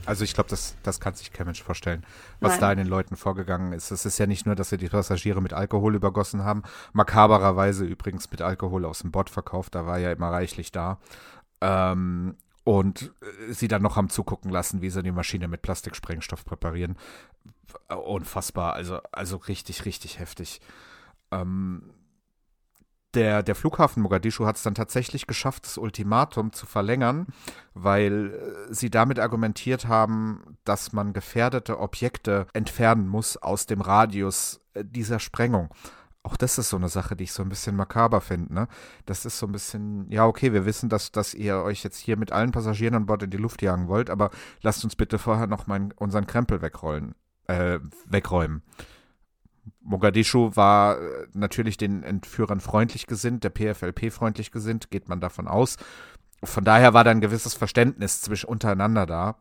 Also 0.05 0.23
ich 0.23 0.33
glaube, 0.33 0.49
das, 0.49 0.75
das 0.83 0.99
kann 0.99 1.13
sich 1.13 1.31
kein 1.31 1.45
Mensch 1.45 1.63
vorstellen, 1.63 2.05
was 2.39 2.53
Nein. 2.53 2.61
da 2.61 2.71
in 2.73 2.77
den 2.79 2.87
Leuten 2.87 3.15
vorgegangen 3.15 3.73
ist. 3.73 3.91
Es 3.91 4.05
ist 4.05 4.17
ja 4.17 4.27
nicht 4.27 4.45
nur, 4.45 4.55
dass 4.55 4.69
sie 4.69 4.77
die 4.77 4.89
Passagiere 4.89 5.41
mit 5.41 5.53
Alkohol 5.53 5.95
übergossen 5.95 6.43
haben, 6.43 6.63
makabererweise 6.91 7.85
übrigens 7.85 8.29
mit 8.29 8.41
Alkohol 8.41 8.85
aus 8.85 8.99
dem 8.99 9.11
Bord 9.11 9.29
verkauft, 9.29 9.75
da 9.75 9.85
war 9.85 9.99
ja 9.99 10.11
immer 10.11 10.31
reichlich 10.31 10.71
da. 10.71 10.99
Ähm, 11.61 12.35
und 12.63 13.13
äh, 13.21 13.53
sie 13.53 13.67
dann 13.67 13.81
noch 13.81 13.95
haben 13.95 14.09
zugucken 14.09 14.51
lassen, 14.51 14.81
wie 14.81 14.89
sie 14.89 15.03
die 15.03 15.11
Maschine 15.11 15.47
mit 15.47 15.61
Plastiksprengstoff 15.61 16.45
präparieren. 16.45 16.97
Unfassbar, 17.89 18.73
also, 18.73 18.99
also 19.11 19.37
richtig, 19.37 19.85
richtig 19.85 20.19
heftig. 20.19 20.61
Ähm, 21.31 21.89
der, 23.13 23.43
der 23.43 23.55
Flughafen 23.55 24.03
Mogadischu 24.03 24.45
hat 24.45 24.55
es 24.55 24.63
dann 24.63 24.75
tatsächlich 24.75 25.27
geschafft, 25.27 25.65
das 25.65 25.77
Ultimatum 25.77 26.51
zu 26.53 26.65
verlängern, 26.65 27.27
weil 27.73 28.33
äh, 28.69 28.73
sie 28.73 28.89
damit 28.89 29.19
argumentiert 29.19 29.87
haben, 29.87 30.57
dass 30.63 30.93
man 30.93 31.13
gefährdete 31.13 31.79
Objekte 31.79 32.47
entfernen 32.53 33.07
muss 33.07 33.37
aus 33.37 33.65
dem 33.65 33.81
Radius 33.81 34.61
äh, 34.73 34.83
dieser 34.85 35.19
Sprengung. 35.19 35.69
Auch 36.23 36.37
das 36.37 36.57
ist 36.57 36.69
so 36.69 36.77
eine 36.77 36.87
Sache, 36.87 37.17
die 37.17 37.25
ich 37.25 37.33
so 37.33 37.43
ein 37.43 37.49
bisschen 37.49 37.75
makaber 37.75 38.21
finde. 38.21 38.53
Ne? 38.53 38.67
Das 39.05 39.25
ist 39.25 39.37
so 39.39 39.45
ein 39.45 39.51
bisschen, 39.51 40.09
ja, 40.09 40.25
okay, 40.25 40.53
wir 40.53 40.65
wissen, 40.65 40.87
dass, 40.87 41.11
dass 41.11 41.33
ihr 41.33 41.57
euch 41.57 41.83
jetzt 41.83 41.97
hier 41.97 42.15
mit 42.15 42.31
allen 42.31 42.51
Passagieren 42.51 42.95
an 42.95 43.05
Bord 43.05 43.23
in 43.23 43.29
die 43.29 43.37
Luft 43.37 43.61
jagen 43.61 43.89
wollt, 43.89 44.09
aber 44.09 44.31
lasst 44.61 44.85
uns 44.85 44.95
bitte 44.95 45.19
vorher 45.19 45.47
noch 45.47 45.67
mal 45.67 45.89
unseren 45.97 46.25
Krempel 46.25 46.61
wegrollen, 46.61 47.13
äh, 47.47 47.79
wegräumen. 48.05 48.63
Mogadischu 49.83 50.55
war 50.55 50.97
äh, 50.99 51.27
natürlich 51.33 51.77
den 51.77 52.03
Entführern 52.03 52.59
freundlich 52.59 53.05
gesinnt, 53.05 53.43
der 53.43 53.49
PFLP 53.51 54.11
freundlich 54.11 54.51
gesinnt, 54.51 54.89
geht 54.89 55.09
man 55.09 55.19
davon 55.19 55.47
aus. 55.47 55.77
Von 56.43 56.63
daher 56.63 56.93
war 56.93 57.03
da 57.03 57.11
ein 57.11 57.21
gewisses 57.21 57.53
Verständnis 57.53 58.21
zwischen 58.21 58.47
untereinander 58.47 59.05
da, 59.05 59.35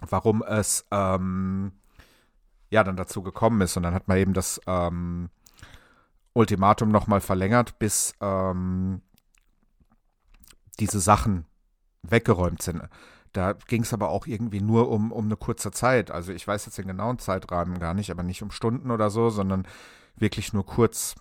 warum 0.00 0.42
es 0.42 0.86
ähm, 0.90 1.72
ja 2.70 2.84
dann 2.84 2.96
dazu 2.96 3.22
gekommen 3.22 3.60
ist. 3.60 3.76
Und 3.76 3.84
dann 3.84 3.94
hat 3.94 4.08
man 4.08 4.18
eben 4.18 4.34
das 4.34 4.60
ähm, 4.66 5.30
Ultimatum 6.32 6.90
nochmal 6.90 7.20
verlängert, 7.20 7.78
bis 7.78 8.14
ähm, 8.20 9.02
diese 10.78 11.00
Sachen 11.00 11.46
weggeräumt 12.02 12.62
sind. 12.62 12.82
Da 13.32 13.52
ging 13.52 13.82
es 13.82 13.92
aber 13.92 14.08
auch 14.08 14.26
irgendwie 14.26 14.60
nur 14.60 14.90
um, 14.90 15.12
um 15.12 15.26
eine 15.26 15.36
kurze 15.36 15.70
Zeit. 15.70 16.10
Also 16.10 16.32
ich 16.32 16.46
weiß 16.46 16.66
jetzt 16.66 16.78
den 16.78 16.86
genauen 16.86 17.18
Zeitrahmen 17.18 17.78
gar 17.78 17.94
nicht, 17.94 18.10
aber 18.10 18.22
nicht 18.22 18.42
um 18.42 18.50
Stunden 18.50 18.90
oder 18.90 19.10
so, 19.10 19.30
sondern 19.30 19.66
wirklich 20.16 20.52
nur 20.52 20.64
kurz. 20.64 21.14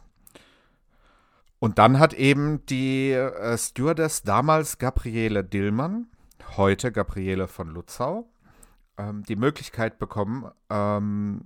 Und 1.59 1.79
dann 1.79 1.99
hat 1.99 2.13
eben 2.13 2.65
die 2.67 3.11
äh, 3.11 3.57
Stewardess 3.57 4.23
damals 4.23 4.77
Gabriele 4.77 5.43
Dillmann, 5.43 6.07
heute 6.55 6.91
Gabriele 6.91 7.47
von 7.47 7.69
Lutzau, 7.69 8.29
ähm, 8.97 9.23
die 9.23 9.35
Möglichkeit 9.35 9.97
bekommen, 9.97 10.51
ähm, 10.69 11.41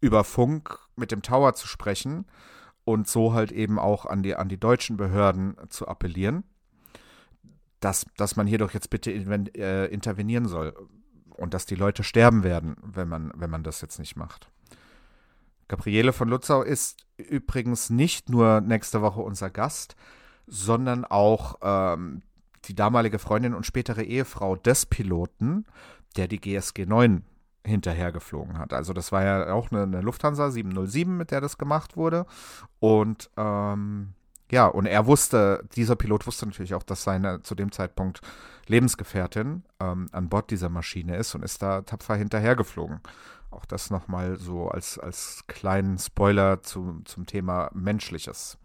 über 0.00 0.24
Funk 0.24 0.78
mit 0.96 1.12
dem 1.12 1.22
Tower 1.22 1.54
zu 1.54 1.66
sprechen 1.66 2.26
und 2.84 3.08
so 3.08 3.32
halt 3.32 3.52
eben 3.52 3.78
auch 3.78 4.04
an 4.04 4.22
die, 4.22 4.34
an 4.34 4.48
die 4.48 4.58
deutschen 4.58 4.96
Behörden 4.96 5.56
zu 5.68 5.88
appellieren, 5.88 6.44
dass, 7.84 8.06
dass 8.16 8.36
man 8.36 8.46
hier 8.46 8.58
doch 8.58 8.72
jetzt 8.72 8.88
bitte 8.88 9.10
in, 9.10 9.54
äh, 9.54 9.86
intervenieren 9.86 10.48
soll 10.48 10.74
und 11.30 11.52
dass 11.52 11.66
die 11.66 11.74
Leute 11.74 12.02
sterben 12.02 12.42
werden, 12.42 12.76
wenn 12.82 13.08
man, 13.08 13.30
wenn 13.34 13.50
man 13.50 13.62
das 13.62 13.82
jetzt 13.82 13.98
nicht 13.98 14.16
macht. 14.16 14.50
Gabriele 15.68 16.12
von 16.12 16.28
Lutzau 16.28 16.62
ist 16.62 17.04
übrigens 17.16 17.90
nicht 17.90 18.30
nur 18.30 18.60
nächste 18.60 19.02
Woche 19.02 19.20
unser 19.20 19.50
Gast, 19.50 19.96
sondern 20.46 21.04
auch 21.04 21.56
ähm, 21.62 22.22
die 22.66 22.74
damalige 22.74 23.18
Freundin 23.18 23.54
und 23.54 23.66
spätere 23.66 24.02
Ehefrau 24.02 24.56
des 24.56 24.86
Piloten, 24.86 25.66
der 26.16 26.28
die 26.28 26.40
GSG 26.40 26.86
9 26.86 27.24
hinterhergeflogen 27.66 28.58
hat. 28.58 28.72
Also 28.72 28.92
das 28.92 29.10
war 29.12 29.24
ja 29.24 29.52
auch 29.52 29.70
eine, 29.70 29.82
eine, 29.82 30.00
Lufthansa 30.00 30.50
707, 30.50 31.16
mit 31.16 31.30
der 31.30 31.40
das 31.40 31.58
gemacht 31.58 31.96
wurde. 31.96 32.26
Und 32.78 33.30
ähm, 33.36 34.14
ja, 34.50 34.66
und 34.66 34.86
er 34.86 35.06
wusste, 35.06 35.64
dieser 35.74 35.96
Pilot 35.96 36.26
wusste 36.26 36.46
natürlich 36.46 36.74
auch, 36.74 36.82
dass 36.82 37.04
seine 37.04 37.42
zu 37.42 37.54
dem 37.54 37.72
Zeitpunkt 37.72 38.20
Lebensgefährtin 38.66 39.62
ähm, 39.80 40.08
an 40.12 40.28
Bord 40.28 40.50
dieser 40.50 40.68
Maschine 40.68 41.16
ist 41.16 41.34
und 41.34 41.42
ist 41.42 41.62
da 41.62 41.82
tapfer 41.82 42.16
hinterhergeflogen. 42.16 43.00
Auch 43.50 43.64
das 43.64 43.90
nochmal 43.90 44.36
so 44.36 44.68
als, 44.68 44.98
als 44.98 45.44
kleinen 45.46 45.98
Spoiler 45.98 46.62
zu, 46.62 47.00
zum 47.04 47.26
Thema 47.26 47.70
Menschliches. 47.72 48.58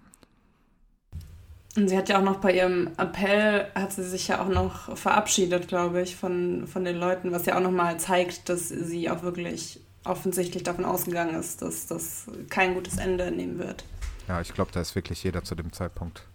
Und 1.76 1.88
sie 1.88 1.98
hat 1.98 2.10
ja 2.10 2.20
auch 2.20 2.24
noch 2.24 2.38
bei 2.38 2.54
ihrem 2.54 2.90
Appell, 2.98 3.68
hat 3.76 3.94
sie 3.94 4.04
sich 4.04 4.28
ja 4.28 4.42
auch 4.44 4.50
noch 4.50 4.98
verabschiedet, 4.98 5.68
glaube 5.68 6.02
ich, 6.02 6.16
von, 6.16 6.66
von 6.68 6.84
den 6.84 6.98
Leuten, 6.98 7.32
was 7.32 7.46
ja 7.46 7.56
auch 7.56 7.62
nochmal 7.62 8.00
zeigt, 8.00 8.50
dass 8.50 8.70
sie 8.70 9.10
auch 9.10 9.22
wirklich 9.22 9.80
offensichtlich 10.04 10.64
davon 10.64 10.86
ausgegangen 10.86 11.36
ist, 11.36 11.62
dass 11.62 11.88
das 11.88 12.26
kein 12.50 12.74
gutes 12.74 12.98
Ende 12.98 13.32
nehmen 13.32 13.60
wird. 13.60 13.86
Ja, 14.30 14.40
ich 14.42 14.54
glaube, 14.54 14.72
da 14.72 14.80
ist 14.80 14.94
wirklich 14.96 15.24
jeder 15.24 15.44
zu 15.44 15.56
dem 15.56 15.74
Zeitpunkt 15.74 16.28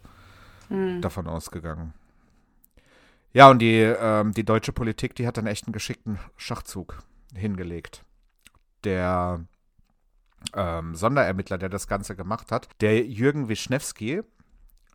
mhm. 0.69 1.01
davon 1.01 1.29
ausgegangen. 1.29 1.95
Ja, 3.33 3.49
und 3.49 3.61
die, 3.61 3.81
ähm, 3.81 4.33
die 4.33 4.45
deutsche 4.45 4.73
Politik, 4.73 5.15
die 5.15 5.29
hat 5.29 5.37
dann 5.37 5.47
echt 5.47 5.67
einen 5.67 5.73
geschickten 5.73 6.19
Schachzug 6.37 6.99
hingelegt. 7.35 8.05
Der 8.83 9.45
ähm, 10.55 10.97
Sonderermittler, 10.97 11.57
der 11.57 11.69
das 11.69 11.87
Ganze 11.87 12.17
gemacht 12.17 12.51
hat, 12.51 12.69
der 12.81 13.07
Jürgen 13.07 13.49
Wischnewski, 13.49 14.23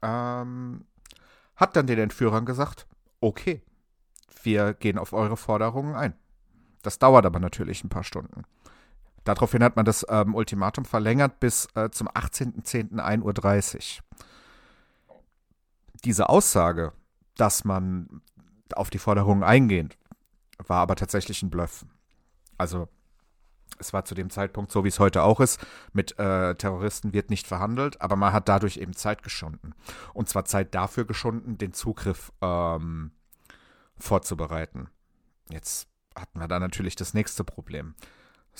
ähm, 0.01 0.85
hat 1.55 1.75
dann 1.77 1.87
den 1.87 1.99
Entführern 1.99 2.45
gesagt, 2.45 2.85
okay, 3.21 3.61
wir 4.43 4.73
gehen 4.73 4.97
auf 4.97 5.13
eure 5.13 5.37
Forderungen 5.37 5.95
ein. 5.95 6.15
Das 6.81 6.99
dauert 6.99 7.25
aber 7.25 7.39
natürlich 7.39 7.83
ein 7.83 7.89
paar 7.89 8.03
Stunden. 8.03 8.43
Daraufhin 9.29 9.63
hat 9.63 9.75
man 9.75 9.85
das 9.85 10.03
ähm, 10.09 10.33
Ultimatum 10.33 10.85
verlängert 10.85 11.39
bis 11.39 11.67
äh, 11.75 11.91
zum 11.91 12.07
18.10.1.30 12.07 13.99
Uhr. 13.99 15.17
Diese 16.03 16.29
Aussage, 16.29 16.93
dass 17.35 17.63
man 17.63 18.23
auf 18.73 18.89
die 18.89 18.97
Forderungen 18.97 19.43
eingeht, 19.43 19.99
war 20.65 20.79
aber 20.79 20.95
tatsächlich 20.95 21.43
ein 21.43 21.51
Bluff. 21.51 21.85
Also 22.57 22.87
es 23.77 23.93
war 23.93 24.03
zu 24.03 24.15
dem 24.15 24.31
Zeitpunkt, 24.31 24.71
so 24.71 24.83
wie 24.83 24.87
es 24.87 24.97
heute 24.97 25.21
auch 25.21 25.39
ist, 25.41 25.63
mit 25.93 26.17
äh, 26.17 26.55
Terroristen 26.55 27.13
wird 27.13 27.29
nicht 27.29 27.45
verhandelt, 27.45 28.01
aber 28.01 28.15
man 28.15 28.33
hat 28.33 28.49
dadurch 28.49 28.77
eben 28.77 28.93
Zeit 28.95 29.21
geschunden. 29.21 29.75
Und 30.15 30.27
zwar 30.27 30.45
Zeit 30.45 30.73
dafür 30.73 31.05
geschunden, 31.05 31.59
den 31.59 31.73
Zugriff 31.73 32.31
ähm, 32.41 33.11
vorzubereiten. 33.95 34.89
Jetzt 35.51 35.87
hatten 36.15 36.39
wir 36.39 36.47
da 36.47 36.59
natürlich 36.59 36.95
das 36.95 37.13
nächste 37.13 37.43
Problem. 37.43 37.93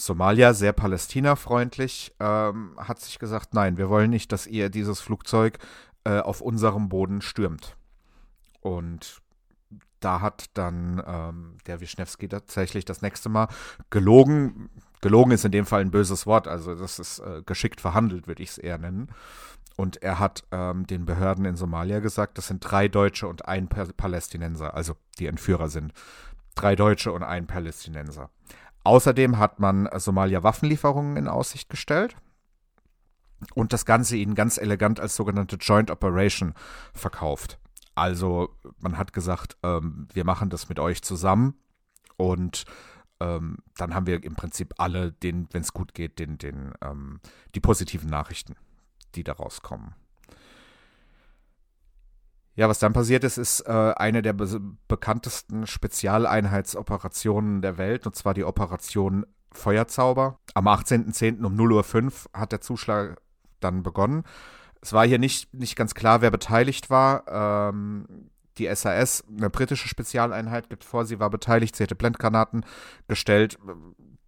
Somalia, 0.05 0.53
sehr 0.53 0.73
palästinafreundlich, 0.73 2.15
ähm, 2.19 2.75
hat 2.77 2.99
sich 2.99 3.19
gesagt, 3.19 3.53
nein, 3.53 3.77
wir 3.77 3.89
wollen 3.89 4.09
nicht, 4.09 4.31
dass 4.31 4.47
ihr 4.47 4.69
dieses 4.69 4.99
Flugzeug 4.99 5.59
äh, 6.03 6.19
auf 6.19 6.41
unserem 6.41 6.89
Boden 6.89 7.21
stürmt. 7.21 7.75
Und 8.61 9.21
da 9.99 10.21
hat 10.21 10.45
dann 10.53 11.03
ähm, 11.05 11.57
der 11.67 11.81
Wischnewski 11.81 12.27
tatsächlich 12.27 12.85
das 12.85 13.01
nächste 13.01 13.29
Mal 13.29 13.47
gelogen, 13.89 14.69
Gelogen 15.01 15.31
ist 15.31 15.45
in 15.45 15.51
dem 15.51 15.65
Fall 15.65 15.81
ein 15.81 15.91
böses 15.91 16.25
Wort, 16.25 16.47
also 16.47 16.75
das 16.75 16.99
ist 16.99 17.19
äh, 17.19 17.41
geschickt 17.45 17.79
verhandelt, 17.79 18.27
würde 18.27 18.43
ich 18.43 18.49
es 18.49 18.57
eher 18.57 18.77
nennen. 18.77 19.09
Und 19.77 20.03
er 20.03 20.19
hat 20.19 20.43
ähm, 20.51 20.85
den 20.87 21.05
Behörden 21.05 21.45
in 21.45 21.55
Somalia 21.55 21.99
gesagt, 21.99 22.37
das 22.37 22.47
sind 22.47 22.59
drei 22.59 22.89
Deutsche 22.89 23.27
und 23.27 23.47
ein 23.47 23.69
Palästinenser, 23.69 24.73
also 24.73 24.97
die 25.19 25.27
Entführer 25.27 25.69
sind 25.69 25.93
drei 26.55 26.75
Deutsche 26.75 27.13
und 27.13 27.23
ein 27.23 27.47
Palästinenser. 27.47 28.29
Außerdem 28.89 29.37
hat 29.37 29.59
man 29.59 29.87
Somalia 29.97 30.41
Waffenlieferungen 30.41 31.15
in 31.15 31.27
Aussicht 31.27 31.69
gestellt 31.69 32.17
und 33.53 33.71
das 33.71 33.85
Ganze 33.85 34.17
ihnen 34.17 34.33
ganz 34.33 34.57
elegant 34.57 34.99
als 34.99 35.15
sogenannte 35.15 35.57
Joint 35.57 35.91
Operation 35.91 36.55
verkauft. 36.95 37.59
Also 37.93 38.49
man 38.79 38.97
hat 38.97 39.13
gesagt, 39.13 39.57
ähm, 39.61 40.07
wir 40.11 40.25
machen 40.25 40.49
das 40.49 40.69
mit 40.69 40.79
euch 40.79 41.03
zusammen 41.03 41.53
und 42.17 42.65
ähm, 43.19 43.57
dann 43.77 43.93
haben 43.93 44.07
wir 44.07 44.23
im 44.23 44.33
Prinzip 44.33 44.73
alle, 44.79 45.13
wenn 45.21 45.47
es 45.53 45.71
gut 45.71 45.93
geht, 45.93 46.17
den, 46.17 46.39
den, 46.39 46.73
ähm, 46.81 47.19
die 47.53 47.59
positiven 47.59 48.09
Nachrichten, 48.09 48.55
die 49.13 49.23
daraus 49.23 49.61
kommen. 49.61 49.93
Ja, 52.59 52.67
was 52.67 52.79
dann 52.79 52.91
passiert 52.91 53.23
ist, 53.23 53.37
ist 53.37 53.61
äh, 53.61 53.71
eine 53.71 54.21
der 54.21 54.33
be 54.33 54.59
bekanntesten 54.89 55.65
Spezialeinheitsoperationen 55.65 57.61
der 57.61 57.77
Welt, 57.77 58.05
und 58.05 58.17
zwar 58.17 58.33
die 58.33 58.43
Operation 58.43 59.25
Feuerzauber. 59.53 60.39
Am 60.55 60.67
18.10. 60.67 61.45
um 61.45 61.55
0.05 61.55 62.03
Uhr 62.03 62.11
hat 62.33 62.51
der 62.51 62.59
Zuschlag 62.59 63.21
dann 63.61 63.81
begonnen. 63.81 64.25
Es 64.81 64.91
war 64.91 65.07
hier 65.07 65.19
nicht, 65.19 65.53
nicht 65.53 65.77
ganz 65.77 65.93
klar, 65.93 66.19
wer 66.19 66.31
beteiligt 66.31 66.89
war. 66.89 67.69
Ähm, 67.69 68.29
die 68.57 68.67
SAS, 68.75 69.23
eine 69.29 69.49
britische 69.49 69.87
Spezialeinheit, 69.87 70.69
gibt 70.69 70.83
vor, 70.83 71.05
sie 71.05 71.21
war 71.21 71.29
beteiligt, 71.29 71.77
sie 71.77 71.83
hätte 71.83 71.95
Blendgranaten 71.95 72.65
gestellt. 73.07 73.57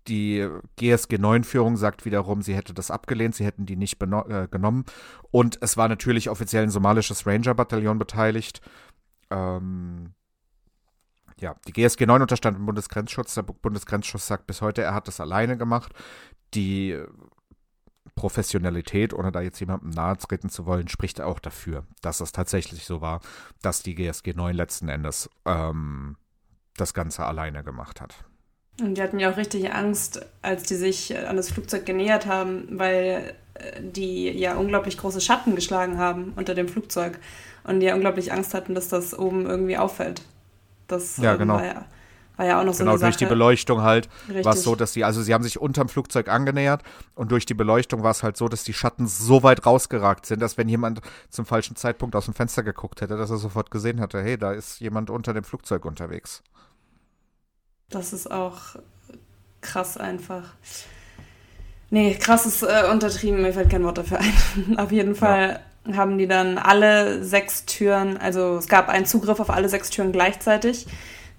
Die 0.08 0.47
GSG 0.78 1.18
9-Führung 1.18 1.78
sagt 1.78 2.06
wiederum, 2.06 2.41
sie 2.41 2.56
hätte 2.56 2.74
das 2.74 2.89
abgelehnt, 2.89 3.36
sie 3.36 3.45
hätten 3.45 3.66
die 3.66 3.76
nicht 3.76 4.02
äh, 4.02 4.47
genommen. 4.49 4.86
Und 5.30 5.60
es 5.62 5.78
war 5.78 5.88
natürlich 5.88 6.30
offiziell 6.30 6.64
ein 6.64 6.72
somalisches 6.72 7.28
Ranger-Bataillon 7.28 7.99
beteiligt. 7.99 8.62
Ähm, 9.30 10.14
ja, 11.39 11.56
die 11.68 11.74
GSG 11.74 12.06
9 12.06 12.22
unterstand 12.22 12.58
im 12.58 12.66
Bundesgrenzschutz. 12.66 13.36
Der 13.36 13.43
Bundesgrenzschutz 13.43 14.28
sagt 14.28 14.47
bis 14.47 14.62
heute, 14.62 14.82
er 14.82 14.93
hat 14.93 15.08
das 15.08 15.20
alleine 15.20 15.58
gemacht. 15.58 15.93
Die 16.54 16.99
Professionalität, 18.16 19.14
ohne 19.14 19.32
da 19.32 19.41
jetzt 19.41 19.60
jemandem 19.60 19.89
nahe 19.89 20.18
treten 20.18 20.49
zu 20.49 20.66
wollen, 20.66 20.88
spricht 20.88 21.22
auch 21.22 21.39
dafür, 21.39 21.86
dass 22.02 22.20
es 22.20 22.32
tatsächlich 22.32 22.86
so 22.86 23.02
war, 23.02 23.22
dass 23.62 23.84
die 23.84 23.95
GSG 23.95 24.34
9 24.34 24.56
letzten 24.56 24.89
Endes 24.89 25.30
ähm, 25.45 26.18
das 26.76 26.93
Ganze 26.93 27.26
alleine 27.26 27.64
gemacht 27.64 28.02
hat. 28.02 28.26
Und 28.80 28.95
die 28.95 29.01
hatten 29.01 29.19
ja 29.19 29.32
auch 29.32 29.38
richtig 29.38 29.74
Angst, 29.74 30.26
als 30.41 30.63
die 30.63 30.76
sich 30.76 31.17
an 31.17 31.38
das 31.38 31.51
Flugzeug 31.51 31.86
genähert 31.86 32.26
haben, 32.26 32.67
weil 32.72 33.34
äh, 33.55 33.82
die 33.82 34.30
ja 34.30 34.55
unglaublich 34.55 34.97
große 34.97 35.22
Schatten 35.22 35.55
geschlagen 35.55 35.97
haben 35.97 36.34
unter 36.36 36.55
dem 36.55 36.67
Flugzeug 36.67 37.19
und 37.63 37.80
die 37.80 37.88
ja 37.88 37.95
unglaublich 37.95 38.32
Angst 38.32 38.53
hatten, 38.53 38.74
dass 38.74 38.88
das 38.88 39.17
oben 39.17 39.45
irgendwie 39.45 39.78
auffällt. 39.78 40.24
Das 40.88 41.17
ja, 41.17 41.36
genau. 41.36 41.55
war 41.55 41.65
ja 41.65 41.86
war 42.41 42.47
ja 42.47 42.59
auch 42.59 42.63
noch 42.63 42.74
so 42.74 42.80
genau, 42.80 42.93
eine 42.93 43.01
durch 43.01 43.17
die 43.17 43.28
Beleuchtung 43.28 43.82
halt 43.82 44.09
war 44.41 44.53
es 44.53 44.63
so, 44.63 44.76
dass 44.76 44.93
sie, 44.93 45.03
also 45.03 45.22
sie 45.22 45.34
haben 45.34 45.43
sich 45.43 45.59
unterm 45.59 45.89
Flugzeug 45.89 46.28
angenähert 46.28 46.82
und 47.13 47.32
durch 47.32 47.45
die 47.45 47.53
Beleuchtung 47.53 48.01
war 48.01 48.11
es 48.11 48.24
halt 48.24 48.36
so, 48.36 48.47
dass 48.47 48.63
die 48.63 48.74
Schatten 48.74 49.07
so 49.07 49.43
weit 49.43 49.65
rausgeragt 49.65 50.26
sind, 50.26 50.41
dass 50.41 50.57
wenn 50.57 50.67
jemand 50.67 51.01
zum 51.30 51.45
falschen 51.45 51.76
Zeitpunkt 51.76 52.15
aus 52.15 52.26
dem 52.26 52.34
Fenster 52.34 52.63
geguckt 52.63 53.01
hätte, 53.01 53.15
dass 53.15 53.30
er 53.30 53.38
sofort 53.38 53.69
gesehen 53.69 53.99
hätte, 53.99 54.24
hey, 54.24 54.39
da 54.39 54.53
ist 54.53 54.80
jemand 54.80 55.11
unter 55.11 55.34
dem 55.34 55.43
Flugzeug 55.43 55.86
unterwegs. 55.86 56.41
Das 57.92 58.14
ist 58.14 58.32
auch 58.32 58.58
krass 59.62 59.98
einfach. 59.98 60.54
Nee, 61.89 62.16
krass 62.16 62.46
ist 62.46 62.64
äh, 62.64 62.89
untertrieben, 62.89 63.42
mir 63.42 63.54
fällt 63.54 63.70
kein 63.70 63.84
Wort 63.84 63.98
dafür 63.98 64.20
ein. 64.20 64.78
Auf 64.80 64.92
jeden 64.92 65.14
Fall 65.14 65.60
ja. 65.86 65.98
haben 65.98 66.18
die 66.18 66.28
dann 66.28 66.58
alle 66.58 67.24
sechs 67.24 67.66
Türen, 67.66 68.18
also 68.18 68.56
es 68.56 68.68
gab 68.68 68.88
einen 68.88 69.06
Zugriff 69.06 69.39
auf 69.39 69.50
alle 69.50 69.68
sechs 69.68 69.89
Türen 69.89 70.12
gleichzeitig. 70.12 70.88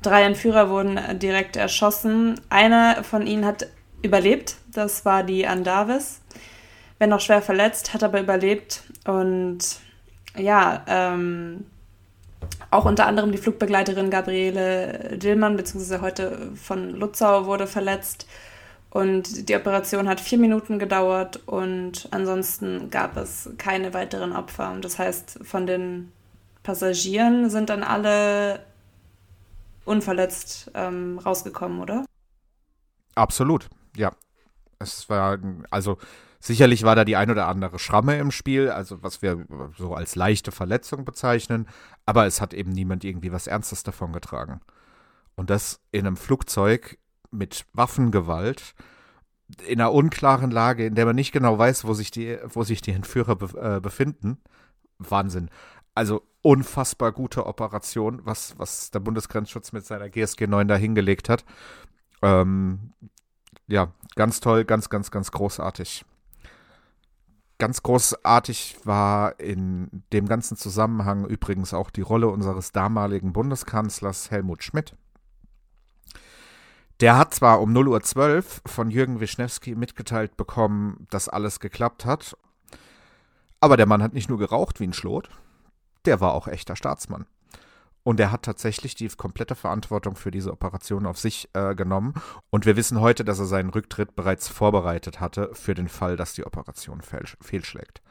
Drei 0.02 0.24
Entführer 0.24 0.68
wurden 0.68 1.00
direkt 1.18 1.56
erschossen. 1.56 2.40
Einer 2.50 3.02
von 3.04 3.26
ihnen 3.26 3.46
hat 3.46 3.68
überlebt, 4.02 4.56
das 4.72 5.04
war 5.04 5.22
die 5.22 5.46
Andavis. 5.46 6.20
Wenn 6.98 7.10
noch 7.10 7.20
schwer 7.20 7.40
verletzt, 7.40 7.94
hat 7.94 8.02
aber 8.02 8.20
überlebt. 8.20 8.82
Und 9.06 9.60
ja, 10.36 10.84
ähm, 10.86 11.66
auch 12.70 12.84
unter 12.84 13.06
anderem 13.06 13.32
die 13.32 13.38
Flugbegleiterin 13.38 14.10
Gabriele 14.10 15.16
Dillmann, 15.18 15.56
beziehungsweise 15.56 16.00
heute 16.00 16.50
von 16.54 16.90
Lutzau, 16.90 17.46
wurde 17.46 17.66
verletzt. 17.66 18.26
Und 18.90 19.48
die 19.48 19.56
Operation 19.56 20.08
hat 20.08 20.20
vier 20.20 20.38
Minuten 20.38 20.78
gedauert 20.78 21.40
und 21.46 22.08
ansonsten 22.10 22.90
gab 22.90 23.16
es 23.16 23.50
keine 23.56 23.94
weiteren 23.94 24.34
Opfer. 24.34 24.76
Das 24.82 24.98
heißt, 24.98 25.40
von 25.42 25.66
den 25.66 26.12
Passagieren 26.62 27.48
sind 27.48 27.70
dann 27.70 27.82
alle 27.82 28.60
unverletzt 29.84 30.70
ähm, 30.74 31.18
rausgekommen, 31.18 31.80
oder? 31.80 32.04
Absolut, 33.14 33.68
ja. 33.96 34.12
Es 34.78 35.08
war, 35.08 35.38
also 35.70 35.96
sicherlich 36.42 36.82
war 36.82 36.96
da 36.96 37.04
die 37.04 37.16
ein 37.16 37.30
oder 37.30 37.46
andere 37.46 37.78
Schramme 37.78 38.18
im 38.18 38.30
Spiel, 38.30 38.68
also 38.68 39.02
was 39.02 39.22
wir 39.22 39.46
so 39.78 39.94
als 39.94 40.16
leichte 40.16 40.52
Verletzung 40.52 41.04
bezeichnen, 41.04 41.68
aber 42.04 42.26
es 42.26 42.40
hat 42.40 42.52
eben 42.52 42.72
niemand 42.72 43.04
irgendwie 43.04 43.32
was 43.32 43.46
Ernstes 43.46 43.84
davon 43.84 44.12
getragen. 44.12 44.60
Und 45.36 45.50
das 45.50 45.80
in 45.92 46.06
einem 46.06 46.16
Flugzeug 46.16 46.98
mit 47.30 47.64
Waffengewalt, 47.72 48.74
in 49.66 49.80
einer 49.80 49.92
unklaren 49.92 50.50
Lage, 50.50 50.86
in 50.86 50.94
der 50.94 51.06
man 51.06 51.16
nicht 51.16 51.32
genau 51.32 51.58
weiß, 51.58 51.84
wo 51.84 51.94
sich 51.94 52.10
die, 52.10 52.38
wo 52.44 52.64
sich 52.64 52.80
die 52.82 52.92
Entführer 52.92 53.36
be 53.36 53.76
äh, 53.76 53.80
befinden. 53.80 54.38
Wahnsinn. 54.98 55.50
Also 55.94 56.22
unfassbar 56.42 57.12
gute 57.12 57.46
Operation, 57.46 58.20
was, 58.24 58.58
was 58.58 58.90
der 58.90 59.00
Bundesgrenzschutz 59.00 59.72
mit 59.72 59.86
seiner 59.86 60.08
GSG 60.08 60.46
9 60.46 60.68
da 60.68 60.76
hingelegt 60.76 61.28
hat. 61.28 61.44
Ähm, 62.22 62.92
ja, 63.68 63.92
ganz 64.16 64.40
toll, 64.40 64.64
ganz, 64.64 64.88
ganz, 64.88 65.10
ganz 65.10 65.30
großartig. 65.30 66.04
Ganz 67.62 67.84
großartig 67.84 68.78
war 68.82 69.38
in 69.38 70.02
dem 70.12 70.26
ganzen 70.26 70.56
Zusammenhang 70.56 71.24
übrigens 71.26 71.72
auch 71.72 71.90
die 71.90 72.00
Rolle 72.00 72.26
unseres 72.26 72.72
damaligen 72.72 73.32
Bundeskanzlers 73.32 74.32
Helmut 74.32 74.64
Schmidt. 74.64 74.96
Der 76.98 77.16
hat 77.16 77.32
zwar 77.32 77.60
um 77.60 77.72
0.12 77.72 78.34
Uhr 78.34 78.42
von 78.66 78.90
Jürgen 78.90 79.20
Wischnewski 79.20 79.76
mitgeteilt 79.76 80.36
bekommen, 80.36 81.06
dass 81.10 81.28
alles 81.28 81.60
geklappt 81.60 82.04
hat, 82.04 82.36
aber 83.60 83.76
der 83.76 83.86
Mann 83.86 84.02
hat 84.02 84.12
nicht 84.12 84.28
nur 84.28 84.38
geraucht 84.38 84.80
wie 84.80 84.88
ein 84.88 84.92
Schlot, 84.92 85.30
der 86.04 86.20
war 86.20 86.34
auch 86.34 86.48
echter 86.48 86.74
Staatsmann. 86.74 87.26
Und 88.04 88.18
er 88.18 88.32
hat 88.32 88.42
tatsächlich 88.42 88.94
die 88.94 89.08
komplette 89.08 89.54
Verantwortung 89.54 90.16
für 90.16 90.30
diese 90.30 90.50
Operation 90.50 91.06
auf 91.06 91.18
sich 91.18 91.48
äh, 91.52 91.74
genommen. 91.74 92.14
Und 92.50 92.66
wir 92.66 92.76
wissen 92.76 93.00
heute, 93.00 93.24
dass 93.24 93.38
er 93.38 93.46
seinen 93.46 93.70
Rücktritt 93.70 94.16
bereits 94.16 94.48
vorbereitet 94.48 95.20
hatte 95.20 95.50
für 95.52 95.74
den 95.74 95.88
Fall, 95.88 96.16
dass 96.16 96.34
die 96.34 96.44
Operation 96.44 97.00
fehlschlägt. 97.00 98.02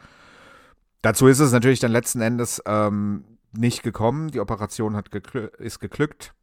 Dazu 1.02 1.28
ist 1.28 1.40
es 1.40 1.52
natürlich 1.52 1.80
dann 1.80 1.92
letzten 1.92 2.22
Endes 2.22 2.62
ähm, 2.66 3.26
nicht 3.52 3.84
gekommen. 3.84 4.30
Die 4.30 4.40
Operation 4.40 4.96
hat 4.96 5.12
geglü 5.12 5.50
ist 5.58 5.80
geglückt. 5.80 6.34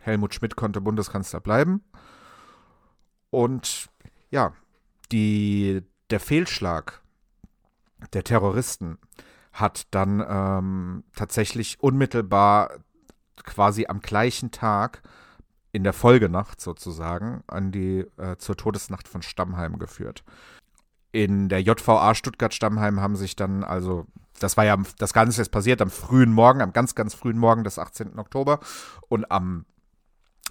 Helmut 0.00 0.34
Schmidt 0.34 0.56
konnte 0.56 0.80
Bundeskanzler 0.80 1.40
bleiben. 1.40 1.84
Und 3.30 3.88
ja, 4.30 4.54
die, 5.12 5.82
der 6.10 6.20
Fehlschlag 6.20 7.02
der 8.12 8.24
Terroristen 8.24 8.98
hat 9.52 9.86
dann 9.90 10.24
ähm, 10.26 11.04
tatsächlich 11.14 11.80
unmittelbar 11.80 12.70
quasi 13.42 13.86
am 13.86 14.00
gleichen 14.00 14.50
Tag 14.50 15.02
in 15.72 15.82
der 15.82 15.92
Folgenacht 15.92 16.60
sozusagen 16.60 17.42
an 17.48 17.72
die 17.72 18.06
äh, 18.16 18.36
zur 18.38 18.56
Todesnacht 18.56 19.08
von 19.08 19.22
Stammheim 19.22 19.78
geführt. 19.78 20.22
In 21.10 21.48
der 21.48 21.62
JVA 21.62 22.14
Stuttgart-Stammheim 22.14 23.00
haben 23.00 23.16
sich 23.16 23.34
dann 23.34 23.64
also, 23.64 24.06
das 24.38 24.56
war 24.56 24.64
ja, 24.64 24.76
das 24.98 25.12
Ganze 25.12 25.42
ist 25.42 25.50
passiert 25.50 25.82
am 25.82 25.90
frühen 25.90 26.32
Morgen, 26.32 26.60
am 26.60 26.72
ganz, 26.72 26.94
ganz 26.94 27.14
frühen 27.14 27.38
Morgen 27.38 27.64
des 27.64 27.78
18. 27.78 28.18
Oktober 28.18 28.60
und 29.08 29.30
am 29.30 29.64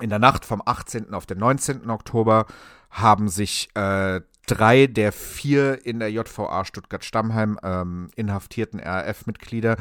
in 0.01 0.09
der 0.09 0.19
Nacht 0.19 0.43
vom 0.43 0.61
18. 0.65 1.13
auf 1.13 1.25
den 1.25 1.37
19. 1.37 1.89
Oktober 1.89 2.47
haben 2.89 3.29
sich 3.29 3.69
äh, 3.75 4.21
drei 4.47 4.87
der 4.87 5.11
vier 5.11 5.85
in 5.85 5.99
der 5.99 6.11
JVA 6.11 6.65
Stuttgart-Stammheim 6.65 7.59
ähm, 7.63 8.09
inhaftierten 8.15 8.79
RAF-Mitglieder, 8.79 9.77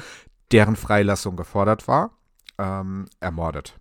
deren 0.53 0.77
Freilassung 0.77 1.37
gefordert 1.37 1.89
war, 1.89 2.11
ähm, 2.59 3.07
ermordet. 3.21 3.79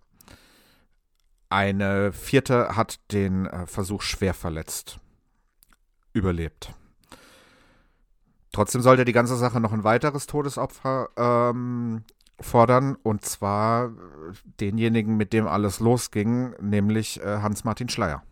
Eine 1.48 2.12
vierte 2.12 2.76
hat 2.76 3.00
den 3.12 3.46
äh, 3.46 3.66
Versuch 3.66 4.02
schwer 4.02 4.34
verletzt. 4.34 4.98
Überlebt. 6.12 6.72
Trotzdem 8.52 8.82
sollte 8.82 9.04
die 9.04 9.12
ganze 9.12 9.36
Sache 9.36 9.60
noch 9.60 9.72
ein 9.72 9.84
weiteres 9.84 10.26
Todesopfer 10.26 11.08
ähm, 11.16 12.04
fordern, 12.40 12.96
und 13.02 13.24
zwar 13.24 13.92
denjenigen, 14.60 15.16
mit 15.16 15.32
dem 15.32 15.46
alles 15.46 15.80
losging, 15.80 16.54
nämlich 16.60 17.20
äh, 17.22 17.38
Hans-Martin 17.38 17.88
Schleier. 17.88 18.22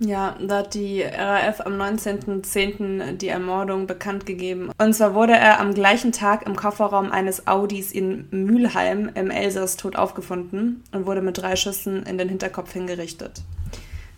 Ja, 0.00 0.36
da 0.40 0.58
hat 0.58 0.74
die 0.74 1.02
RAF 1.02 1.60
am 1.60 1.72
19.10. 1.72 3.16
die 3.16 3.28
Ermordung 3.28 3.88
bekannt 3.88 4.26
gegeben. 4.26 4.70
Und 4.78 4.94
zwar 4.94 5.14
wurde 5.14 5.32
er 5.32 5.58
am 5.58 5.74
gleichen 5.74 6.12
Tag 6.12 6.46
im 6.46 6.54
Kofferraum 6.54 7.10
eines 7.10 7.48
Audis 7.48 7.90
in 7.90 8.28
Mülheim 8.30 9.10
im 9.14 9.30
Elsass 9.30 9.76
tot 9.76 9.96
aufgefunden 9.96 10.84
und 10.92 11.06
wurde 11.06 11.20
mit 11.20 11.38
drei 11.38 11.56
Schüssen 11.56 12.04
in 12.04 12.16
den 12.16 12.28
Hinterkopf 12.28 12.72
hingerichtet. 12.72 13.42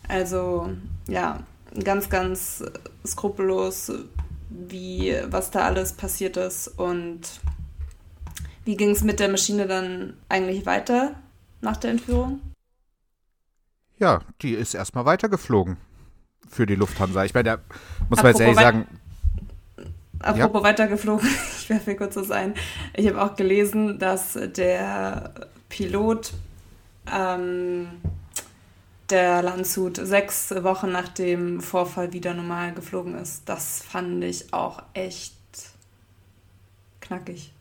Also, 0.06 0.68
ja, 1.08 1.40
ganz, 1.82 2.10
ganz 2.10 2.62
skrupellos, 3.06 3.90
wie, 4.50 5.16
was 5.28 5.50
da 5.50 5.60
alles 5.60 5.94
passiert 5.94 6.36
ist 6.36 6.68
und 6.68 7.20
wie 8.64 8.76
ging 8.76 8.90
es 8.90 9.02
mit 9.02 9.18
der 9.18 9.28
Maschine 9.28 9.66
dann 9.66 10.14
eigentlich 10.28 10.66
weiter 10.66 11.12
nach 11.62 11.78
der 11.78 11.92
Entführung? 11.92 12.40
Ja, 14.00 14.20
die 14.40 14.54
ist 14.54 14.74
erstmal 14.74 15.04
weitergeflogen 15.04 15.76
für 16.48 16.66
die 16.66 16.74
Lufthansa. 16.74 17.24
Ich 17.24 17.34
meine, 17.34 17.50
da 17.50 17.58
muss 18.08 18.22
man 18.22 18.32
jetzt 18.32 18.40
ehrlich 18.40 18.58
sagen. 18.58 18.86
Apropos 20.18 20.62
ja. 20.62 20.68
weitergeflogen, 20.68 21.28
ich 21.58 21.70
werfe 21.70 21.94
kurz 21.94 22.16
was 22.16 22.30
ein. 22.30 22.54
Ich 22.94 23.06
habe 23.06 23.22
auch 23.22 23.36
gelesen, 23.36 23.98
dass 23.98 24.38
der 24.56 25.32
Pilot 25.68 26.32
ähm, 27.10 27.88
der 29.10 29.42
Landshut 29.42 29.96
sechs 29.96 30.50
Wochen 30.62 30.92
nach 30.92 31.08
dem 31.08 31.60
Vorfall 31.60 32.12
wieder 32.12 32.34
normal 32.34 32.72
geflogen 32.72 33.16
ist. 33.16 33.48
Das 33.48 33.82
fand 33.82 34.24
ich 34.24 34.52
auch 34.52 34.82
echt 34.94 35.34
knackig. 37.00 37.52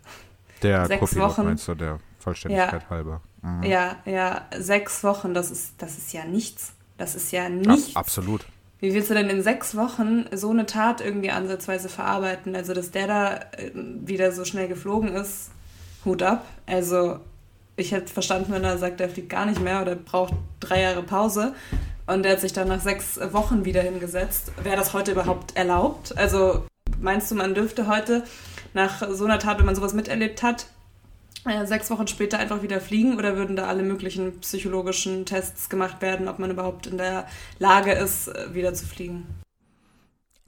Der 0.61 0.85
sechs 0.85 1.17
Wochen 1.17 1.45
meinst 1.45 1.67
du, 1.67 1.75
der 1.75 1.99
Vollständigkeit 2.19 2.83
ja. 2.83 2.89
halber. 2.89 3.21
Mhm. 3.41 3.63
Ja, 3.63 3.95
ja, 4.05 4.41
sechs 4.57 5.03
Wochen, 5.03 5.33
das 5.33 5.51
ist, 5.51 5.73
das 5.77 5.97
ist 5.97 6.13
ja 6.13 6.25
nichts. 6.25 6.73
Das 6.97 7.15
ist 7.15 7.31
ja 7.31 7.49
nichts. 7.49 7.95
Ab, 7.95 8.01
absolut. 8.01 8.45
Wie 8.79 8.93
willst 8.93 9.09
du 9.09 9.13
denn 9.13 9.29
in 9.29 9.43
sechs 9.43 9.75
Wochen 9.75 10.25
so 10.31 10.49
eine 10.49 10.65
Tat 10.65 11.01
irgendwie 11.01 11.31
ansatzweise 11.31 11.89
verarbeiten? 11.89 12.55
Also, 12.55 12.73
dass 12.73 12.91
der 12.91 13.07
da 13.07 13.35
äh, 13.35 13.71
wieder 13.73 14.31
so 14.31 14.45
schnell 14.45 14.67
geflogen 14.67 15.09
ist, 15.09 15.51
Hut 16.05 16.23
ab. 16.23 16.45
Also, 16.65 17.19
ich 17.75 17.91
hätte 17.91 18.11
verstanden, 18.11 18.53
wenn 18.53 18.63
er 18.63 18.77
sagt, 18.77 19.01
er 19.01 19.09
fliegt 19.09 19.29
gar 19.29 19.45
nicht 19.45 19.61
mehr 19.61 19.81
oder 19.81 19.95
braucht 19.95 20.33
drei 20.59 20.81
Jahre 20.81 21.03
Pause. 21.03 21.53
Und 22.07 22.23
der 22.23 22.33
hat 22.33 22.41
sich 22.41 22.53
dann 22.53 22.67
nach 22.67 22.81
sechs 22.81 23.19
Wochen 23.31 23.65
wieder 23.65 23.81
hingesetzt. 23.81 24.51
Wäre 24.63 24.77
das 24.77 24.93
heute 24.93 25.11
überhaupt 25.11 25.55
erlaubt? 25.55 26.17
Also, 26.17 26.65
meinst 26.99 27.31
du, 27.31 27.35
man 27.35 27.53
dürfte 27.53 27.87
heute 27.87 28.23
nach 28.73 29.07
so 29.11 29.25
einer 29.25 29.39
Tat, 29.39 29.59
wenn 29.59 29.65
man 29.65 29.75
sowas 29.75 29.93
miterlebt 29.93 30.41
hat, 30.41 30.67
sechs 31.65 31.89
Wochen 31.89 32.07
später 32.07 32.37
einfach 32.37 32.61
wieder 32.61 32.81
fliegen 32.81 33.17
oder 33.17 33.35
würden 33.35 33.55
da 33.55 33.67
alle 33.67 33.83
möglichen 33.83 34.39
psychologischen 34.39 35.25
Tests 35.25 35.69
gemacht 35.69 36.01
werden, 36.01 36.27
ob 36.27 36.39
man 36.39 36.51
überhaupt 36.51 36.87
in 36.87 36.97
der 36.97 37.27
Lage 37.59 37.91
ist, 37.93 38.27
äh, 38.27 38.53
wieder 38.53 38.73
zu 38.73 38.85
fliegen? 38.85 39.25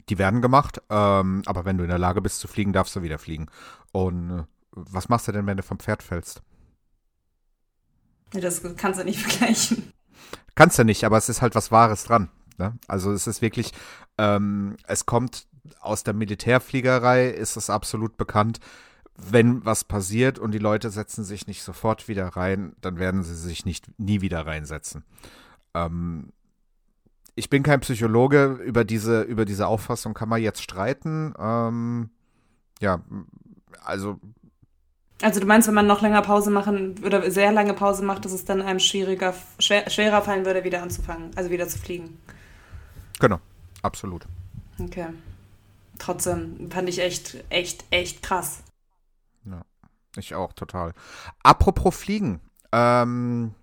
Die 0.10 0.18
werden 0.18 0.42
gemacht, 0.42 0.82
ähm, 0.90 1.44
aber 1.46 1.66
wenn 1.66 1.78
du 1.78 1.84
in 1.84 1.90
der 1.90 2.00
Lage 2.00 2.22
bist 2.22 2.40
zu 2.40 2.48
fliegen, 2.48 2.74
darfst 2.74 2.96
du 2.96 3.02
wieder 3.02 3.18
fliegen. 3.18 3.48
Und 3.92 4.32
äh, 4.32 4.44
was 4.72 5.10
machst 5.10 5.28
du 5.28 5.32
denn, 5.32 5.48
wenn 5.48 5.58
du 5.58 5.64
vom 5.64 5.80
Pferd 5.80 6.04
fällst? 6.04 6.42
Das 8.32 8.62
kannst 8.78 9.00
du 9.00 9.06
nicht 9.06 9.20
vergleichen. 9.26 9.94
Kannst 10.56 10.78
du 10.78 10.84
nicht, 10.84 11.04
aber 11.06 11.18
es 11.18 11.30
ist 11.30 11.42
halt 11.42 11.56
was 11.56 11.72
Wahres 11.72 12.04
dran. 12.04 12.30
Ne? 12.58 12.78
Also 12.88 13.12
es 13.12 13.28
ist 13.28 13.42
wirklich, 13.42 13.72
ähm, 14.18 14.76
es 14.86 15.06
kommt 15.06 15.48
aus 15.80 16.04
der 16.04 16.14
Militärfliegerei, 16.14 17.28
ist 17.30 17.56
es 17.56 17.70
absolut 17.70 18.18
bekannt, 18.18 18.60
wenn 19.16 19.64
was 19.66 19.84
passiert 19.84 20.40
und 20.40 20.52
die 20.52 20.60
Leute 20.60 20.90
setzen 20.90 21.24
sich 21.24 21.48
nicht 21.48 21.64
sofort 21.64 22.08
wieder 22.08 22.28
rein, 22.28 22.74
dann 22.82 22.98
werden 22.98 23.24
sie 23.24 23.36
sich 23.36 23.66
nicht 23.66 23.88
nie 24.00 24.22
wieder 24.22 24.46
reinsetzen. 24.46 25.04
Ähm, 25.74 26.32
ich 27.36 27.50
bin 27.50 27.64
kein 27.64 27.80
Psychologe, 27.80 28.60
über 28.66 28.84
diese, 28.84 29.22
über 29.22 29.46
diese 29.46 29.68
Auffassung 29.68 30.14
kann 30.14 30.30
man 30.30 30.42
jetzt 30.42 30.62
streiten. 30.62 31.34
Ähm, 31.40 32.10
ja, 32.82 33.02
also. 33.84 34.20
Also 35.22 35.40
du 35.40 35.46
meinst, 35.46 35.68
wenn 35.68 35.76
man 35.76 35.88
noch 35.88 36.02
länger 36.02 36.24
Pause 36.24 36.50
machen 36.50 36.96
oder 37.06 37.30
sehr 37.30 37.52
lange 37.52 37.74
Pause 37.74 38.04
macht, 38.04 38.26
dass 38.26 38.32
es 38.32 38.44
dann 38.44 38.62
einem 38.62 38.80
schwieriger, 38.80 39.36
schwer, 39.60 39.90
schwerer 39.90 40.24
fallen 40.24 40.46
würde, 40.46 40.64
wieder 40.64 40.82
anzufangen, 40.82 41.30
also 41.36 41.52
wieder 41.52 41.68
zu 41.68 41.78
fliegen. 41.78 42.18
Genau, 43.20 43.40
absolut. 43.84 44.26
Okay. 44.80 45.08
Trotzdem 46.00 46.72
fand 46.72 46.90
ich 46.90 47.00
echt, 47.00 47.38
echt, 47.50 47.86
echt 47.92 48.24
krass. 48.24 48.64
Ich 50.18 50.36
auch, 50.36 50.54
total. 50.54 50.94
Apropos 51.44 51.96
Fliegen. 51.96 52.42
Ähm, 52.72 53.54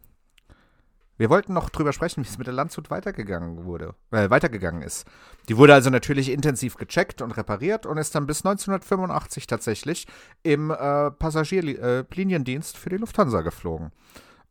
wir 1.19 1.31
wollten 1.31 1.53
noch 1.53 1.69
drüber 1.69 1.93
sprechen, 1.93 2.23
wie 2.23 2.29
es 2.29 2.39
mit 2.39 2.47
der 2.47 2.55
Landshut 2.55 2.91
weitergegangen 2.91 3.65
wurde, 3.65 3.95
äh, 4.13 4.31
weitergegangen 4.31 4.83
ist. 4.83 5.05
Die 5.49 5.57
wurde 5.57 5.75
also 5.75 5.91
natürlich 5.91 6.31
intensiv 6.31 6.77
gecheckt 6.77 7.21
und 7.23 7.33
repariert 7.33 7.87
und 7.87 7.99
ist 7.99 8.15
dann 8.15 8.27
bis 8.27 8.45
1985 8.45 9.49
tatsächlich 9.49 10.07
im 10.45 10.71
äh, 10.71 11.11
Passagierliniendienst 11.11 12.77
äh, 12.77 12.79
für 12.79 12.91
die 12.91 12.99
Lufthansa 12.99 13.41
geflogen. 13.41 13.91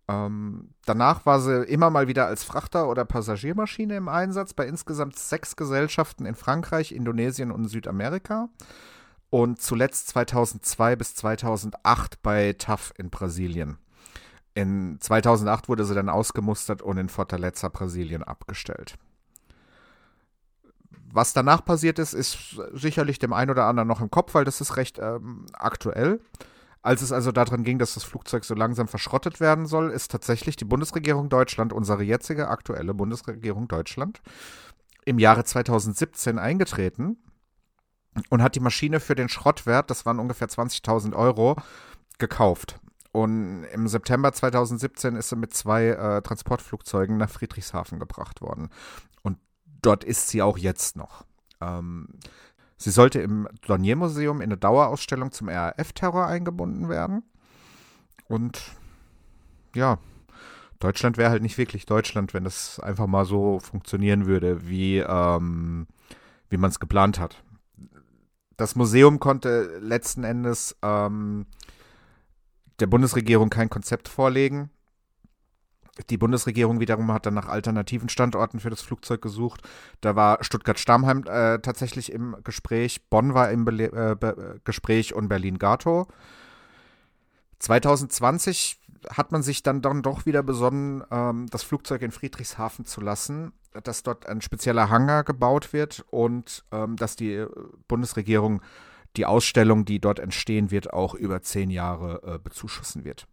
Ähm, 0.09 0.69
danach 0.85 1.25
war 1.25 1.39
sie 1.39 1.63
immer 1.63 1.89
mal 1.89 2.07
wieder 2.09 2.27
als 2.27 2.43
Frachter- 2.43 2.89
oder 2.89 3.05
Passagiermaschine 3.05 3.95
im 3.95 4.09
Einsatz 4.09 4.53
bei 4.53 4.65
insgesamt 4.65 5.17
sechs 5.17 5.55
Gesellschaften 5.55 6.25
in 6.25 6.35
Frankreich, 6.35 6.91
Indonesien 6.91 7.51
und 7.51 7.69
Südamerika. 7.69 8.49
Und 9.29 9.61
zuletzt 9.61 10.07
2002 10.09 10.95
bis 10.95 11.15
2008 11.15 12.21
bei 12.21 12.53
TAF 12.53 12.93
in 12.97 13.09
Brasilien. 13.09 13.77
In 14.53 14.97
2008 14.99 15.69
wurde 15.69 15.85
sie 15.85 15.93
dann 15.93 16.09
ausgemustert 16.09 16.81
und 16.81 16.97
in 16.97 17.09
Fortaleza, 17.09 17.67
Brasilien 17.67 18.23
abgestellt. 18.23 18.95
Was 21.11 21.33
danach 21.33 21.63
passiert 21.63 21.99
ist, 21.99 22.13
ist 22.13 22.59
sicherlich 22.73 23.19
dem 23.19 23.33
einen 23.33 23.51
oder 23.51 23.65
anderen 23.65 23.87
noch 23.87 24.01
im 24.01 24.09
Kopf, 24.09 24.33
weil 24.33 24.45
das 24.45 24.61
ist 24.61 24.77
recht 24.77 24.97
ähm, 24.99 25.45
aktuell. 25.53 26.21
Als 26.81 27.01
es 27.01 27.11
also 27.11 27.31
daran 27.31 27.63
ging, 27.63 27.79
dass 27.79 27.95
das 27.95 28.03
Flugzeug 28.03 28.45
so 28.45 28.55
langsam 28.55 28.87
verschrottet 28.87 29.39
werden 29.39 29.65
soll, 29.65 29.91
ist 29.91 30.11
tatsächlich 30.11 30.55
die 30.55 30.65
Bundesregierung 30.65 31.29
Deutschland, 31.29 31.73
unsere 31.73 32.03
jetzige 32.03 32.47
aktuelle 32.47 32.93
Bundesregierung 32.93 33.67
Deutschland, 33.67 34.21
im 35.05 35.19
Jahre 35.19 35.43
2017 35.43 36.39
eingetreten 36.39 37.17
und 38.29 38.41
hat 38.41 38.55
die 38.55 38.59
Maschine 38.59 38.99
für 38.99 39.15
den 39.15 39.29
Schrottwert, 39.29 39.89
das 39.89 40.05
waren 40.05 40.19
ungefähr 40.19 40.47
20.000 40.47 41.15
Euro, 41.15 41.55
gekauft. 42.17 42.79
Und 43.11 43.63
im 43.73 43.87
September 43.87 44.31
2017 44.31 45.15
ist 45.15 45.29
sie 45.29 45.35
mit 45.35 45.53
zwei 45.53 45.87
äh, 45.87 46.21
Transportflugzeugen 46.21 47.17
nach 47.17 47.29
Friedrichshafen 47.29 47.99
gebracht 47.99 48.41
worden. 48.41 48.69
Und 49.23 49.39
dort 49.81 50.03
ist 50.03 50.29
sie 50.29 50.41
auch 50.41 50.57
jetzt 50.57 50.95
noch. 50.95 51.25
Ähm, 51.61 52.09
Sie 52.77 52.91
sollte 52.91 53.19
im 53.19 53.47
Dornier-Museum 53.65 54.37
in 54.37 54.43
eine 54.43 54.57
Dauerausstellung 54.57 55.31
zum 55.31 55.49
RAF-Terror 55.49 56.27
eingebunden 56.27 56.89
werden. 56.89 57.23
Und 58.27 58.61
ja, 59.73 59.97
Deutschland 60.79 61.17
wäre 61.17 61.31
halt 61.31 61.41
nicht 61.41 61.57
wirklich 61.57 61.87
Deutschland, 61.87 62.35
wenn 62.35 62.45
es 62.45 62.79
einfach 62.79 63.07
mal 63.07 63.25
so 63.25 63.59
funktionieren 63.59 64.27
würde, 64.27 64.69
wie, 64.69 64.99
ähm, 64.99 65.87
wie 66.49 66.57
man 66.57 66.69
es 66.69 66.79
geplant 66.79 67.19
hat. 67.19 67.43
Das 68.57 68.75
Museum 68.75 69.19
konnte 69.19 69.77
letzten 69.79 70.23
Endes 70.23 70.75
ähm, 70.81 71.45
der 72.79 72.87
Bundesregierung 72.87 73.49
kein 73.49 73.69
Konzept 73.69 74.07
vorlegen. 74.07 74.71
Die 76.09 76.17
Bundesregierung 76.17 76.79
wiederum 76.79 77.11
hat 77.11 77.25
dann 77.25 77.33
nach 77.33 77.47
alternativen 77.47 78.09
Standorten 78.09 78.59
für 78.59 78.69
das 78.69 78.81
Flugzeug 78.81 79.21
gesucht. 79.21 79.61
Da 80.01 80.15
war 80.15 80.43
Stuttgart-Stammheim 80.43 81.23
äh, 81.25 81.59
tatsächlich 81.59 82.11
im 82.11 82.35
Gespräch, 82.43 83.09
Bonn 83.09 83.33
war 83.33 83.51
im 83.51 83.65
Be 83.65 83.83
äh, 83.83 84.59
Gespräch 84.63 85.13
und 85.13 85.27
Berlin-Gato. 85.27 86.07
2020 87.59 88.79
hat 89.09 89.31
man 89.31 89.43
sich 89.43 89.63
dann, 89.63 89.81
dann 89.81 90.01
doch 90.01 90.25
wieder 90.25 90.43
besonnen, 90.43 91.03
ähm, 91.11 91.47
das 91.49 91.63
Flugzeug 91.63 92.01
in 92.01 92.11
Friedrichshafen 92.11 92.85
zu 92.85 93.01
lassen, 93.01 93.53
dass 93.83 94.03
dort 94.03 94.27
ein 94.27 94.41
spezieller 94.41 94.89
Hangar 94.89 95.23
gebaut 95.23 95.73
wird 95.73 96.05
und 96.09 96.63
ähm, 96.71 96.95
dass 96.95 97.15
die 97.15 97.45
Bundesregierung 97.87 98.61
die 99.15 99.25
Ausstellung, 99.25 99.85
die 99.85 99.99
dort 99.99 100.19
entstehen 100.19 100.71
wird, 100.71 100.93
auch 100.93 101.15
über 101.15 101.41
zehn 101.41 101.69
Jahre 101.69 102.21
äh, 102.23 102.39
bezuschussen 102.39 103.03
wird. 103.03 103.27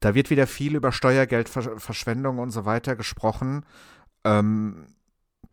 Da 0.00 0.14
wird 0.14 0.30
wieder 0.30 0.46
viel 0.46 0.76
über 0.76 0.92
Steuergeldverschwendung 0.92 2.38
und 2.38 2.50
so 2.50 2.64
weiter 2.64 2.96
gesprochen. 2.96 3.64
Ähm, 4.24 4.86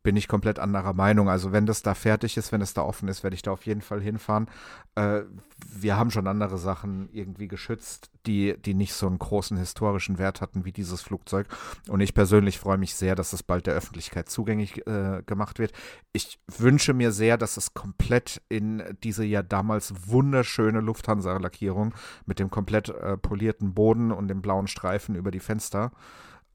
bin 0.03 0.17
ich 0.17 0.27
komplett 0.27 0.59
anderer 0.59 0.93
Meinung. 0.93 1.29
Also 1.29 1.51
wenn 1.53 1.65
das 1.65 1.81
da 1.81 1.95
fertig 1.95 2.37
ist, 2.37 2.51
wenn 2.51 2.61
es 2.61 2.73
da 2.73 2.83
offen 2.83 3.07
ist, 3.07 3.23
werde 3.23 3.35
ich 3.35 3.41
da 3.41 3.51
auf 3.51 3.65
jeden 3.65 3.81
Fall 3.81 4.01
hinfahren. 4.01 4.47
Äh, 4.95 5.21
wir 5.65 5.97
haben 5.97 6.11
schon 6.11 6.27
andere 6.27 6.57
Sachen 6.57 7.09
irgendwie 7.13 7.47
geschützt, 7.47 8.11
die, 8.25 8.55
die 8.57 8.73
nicht 8.73 8.93
so 8.93 9.07
einen 9.07 9.17
großen 9.17 9.57
historischen 9.57 10.17
Wert 10.17 10.41
hatten 10.41 10.65
wie 10.65 10.73
dieses 10.73 11.01
Flugzeug. 11.01 11.47
Und 11.87 12.01
ich 12.01 12.13
persönlich 12.13 12.59
freue 12.59 12.77
mich 12.77 12.95
sehr, 12.95 13.15
dass 13.15 13.31
es 13.31 13.43
bald 13.43 13.65
der 13.65 13.75
Öffentlichkeit 13.75 14.29
zugänglich 14.29 14.85
äh, 14.85 15.23
gemacht 15.25 15.57
wird. 15.57 15.71
Ich 16.11 16.37
wünsche 16.47 16.93
mir 16.93 17.13
sehr, 17.13 17.37
dass 17.37 17.55
es 17.55 17.73
komplett 17.73 18.41
in 18.49 18.83
diese 19.03 19.23
ja 19.23 19.41
damals 19.41 19.93
wunderschöne 20.07 20.81
Lufthansa-Lackierung 20.81 21.95
mit 22.25 22.39
dem 22.39 22.51
komplett 22.51 22.89
äh, 22.89 23.17
polierten 23.17 23.73
Boden 23.73 24.11
und 24.11 24.27
dem 24.27 24.41
blauen 24.41 24.67
Streifen 24.67 25.15
über 25.15 25.31
die 25.31 25.39
Fenster 25.39 25.91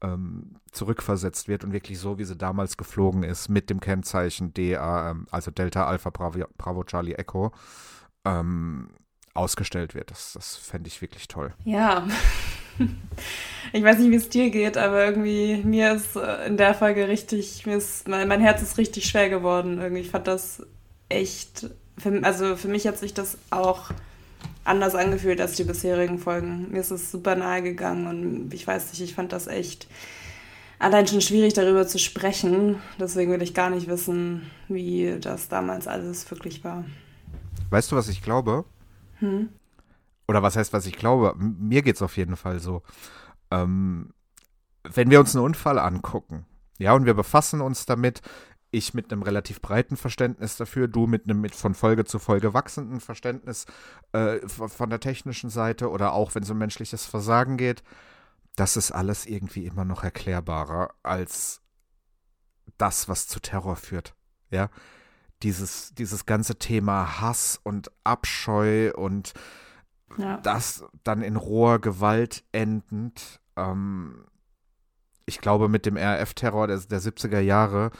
ähm, 0.01 0.55
zurückversetzt 0.71 1.47
wird 1.47 1.63
und 1.63 1.73
wirklich 1.73 1.99
so, 1.99 2.17
wie 2.17 2.23
sie 2.23 2.35
damals 2.35 2.77
geflogen 2.77 3.23
ist, 3.23 3.49
mit 3.49 3.69
dem 3.69 3.79
Kennzeichen 3.79 4.53
DA, 4.53 5.11
ähm, 5.11 5.27
also 5.31 5.51
Delta 5.51 5.85
Alpha 5.87 6.09
Bravo, 6.09 6.45
Bravo 6.57 6.83
Charlie 6.83 7.13
Echo, 7.13 7.51
ähm, 8.25 8.89
ausgestellt 9.33 9.95
wird. 9.95 10.11
Das, 10.11 10.33
das 10.33 10.55
fände 10.55 10.87
ich 10.87 11.01
wirklich 11.01 11.27
toll. 11.27 11.53
Ja. 11.65 12.07
Ich 13.73 13.83
weiß 13.83 13.99
nicht, 13.99 14.09
wie 14.09 14.15
es 14.15 14.29
dir 14.29 14.49
geht, 14.49 14.77
aber 14.77 15.05
irgendwie 15.05 15.57
mir 15.63 15.93
ist 15.93 16.15
äh, 16.15 16.47
in 16.47 16.55
der 16.55 16.73
Folge 16.73 17.09
richtig, 17.09 17.65
mir 17.65 17.75
ist 17.75 18.07
mein, 18.07 18.27
mein 18.27 18.39
Herz 18.39 18.61
ist 18.61 18.77
richtig 18.77 19.05
schwer 19.05 19.29
geworden. 19.29 19.79
Irgendwie 19.79 20.05
fand 20.05 20.27
das 20.27 20.65
echt, 21.09 21.69
für, 21.97 22.23
also 22.23 22.55
für 22.55 22.69
mich 22.69 22.87
hat 22.87 22.97
sich 22.97 23.13
das 23.13 23.37
auch 23.49 23.91
anders 24.63 24.95
angefühlt 24.95 25.41
als 25.41 25.53
die 25.53 25.63
bisherigen 25.63 26.19
Folgen. 26.19 26.71
Mir 26.71 26.81
ist 26.81 26.91
es 26.91 27.11
super 27.11 27.35
nahe 27.35 27.61
gegangen 27.61 28.07
und 28.07 28.53
ich 28.53 28.65
weiß 28.65 28.91
nicht, 28.91 29.01
ich 29.01 29.15
fand 29.15 29.31
das 29.31 29.47
echt 29.47 29.87
allein 30.77 31.07
schon 31.07 31.21
schwierig 31.21 31.53
darüber 31.53 31.87
zu 31.87 31.99
sprechen. 31.99 32.77
Deswegen 32.99 33.31
will 33.31 33.41
ich 33.41 33.53
gar 33.53 33.69
nicht 33.69 33.87
wissen, 33.87 34.49
wie 34.67 35.17
das 35.19 35.49
damals 35.49 35.87
alles 35.87 36.29
wirklich 36.31 36.63
war. 36.63 36.85
Weißt 37.69 37.91
du, 37.91 37.95
was 37.95 38.07
ich 38.07 38.21
glaube? 38.21 38.65
Hm? 39.19 39.49
Oder 40.27 40.43
was 40.43 40.55
heißt, 40.55 40.73
was 40.73 40.85
ich 40.85 40.95
glaube? 40.95 41.35
Mir 41.37 41.81
geht 41.81 41.95
es 41.95 42.01
auf 42.01 42.17
jeden 42.17 42.35
Fall 42.35 42.59
so. 42.59 42.83
Ähm, 43.51 44.11
wenn 44.83 45.09
wir 45.09 45.19
uns 45.19 45.35
einen 45.35 45.45
Unfall 45.45 45.79
angucken, 45.79 46.45
ja, 46.77 46.93
und 46.93 47.05
wir 47.05 47.13
befassen 47.13 47.61
uns 47.61 47.85
damit, 47.85 48.21
ich 48.71 48.93
mit 48.93 49.11
einem 49.11 49.23
relativ 49.23 49.61
breiten 49.61 49.97
Verständnis 49.97 50.57
dafür, 50.57 50.87
du 50.87 51.07
mit 51.07 51.23
einem 51.23 51.41
mit 51.41 51.55
von 51.55 51.73
Folge 51.73 52.05
zu 52.05 52.19
Folge 52.19 52.53
wachsenden 52.53 52.99
Verständnis 52.99 53.65
äh, 54.11 54.39
von 54.47 54.89
der 54.89 54.99
technischen 54.99 55.49
Seite 55.49 55.89
oder 55.89 56.13
auch 56.13 56.35
wenn 56.35 56.43
es 56.43 56.49
um 56.49 56.57
menschliches 56.57 57.05
Versagen 57.05 57.57
geht, 57.57 57.83
das 58.55 58.77
ist 58.77 58.91
alles 58.91 59.25
irgendwie 59.25 59.65
immer 59.65 59.85
noch 59.85 60.03
erklärbarer 60.03 60.93
als 61.01 61.61
das, 62.77 63.09
was 63.09 63.27
zu 63.27 63.39
Terror 63.39 63.75
führt. 63.75 64.13
Ja, 64.51 64.69
dieses, 65.43 65.93
dieses 65.93 66.25
ganze 66.25 66.57
Thema 66.57 67.21
Hass 67.21 67.59
und 67.63 67.91
Abscheu 68.03 68.91
und 68.93 69.33
ja. 70.17 70.37
das 70.37 70.83
dann 71.03 71.21
in 71.21 71.35
roher 71.35 71.79
Gewalt 71.79 72.43
endend. 72.51 73.39
Ähm, 73.55 74.25
ich 75.25 75.39
glaube, 75.39 75.69
mit 75.69 75.85
dem 75.85 75.97
RF-Terror 75.97 76.67
der, 76.67 76.79
der 76.79 77.01
70er 77.01 77.39
Jahre 77.39 77.91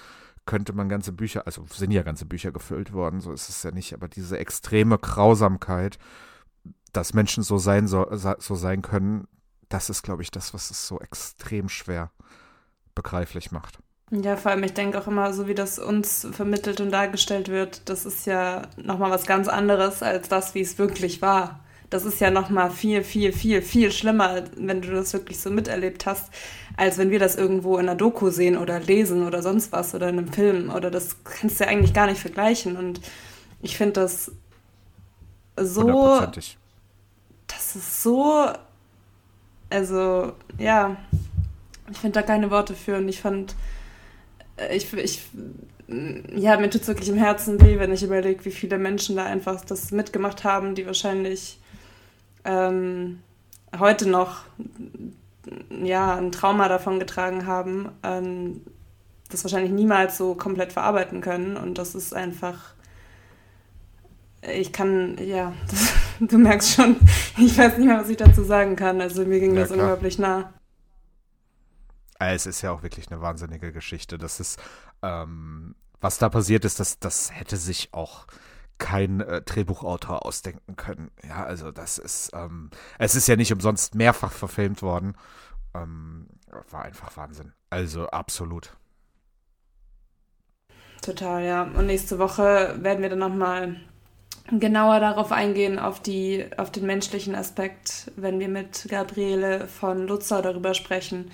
könnte 0.50 0.74
man 0.74 0.90
ganze 0.90 1.12
Bücher, 1.12 1.46
also 1.46 1.64
sind 1.72 1.92
ja 1.92 2.02
ganze 2.02 2.26
Bücher 2.26 2.52
gefüllt 2.52 2.92
worden, 2.92 3.22
so 3.22 3.32
ist 3.32 3.50
es 3.50 3.62
ja 3.62 3.70
nicht, 3.70 3.94
aber 3.94 4.08
diese 4.08 4.40
extreme 4.40 4.98
Grausamkeit, 4.98 6.00
dass 6.92 7.14
Menschen 7.14 7.44
so 7.44 7.60
sein, 7.60 7.88
so, 7.88 8.08
so 8.40 8.56
sein 8.56 8.82
können, 8.82 9.28
das 9.70 9.92
ist, 9.92 10.02
glaube 10.02 10.24
ich, 10.24 10.32
das, 10.32 10.56
was 10.56 10.72
es 10.72 10.88
so 10.88 11.00
extrem 11.02 11.70
schwer 11.70 12.10
begreiflich 12.96 13.52
macht. 13.52 13.78
Ja, 14.10 14.38
vor 14.38 14.50
allem, 14.50 14.64
ich 14.64 14.74
denke 14.74 15.00
auch 15.00 15.06
immer, 15.06 15.34
so 15.34 15.46
wie 15.46 15.54
das 15.54 15.78
uns 15.78 16.28
vermittelt 16.32 16.82
und 16.82 16.90
dargestellt 16.90 17.50
wird, 17.50 17.88
das 17.88 18.08
ist 18.08 18.26
ja 18.26 18.64
nochmal 18.76 19.12
was 19.12 19.28
ganz 19.28 19.48
anderes 19.48 20.02
als 20.02 20.30
das, 20.30 20.56
wie 20.56 20.62
es 20.62 20.80
wirklich 20.80 21.22
war. 21.22 21.64
Das 21.90 22.06
ist 22.06 22.20
ja 22.22 22.30
nochmal 22.30 22.70
viel, 22.70 23.04
viel, 23.04 23.32
viel, 23.32 23.62
viel 23.62 23.92
schlimmer, 23.92 24.44
wenn 24.56 24.82
du 24.82 24.92
das 24.92 25.14
wirklich 25.14 25.40
so 25.40 25.50
miterlebt 25.50 26.06
hast 26.06 26.32
als 26.80 26.98
wenn 26.98 27.12
wir 27.12 27.20
das 27.20 27.36
irgendwo 27.36 27.78
in 27.78 27.90
einer 27.90 27.98
Doku 27.98 28.30
sehen 28.30 28.58
oder 28.58 28.80
lesen 28.80 29.28
oder 29.28 29.42
sonst 29.42 29.74
was 29.74 29.94
oder 29.94 30.08
in 30.08 30.18
einem 30.18 30.32
Film. 30.32 30.70
Oder 30.70 30.90
das 30.90 31.18
kannst 31.26 31.60
du 31.60 31.66
ja 31.66 31.70
eigentlich 31.70 31.94
gar 31.94 32.08
nicht 32.08 32.22
vergleichen. 32.22 32.78
Und 32.78 33.02
ich 33.62 33.76
finde 33.76 34.00
das 34.00 34.32
so. 35.58 36.22
Das 37.48 37.76
ist 37.76 38.02
so. 38.02 38.48
Also, 39.70 40.32
ja. 40.58 40.96
Ich 41.92 41.98
finde 41.98 42.22
da 42.22 42.26
keine 42.26 42.50
Worte 42.50 42.76
für. 42.76 42.96
Und 42.96 43.10
ich 43.10 43.20
fand. 43.20 43.56
Äh, 44.56 44.78
ich, 44.78 44.94
ich, 44.94 45.22
ja, 46.34 46.58
mir 46.58 46.70
tut 46.70 46.84
es 46.84 46.88
wirklich 46.88 47.10
im 47.10 47.18
Herzen 47.18 47.60
weh, 47.62 47.78
wenn 47.78 47.92
ich 47.92 48.04
überlege, 48.04 48.46
wie 48.46 48.52
viele 48.52 48.78
Menschen 48.78 49.18
da 49.18 49.26
einfach 49.26 49.66
das 49.66 49.92
mitgemacht 49.92 50.46
haben, 50.46 50.76
die 50.76 50.86
wahrscheinlich 50.86 51.60
ähm, 52.46 53.22
heute 53.78 54.10
noch 54.10 54.44
ja, 55.84 56.16
ein 56.16 56.32
Trauma 56.32 56.68
davon 56.68 57.00
getragen 57.00 57.46
haben, 57.46 57.90
ähm, 58.04 58.62
das 59.30 59.44
wahrscheinlich 59.44 59.72
niemals 59.72 60.18
so 60.18 60.36
komplett 60.36 60.74
verarbeiten 60.74 61.22
können. 61.22 61.58
Und 61.58 61.78
das 61.78 61.96
ist 61.96 62.14
einfach, 62.14 62.74
ich 64.42 64.72
kann, 64.72 65.18
ja, 65.18 65.54
das, 65.70 65.94
du 66.20 66.38
merkst 66.38 66.74
schon, 66.76 66.96
ich 67.38 67.58
weiß 67.58 67.78
nicht 67.78 67.88
mehr, 67.88 68.00
was 68.00 68.10
ich 68.10 68.18
dazu 68.18 68.44
sagen 68.44 68.76
kann. 68.76 69.02
Also 69.02 69.26
mir 69.26 69.40
ging 69.40 69.56
Ja, 69.56 69.62
das 69.62 69.72
klar. 69.72 69.74
unglaublich 69.74 70.20
nah. 70.20 70.54
Es 72.20 72.46
ist 72.46 72.62
ja 72.62 72.72
auch 72.72 72.84
wirklich 72.84 73.10
eine 73.12 73.22
wahnsinnige 73.22 73.72
Geschichte. 73.72 74.18
Das 74.18 74.40
ist, 74.40 74.60
ähm, 75.02 75.76
was 76.02 76.18
da 76.18 76.30
passiert 76.30 76.66
ist, 76.66 76.80
das, 76.80 77.00
das 77.00 77.34
hätte 77.34 77.58
sich 77.58 77.94
auch 77.94 78.28
kein 78.80 79.22
äh, 79.22 79.42
Drehbuchautor 79.42 80.26
ausdenken 80.26 80.76
können. 80.76 81.12
Ja, 81.28 81.44
also 81.44 81.72
das 81.72 81.98
ist, 81.98 82.32
ähm, 82.34 82.72
es 82.98 83.16
ist 83.16 83.28
ja 83.28 83.36
nicht 83.36 83.54
umsonst 83.54 83.94
mehrfach 83.94 84.32
verfilmt 84.32 84.82
worden. 84.82 85.16
Ähm, 85.76 86.28
war 86.72 86.84
einfach 86.84 87.16
Wahnsinn. 87.16 87.54
Also 87.70 88.08
absolut. 88.08 88.76
Total, 91.02 91.44
ja. 91.44 91.64
Und 91.64 91.86
nächste 91.86 92.20
Woche 92.20 92.76
werden 92.80 93.02
wir 93.02 93.10
dann 93.10 93.20
nochmal 93.20 93.76
genauer 94.52 95.00
darauf 95.00 95.32
eingehen, 95.32 95.78
auf, 95.80 96.02
die, 96.02 96.46
auf 96.58 96.72
den 96.72 96.86
menschlichen 96.86 97.36
Aspekt, 97.36 98.12
wenn 98.16 98.40
wir 98.40 98.48
mit 98.48 98.88
Gabriele 98.90 99.68
von 99.68 100.08
Lutzer 100.08 100.42
darüber 100.42 100.74
sprechen. 100.74 101.32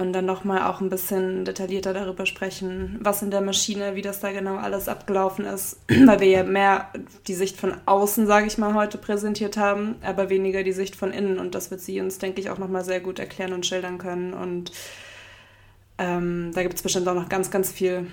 Und 0.00 0.12
dann 0.12 0.24
nochmal 0.24 0.62
auch 0.62 0.80
ein 0.80 0.88
bisschen 0.88 1.44
detaillierter 1.44 1.92
darüber 1.92 2.26
sprechen, 2.26 2.98
was 3.02 3.22
in 3.22 3.30
der 3.30 3.40
Maschine, 3.40 3.94
wie 3.94 4.02
das 4.02 4.20
da 4.20 4.32
genau 4.32 4.56
alles 4.56 4.88
abgelaufen 4.88 5.44
ist, 5.44 5.78
weil 5.88 6.20
wir 6.20 6.28
ja 6.28 6.42
mehr 6.42 6.90
die 7.26 7.34
Sicht 7.34 7.56
von 7.56 7.74
außen, 7.86 8.26
sage 8.26 8.46
ich 8.46 8.58
mal, 8.58 8.74
heute 8.74 8.98
präsentiert 8.98 9.56
haben, 9.56 9.96
aber 10.02 10.30
weniger 10.30 10.62
die 10.62 10.72
Sicht 10.72 10.96
von 10.96 11.12
innen. 11.12 11.38
Und 11.38 11.54
das 11.54 11.70
wird 11.70 11.80
sie 11.80 12.00
uns, 12.00 12.18
denke 12.18 12.40
ich, 12.40 12.50
auch 12.50 12.58
nochmal 12.58 12.84
sehr 12.84 13.00
gut 13.00 13.18
erklären 13.18 13.52
und 13.52 13.66
schildern 13.66 13.98
können. 13.98 14.32
Und 14.32 14.72
ähm, 15.98 16.52
da 16.54 16.62
gibt 16.62 16.74
es 16.74 16.82
bestimmt 16.82 17.06
auch 17.08 17.14
noch 17.14 17.28
ganz, 17.28 17.50
ganz 17.50 17.70
viel, 17.70 18.06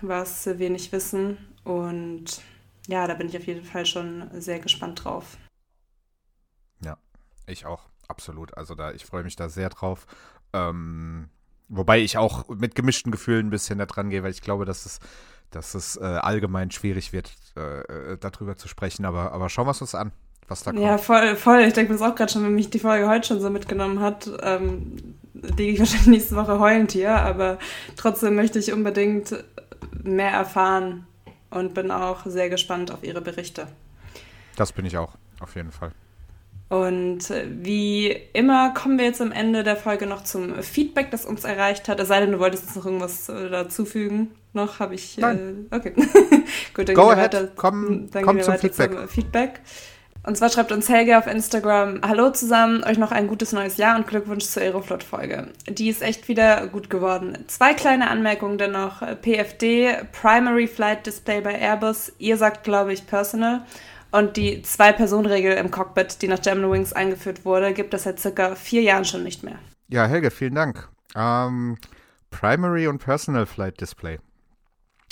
was 0.00 0.46
wir 0.58 0.70
nicht 0.70 0.92
wissen. 0.92 1.36
Und 1.64 2.42
ja, 2.88 3.06
da 3.06 3.14
bin 3.14 3.28
ich 3.28 3.36
auf 3.36 3.46
jeden 3.46 3.64
Fall 3.64 3.86
schon 3.86 4.30
sehr 4.32 4.60
gespannt 4.60 5.04
drauf. 5.04 5.36
Ich 7.46 7.66
auch, 7.66 7.82
absolut. 8.08 8.56
Also 8.56 8.74
da, 8.74 8.92
ich 8.92 9.04
freue 9.04 9.24
mich 9.24 9.36
da 9.36 9.48
sehr 9.48 9.68
drauf. 9.68 10.06
Ähm, 10.52 11.28
wobei 11.76 12.00
ich 12.00 12.18
auch 12.18 12.48
mit 12.48 12.74
gemischten 12.74 13.12
Gefühlen 13.12 13.46
ein 13.46 13.50
bisschen 13.50 13.78
da 13.78 13.86
dran 13.86 14.10
gehe, 14.10 14.22
weil 14.22 14.30
ich 14.30 14.42
glaube, 14.42 14.64
dass 14.64 14.86
es, 14.86 15.00
dass 15.50 15.74
es 15.74 15.96
äh, 15.96 16.04
allgemein 16.04 16.70
schwierig 16.70 17.12
wird, 17.12 17.32
äh, 17.56 17.80
äh, 17.80 18.18
darüber 18.18 18.56
zu 18.56 18.68
sprechen. 18.68 19.04
Aber, 19.04 19.32
aber 19.32 19.48
schauen 19.48 19.66
wir 19.66 19.72
es 19.72 19.80
uns 19.80 19.94
an, 19.94 20.12
was 20.48 20.62
da 20.62 20.72
kommt. 20.72 20.82
Ja, 20.82 20.98
voll, 20.98 21.36
voll. 21.36 21.60
Ich 21.60 21.74
denke 21.74 21.92
mir 21.92 21.98
das 21.98 22.08
auch 22.08 22.14
gerade 22.14 22.32
schon, 22.32 22.44
wenn 22.44 22.54
mich 22.54 22.70
die 22.70 22.78
Folge 22.78 23.08
heute 23.08 23.26
schon 23.26 23.40
so 23.40 23.50
mitgenommen 23.50 24.00
hat, 24.00 24.30
ähm, 24.42 25.16
liege 25.34 25.72
ich 25.72 25.78
wahrscheinlich 25.80 26.08
nächste 26.08 26.36
Woche 26.36 26.58
heulend 26.58 26.92
hier, 26.92 27.16
aber 27.16 27.58
trotzdem 27.96 28.34
möchte 28.34 28.58
ich 28.58 28.72
unbedingt 28.72 29.44
mehr 30.02 30.32
erfahren 30.32 31.06
und 31.50 31.74
bin 31.74 31.90
auch 31.90 32.26
sehr 32.26 32.50
gespannt 32.50 32.90
auf 32.90 33.02
ihre 33.02 33.20
Berichte. 33.20 33.68
Das 34.56 34.72
bin 34.72 34.84
ich 34.84 34.96
auch, 34.96 35.14
auf 35.40 35.54
jeden 35.56 35.72
Fall. 35.72 35.92
Und 36.68 37.30
äh, 37.30 37.44
wie 37.48 38.08
immer 38.32 38.72
kommen 38.74 38.98
wir 38.98 39.04
jetzt 39.04 39.20
am 39.20 39.32
Ende 39.32 39.62
der 39.62 39.76
Folge 39.76 40.06
noch 40.06 40.24
zum 40.24 40.54
Feedback, 40.62 41.10
das 41.10 41.24
uns 41.26 41.44
erreicht 41.44 41.88
hat. 41.88 42.00
Es 42.00 42.08
sei 42.08 42.20
denn, 42.20 42.32
du 42.32 42.38
wolltest 42.40 42.64
jetzt 42.66 42.76
noch 42.76 42.86
irgendwas 42.86 43.28
äh, 43.28 43.50
dazufügen. 43.50 44.30
Noch 44.54 44.78
habe 44.80 44.94
ich. 44.94 45.18
Nein. 45.18 45.66
Äh, 45.70 45.76
okay. 45.76 45.92
Gut, 46.74 46.88
dann 46.88 46.94
Go 46.96 47.02
gehen 47.02 47.10
wir 47.10 47.16
ahead. 47.18 47.34
weiter. 47.34 47.48
Komm- 47.54 48.08
dann 48.10 48.24
komm 48.24 48.36
gehen 48.36 48.38
wir 48.38 48.44
zum 48.44 48.54
weiter 48.54 48.60
Feedback. 48.68 48.92
Zum 48.98 49.08
Feedback. 49.08 49.60
Und 50.26 50.38
zwar 50.38 50.48
schreibt 50.48 50.72
uns 50.72 50.88
Helge 50.88 51.18
auf 51.18 51.26
Instagram: 51.26 52.00
Hallo 52.02 52.30
zusammen, 52.30 52.82
euch 52.84 52.96
noch 52.96 53.12
ein 53.12 53.26
gutes 53.26 53.52
neues 53.52 53.76
Jahr 53.76 53.96
und 53.96 54.06
Glückwunsch 54.06 54.46
zur 54.46 54.62
Aeroflot-Folge. 54.62 55.48
Die 55.68 55.90
ist 55.90 56.00
echt 56.02 56.28
wieder 56.28 56.66
gut 56.68 56.88
geworden. 56.88 57.36
Zwei 57.46 57.74
kleine 57.74 58.08
Anmerkungen 58.08 58.56
dennoch: 58.56 59.02
PFD, 59.20 59.96
Primary 60.18 60.66
Flight 60.66 61.04
Display 61.06 61.42
bei 61.42 61.60
Airbus. 61.60 62.10
Ihr 62.18 62.38
sagt, 62.38 62.64
glaube 62.64 62.94
ich, 62.94 63.06
Personal. 63.06 63.66
Und 64.14 64.36
die 64.36 64.62
Zwei-Personen-Regel 64.62 65.54
im 65.54 65.72
Cockpit, 65.72 66.22
die 66.22 66.28
nach 66.28 66.40
Germanwings 66.40 66.92
eingeführt 66.92 67.44
wurde, 67.44 67.74
gibt 67.74 67.92
es 67.94 68.04
seit 68.04 68.20
circa 68.20 68.54
vier 68.54 68.80
Jahren 68.80 69.04
schon 69.04 69.24
nicht 69.24 69.42
mehr. 69.42 69.58
Ja, 69.88 70.06
Helge, 70.06 70.30
vielen 70.30 70.54
Dank. 70.54 70.88
Ähm, 71.16 71.78
Primary 72.30 72.86
und 72.86 72.98
Personal 72.98 73.44
Flight 73.44 73.80
Display. 73.80 74.20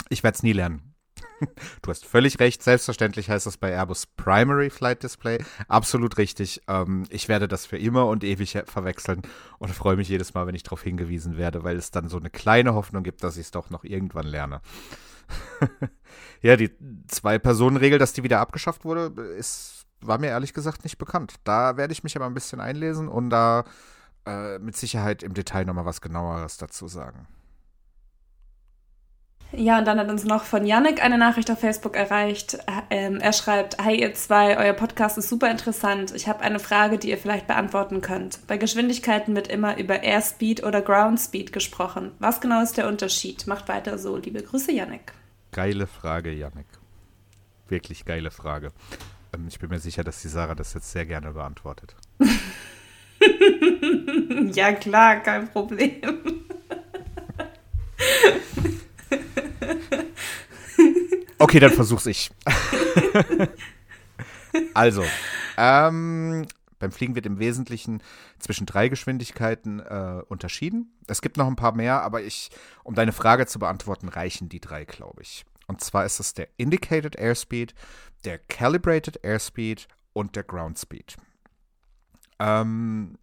Ich 0.09 0.23
werde 0.23 0.37
es 0.37 0.45
nie 0.45 0.53
lernen. 0.53 0.95
Du 1.83 1.91
hast 1.91 2.07
völlig 2.07 2.39
recht. 2.39 2.63
Selbstverständlich 2.63 3.29
heißt 3.29 3.47
das 3.47 3.57
bei 3.57 3.73
Airbus 3.73 4.07
Primary 4.07 4.71
Flight 4.71 5.03
Display. 5.03 5.39
Absolut 5.67 6.17
richtig. 6.17 6.63
Ähm, 6.69 7.03
ich 7.11 7.29
werde 7.29 7.49
das 7.49 7.67
für 7.67 7.79
immer 7.79 8.07
und 8.07 8.23
ewig 8.23 8.57
verwechseln 8.67 9.23
und 9.59 9.75
freue 9.75 9.97
mich 9.97 10.09
jedes 10.11 10.33
Mal, 10.35 10.47
wenn 10.47 10.55
ich 10.55 10.63
darauf 10.63 10.85
hingewiesen 10.85 11.37
werde, 11.37 11.65
weil 11.65 11.77
es 11.77 11.91
dann 11.91 12.09
so 12.09 12.19
eine 12.19 12.31
kleine 12.31 12.75
Hoffnung 12.75 13.03
gibt, 13.03 13.25
dass 13.25 13.37
ich 13.37 13.47
es 13.47 13.51
doch 13.51 13.69
noch 13.69 13.83
irgendwann 13.83 14.29
lerne. 14.29 14.61
ja, 16.43 16.57
die 16.57 16.71
Zwei-Personen-Regel, 17.09 17.99
dass 17.99 18.13
die 18.13 18.23
wieder 18.23 18.41
abgeschafft 18.41 18.85
wurde, 18.85 19.23
ist, 19.23 19.87
war 20.01 20.19
mir 20.19 20.29
ehrlich 20.29 20.55
gesagt 20.55 20.85
nicht 20.85 20.99
bekannt. 20.99 21.35
Da 21.45 21.77
werde 21.77 21.93
ich 21.93 22.05
mich 22.05 22.17
aber 22.17 22.27
ein 22.27 22.35
bisschen 22.35 22.61
einlesen 22.61 23.09
und 23.09 23.31
da 23.31 23.65
äh, 24.27 24.59
mit 24.59 24.77
Sicherheit 24.77 25.23
im 25.23 25.35
Detail 25.35 25.65
nochmal 25.65 25.85
was 25.85 26.01
genaueres 26.01 26.57
dazu 26.57 26.89
sagen. 26.89 27.27
Ja, 29.55 29.79
und 29.79 29.87
dann 29.87 29.99
hat 29.99 30.09
uns 30.09 30.25
noch 30.25 30.45
von 30.45 30.65
Yannick 30.65 31.05
eine 31.05 31.19
Nachricht 31.19 31.51
auf 31.51 31.61
Facebook 31.61 31.95
erreicht. 31.95 32.59
Ähm, 32.89 33.19
er 33.19 33.35
schreibt, 33.35 33.77
Hi 33.79 34.01
ihr 34.01 34.15
zwei, 34.15 34.57
euer 34.57 34.73
Podcast 34.73 35.19
ist 35.19 35.29
super 35.29 35.51
interessant. 35.51 36.15
Ich 36.15 36.27
habe 36.27 36.41
eine 36.41 36.59
Frage, 36.59 36.99
die 36.99 37.11
ihr 37.11 37.19
vielleicht 37.19 37.47
beantworten 37.47 38.01
könnt. 38.01 38.47
Bei 38.47 38.57
Geschwindigkeiten 38.57 39.37
wird 39.37 39.49
immer 39.49 39.77
über 39.77 40.03
Airspeed 40.03 40.65
oder 40.65 40.81
Groundspeed 40.81 41.53
gesprochen. 41.53 42.13
Was 42.19 42.41
genau 42.41 42.63
ist 42.63 42.79
der 42.79 42.89
Unterschied? 42.89 43.47
Macht 43.47 43.69
weiter 43.69 43.99
so. 43.99 44.17
Liebe 44.17 44.43
Grüße, 44.43 44.73
Yannick. 44.73 45.13
Geile 45.51 45.87
Frage, 45.87 46.33
Yannick. 46.33 46.67
Wirklich 47.69 48.07
geile 48.07 48.31
Frage. 48.31 48.73
Ähm, 49.35 49.49
ich 49.49 49.59
bin 49.59 49.69
mir 49.69 49.81
sicher, 49.81 50.03
dass 50.03 50.23
die 50.23 50.29
Sarah 50.29 50.55
das 50.55 50.73
jetzt 50.73 50.93
sehr 50.93 51.05
gerne 51.05 51.33
beantwortet. 51.33 51.95
ja, 54.55 54.73
klar, 54.73 55.21
kein 55.21 55.51
Problem. 55.51 56.01
Okay, 61.43 61.59
dann 61.59 61.73
versuch's 61.73 62.07
ich. 62.07 62.31
also, 64.75 65.05
ähm, 65.57 66.47
beim 66.79 66.93
Fliegen 66.93 67.17
wird 67.17 67.27
im 67.27 67.41
Wesentlichen 67.41 68.01
zwischen 68.39 68.65
drei 68.65 68.87
Geschwindigkeiten 68.87 69.81
äh, 69.81 70.23
unterschieden. 70.29 70.95
Es 71.09 71.21
gibt 71.21 71.37
noch 71.37 71.49
ein 71.49 71.57
paar 71.57 71.75
mehr, 71.75 72.03
aber 72.03 72.23
ich, 72.23 72.51
um 72.85 72.95
deine 72.95 73.11
Frage 73.11 73.47
zu 73.47 73.59
beantworten, 73.59 74.09
reichen 74.09 74.51
die 74.51 74.61
drei, 74.61 74.85
glaube 74.85 75.23
ich. 75.23 75.45
Und 75.67 75.81
zwar 75.81 76.07
ist 76.07 76.21
es 76.21 76.33
der 76.33 76.47
Indicated 76.59 77.17
Airspeed, 77.17 77.75
der 78.25 78.39
Calibrated 78.39 79.25
Airspeed 79.25 79.89
und 80.13 80.37
der 80.37 80.45
Ground 80.45 80.79
Speed. 80.79 81.17
Ähm, 82.39 83.19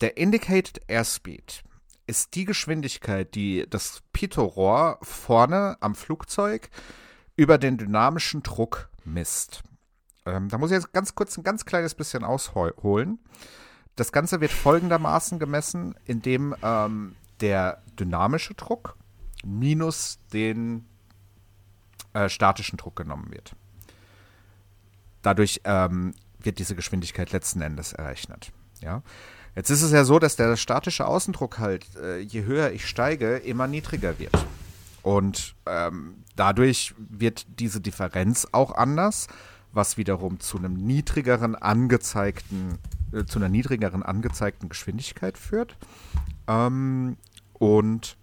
der 0.00 0.16
Indicated 0.16 0.80
Airspeed 0.88 1.62
ist 2.06 2.36
die 2.36 2.46
Geschwindigkeit, 2.46 3.34
die 3.34 3.66
das 3.68 4.02
Pitot-Rohr 4.14 4.98
vorne 5.02 5.76
am 5.80 5.94
Flugzeug 5.94 6.70
über 7.36 7.58
den 7.58 7.78
dynamischen 7.78 8.42
Druck 8.42 8.88
misst. 9.04 9.62
Ähm, 10.26 10.48
da 10.48 10.58
muss 10.58 10.70
ich 10.70 10.76
jetzt 10.76 10.92
ganz 10.92 11.14
kurz 11.14 11.36
ein 11.36 11.44
ganz 11.44 11.64
kleines 11.64 11.94
bisschen 11.94 12.24
ausholen. 12.24 13.18
Das 13.96 14.12
Ganze 14.12 14.40
wird 14.40 14.52
folgendermaßen 14.52 15.38
gemessen, 15.38 15.94
indem 16.04 16.54
ähm, 16.62 17.14
der 17.40 17.82
dynamische 17.98 18.54
Druck 18.54 18.96
minus 19.44 20.18
den 20.32 20.86
äh, 22.12 22.28
statischen 22.28 22.76
Druck 22.76 22.96
genommen 22.96 23.30
wird. 23.30 23.54
Dadurch 25.22 25.60
ähm, 25.64 26.14
wird 26.38 26.58
diese 26.58 26.74
Geschwindigkeit 26.74 27.32
letzten 27.32 27.60
Endes 27.60 27.92
errechnet. 27.92 28.52
Ja? 28.80 29.02
Jetzt 29.54 29.70
ist 29.70 29.82
es 29.82 29.92
ja 29.92 30.04
so, 30.04 30.18
dass 30.18 30.36
der 30.36 30.56
statische 30.56 31.06
Außendruck 31.06 31.58
halt, 31.58 31.86
äh, 31.96 32.18
je 32.18 32.44
höher 32.44 32.72
ich 32.72 32.86
steige, 32.86 33.36
immer 33.36 33.66
niedriger 33.66 34.18
wird. 34.18 34.34
Und 35.04 35.54
ähm, 35.66 36.24
dadurch 36.34 36.94
wird 36.96 37.60
diese 37.60 37.82
Differenz 37.82 38.48
auch 38.52 38.72
anders, 38.74 39.28
was 39.70 39.98
wiederum 39.98 40.40
zu 40.40 40.56
einem 40.56 40.72
niedrigeren 40.72 41.54
angezeigten, 41.54 42.78
äh, 43.12 43.26
zu 43.26 43.38
einer 43.38 43.50
niedrigeren 43.50 44.02
angezeigten 44.02 44.70
Geschwindigkeit 44.70 45.36
führt. 45.36 45.76
Ähm, 46.48 47.18
und 47.52 48.16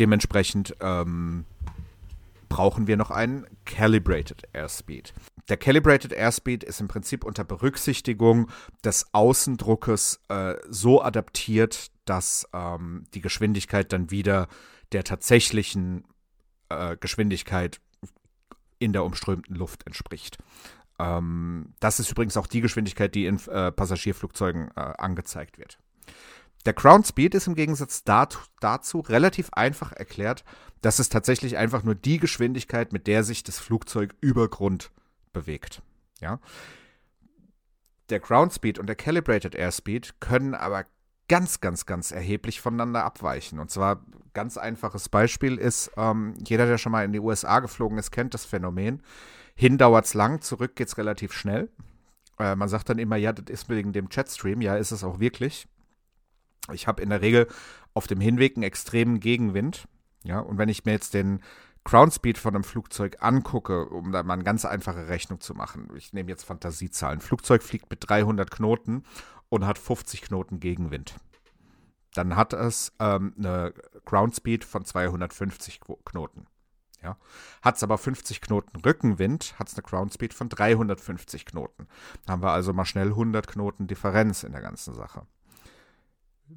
dementsprechend 0.00 0.74
ähm, 0.80 1.44
brauchen 2.48 2.88
wir 2.88 2.96
noch 2.96 3.12
einen 3.12 3.46
Calibrated 3.66 4.48
Airspeed. 4.52 5.14
Der 5.48 5.58
Calibrated 5.58 6.12
Airspeed 6.12 6.64
ist 6.64 6.80
im 6.80 6.88
Prinzip 6.88 7.24
unter 7.24 7.44
Berücksichtigung 7.44 8.50
des 8.84 9.06
Außendruckes 9.14 10.18
äh, 10.28 10.54
so 10.68 11.00
adaptiert, 11.00 11.92
dass 12.04 12.48
ähm, 12.52 13.04
die 13.14 13.20
Geschwindigkeit 13.20 13.92
dann 13.92 14.10
wieder 14.10 14.48
der 14.92 15.04
tatsächlichen 15.04 16.04
äh, 16.68 16.96
Geschwindigkeit 16.96 17.80
in 18.78 18.92
der 18.92 19.04
umströmten 19.04 19.54
Luft 19.54 19.86
entspricht. 19.86 20.38
Ähm, 20.98 21.74
das 21.80 22.00
ist 22.00 22.10
übrigens 22.10 22.36
auch 22.36 22.46
die 22.46 22.60
Geschwindigkeit, 22.60 23.14
die 23.14 23.26
in 23.26 23.38
äh, 23.48 23.72
Passagierflugzeugen 23.72 24.70
äh, 24.76 24.80
angezeigt 24.80 25.58
wird. 25.58 25.78
Der 26.66 26.74
Ground 26.74 27.06
Speed 27.06 27.34
ist 27.34 27.46
im 27.46 27.54
Gegensatz 27.54 28.04
dazu, 28.04 28.38
dazu 28.60 29.00
relativ 29.00 29.50
einfach 29.52 29.92
erklärt. 29.92 30.44
Das 30.82 31.00
ist 31.00 31.10
tatsächlich 31.10 31.56
einfach 31.56 31.82
nur 31.84 31.94
die 31.94 32.18
Geschwindigkeit, 32.18 32.92
mit 32.92 33.06
der 33.06 33.24
sich 33.24 33.42
das 33.42 33.58
Flugzeug 33.58 34.14
über 34.20 34.48
Grund 34.48 34.90
bewegt. 35.32 35.82
Ja. 36.20 36.38
Der 38.10 38.20
Ground 38.20 38.52
Speed 38.52 38.78
und 38.78 38.88
der 38.88 38.96
Calibrated 38.96 39.54
Airspeed 39.54 40.20
können 40.20 40.54
aber 40.54 40.84
ganz, 41.30 41.60
ganz, 41.60 41.86
ganz 41.86 42.10
erheblich 42.10 42.60
voneinander 42.60 43.04
abweichen. 43.04 43.60
Und 43.60 43.70
zwar 43.70 44.04
ganz 44.34 44.56
einfaches 44.56 45.08
Beispiel 45.08 45.58
ist, 45.58 45.92
ähm, 45.96 46.34
jeder, 46.44 46.66
der 46.66 46.76
schon 46.76 46.90
mal 46.90 47.04
in 47.04 47.12
die 47.12 47.20
USA 47.20 47.60
geflogen 47.60 47.98
ist, 47.98 48.10
kennt 48.10 48.34
das 48.34 48.44
Phänomen. 48.44 49.00
Hin 49.54 49.78
dauert 49.78 50.06
es 50.06 50.14
lang, 50.14 50.40
zurück 50.40 50.74
geht 50.74 50.88
es 50.88 50.98
relativ 50.98 51.32
schnell. 51.32 51.70
Äh, 52.40 52.56
man 52.56 52.68
sagt 52.68 52.88
dann 52.88 52.98
immer, 52.98 53.14
ja, 53.14 53.32
das 53.32 53.44
ist 53.48 53.68
wegen 53.68 53.92
dem 53.92 54.08
Chatstream. 54.08 54.60
Ja, 54.60 54.74
ist 54.74 54.90
es 54.90 55.04
auch 55.04 55.20
wirklich. 55.20 55.68
Ich 56.72 56.88
habe 56.88 57.00
in 57.00 57.10
der 57.10 57.20
Regel 57.20 57.46
auf 57.94 58.08
dem 58.08 58.20
Hinweg 58.20 58.56
einen 58.56 58.64
extremen 58.64 59.20
Gegenwind. 59.20 59.86
Ja, 60.24 60.40
und 60.40 60.58
wenn 60.58 60.68
ich 60.68 60.84
mir 60.84 60.92
jetzt 60.92 61.14
den 61.14 61.42
Ground 61.84 62.12
Speed 62.12 62.38
von 62.38 62.56
einem 62.56 62.64
Flugzeug 62.64 63.18
angucke, 63.20 63.86
um 63.86 64.10
da 64.10 64.24
mal 64.24 64.34
eine 64.34 64.44
ganz 64.44 64.64
einfache 64.64 65.06
Rechnung 65.06 65.40
zu 65.40 65.54
machen. 65.54 65.88
Ich 65.96 66.12
nehme 66.12 66.28
jetzt 66.28 66.44
Fantasiezahlen. 66.44 67.20
Flugzeug 67.20 67.62
fliegt 67.62 67.88
mit 67.88 68.00
300 68.08 68.50
Knoten 68.50 69.04
und 69.50 69.66
hat 69.66 69.78
50 69.78 70.22
Knoten 70.22 70.60
Gegenwind. 70.60 71.16
Dann 72.14 72.34
hat 72.34 72.54
es 72.54 72.92
ähm, 72.98 73.34
eine 73.36 73.74
Ground 74.06 74.34
Speed 74.34 74.64
von 74.64 74.84
250 74.84 75.80
Knoten. 76.04 76.46
Ja. 77.02 77.16
Hat 77.62 77.76
es 77.76 77.82
aber 77.82 77.98
50 77.98 78.40
Knoten 78.40 78.80
Rückenwind, 78.80 79.58
hat 79.58 79.68
es 79.68 79.74
eine 79.74 79.82
Ground 79.82 80.12
Speed 80.12 80.34
von 80.34 80.48
350 80.48 81.46
Knoten. 81.46 81.86
Da 82.26 82.32
haben 82.32 82.42
wir 82.42 82.52
also 82.52 82.72
mal 82.72 82.84
schnell 82.84 83.08
100 83.08 83.46
Knoten 83.46 83.86
Differenz 83.86 84.42
in 84.42 84.52
der 84.52 84.60
ganzen 84.60 84.94
Sache 84.94 85.26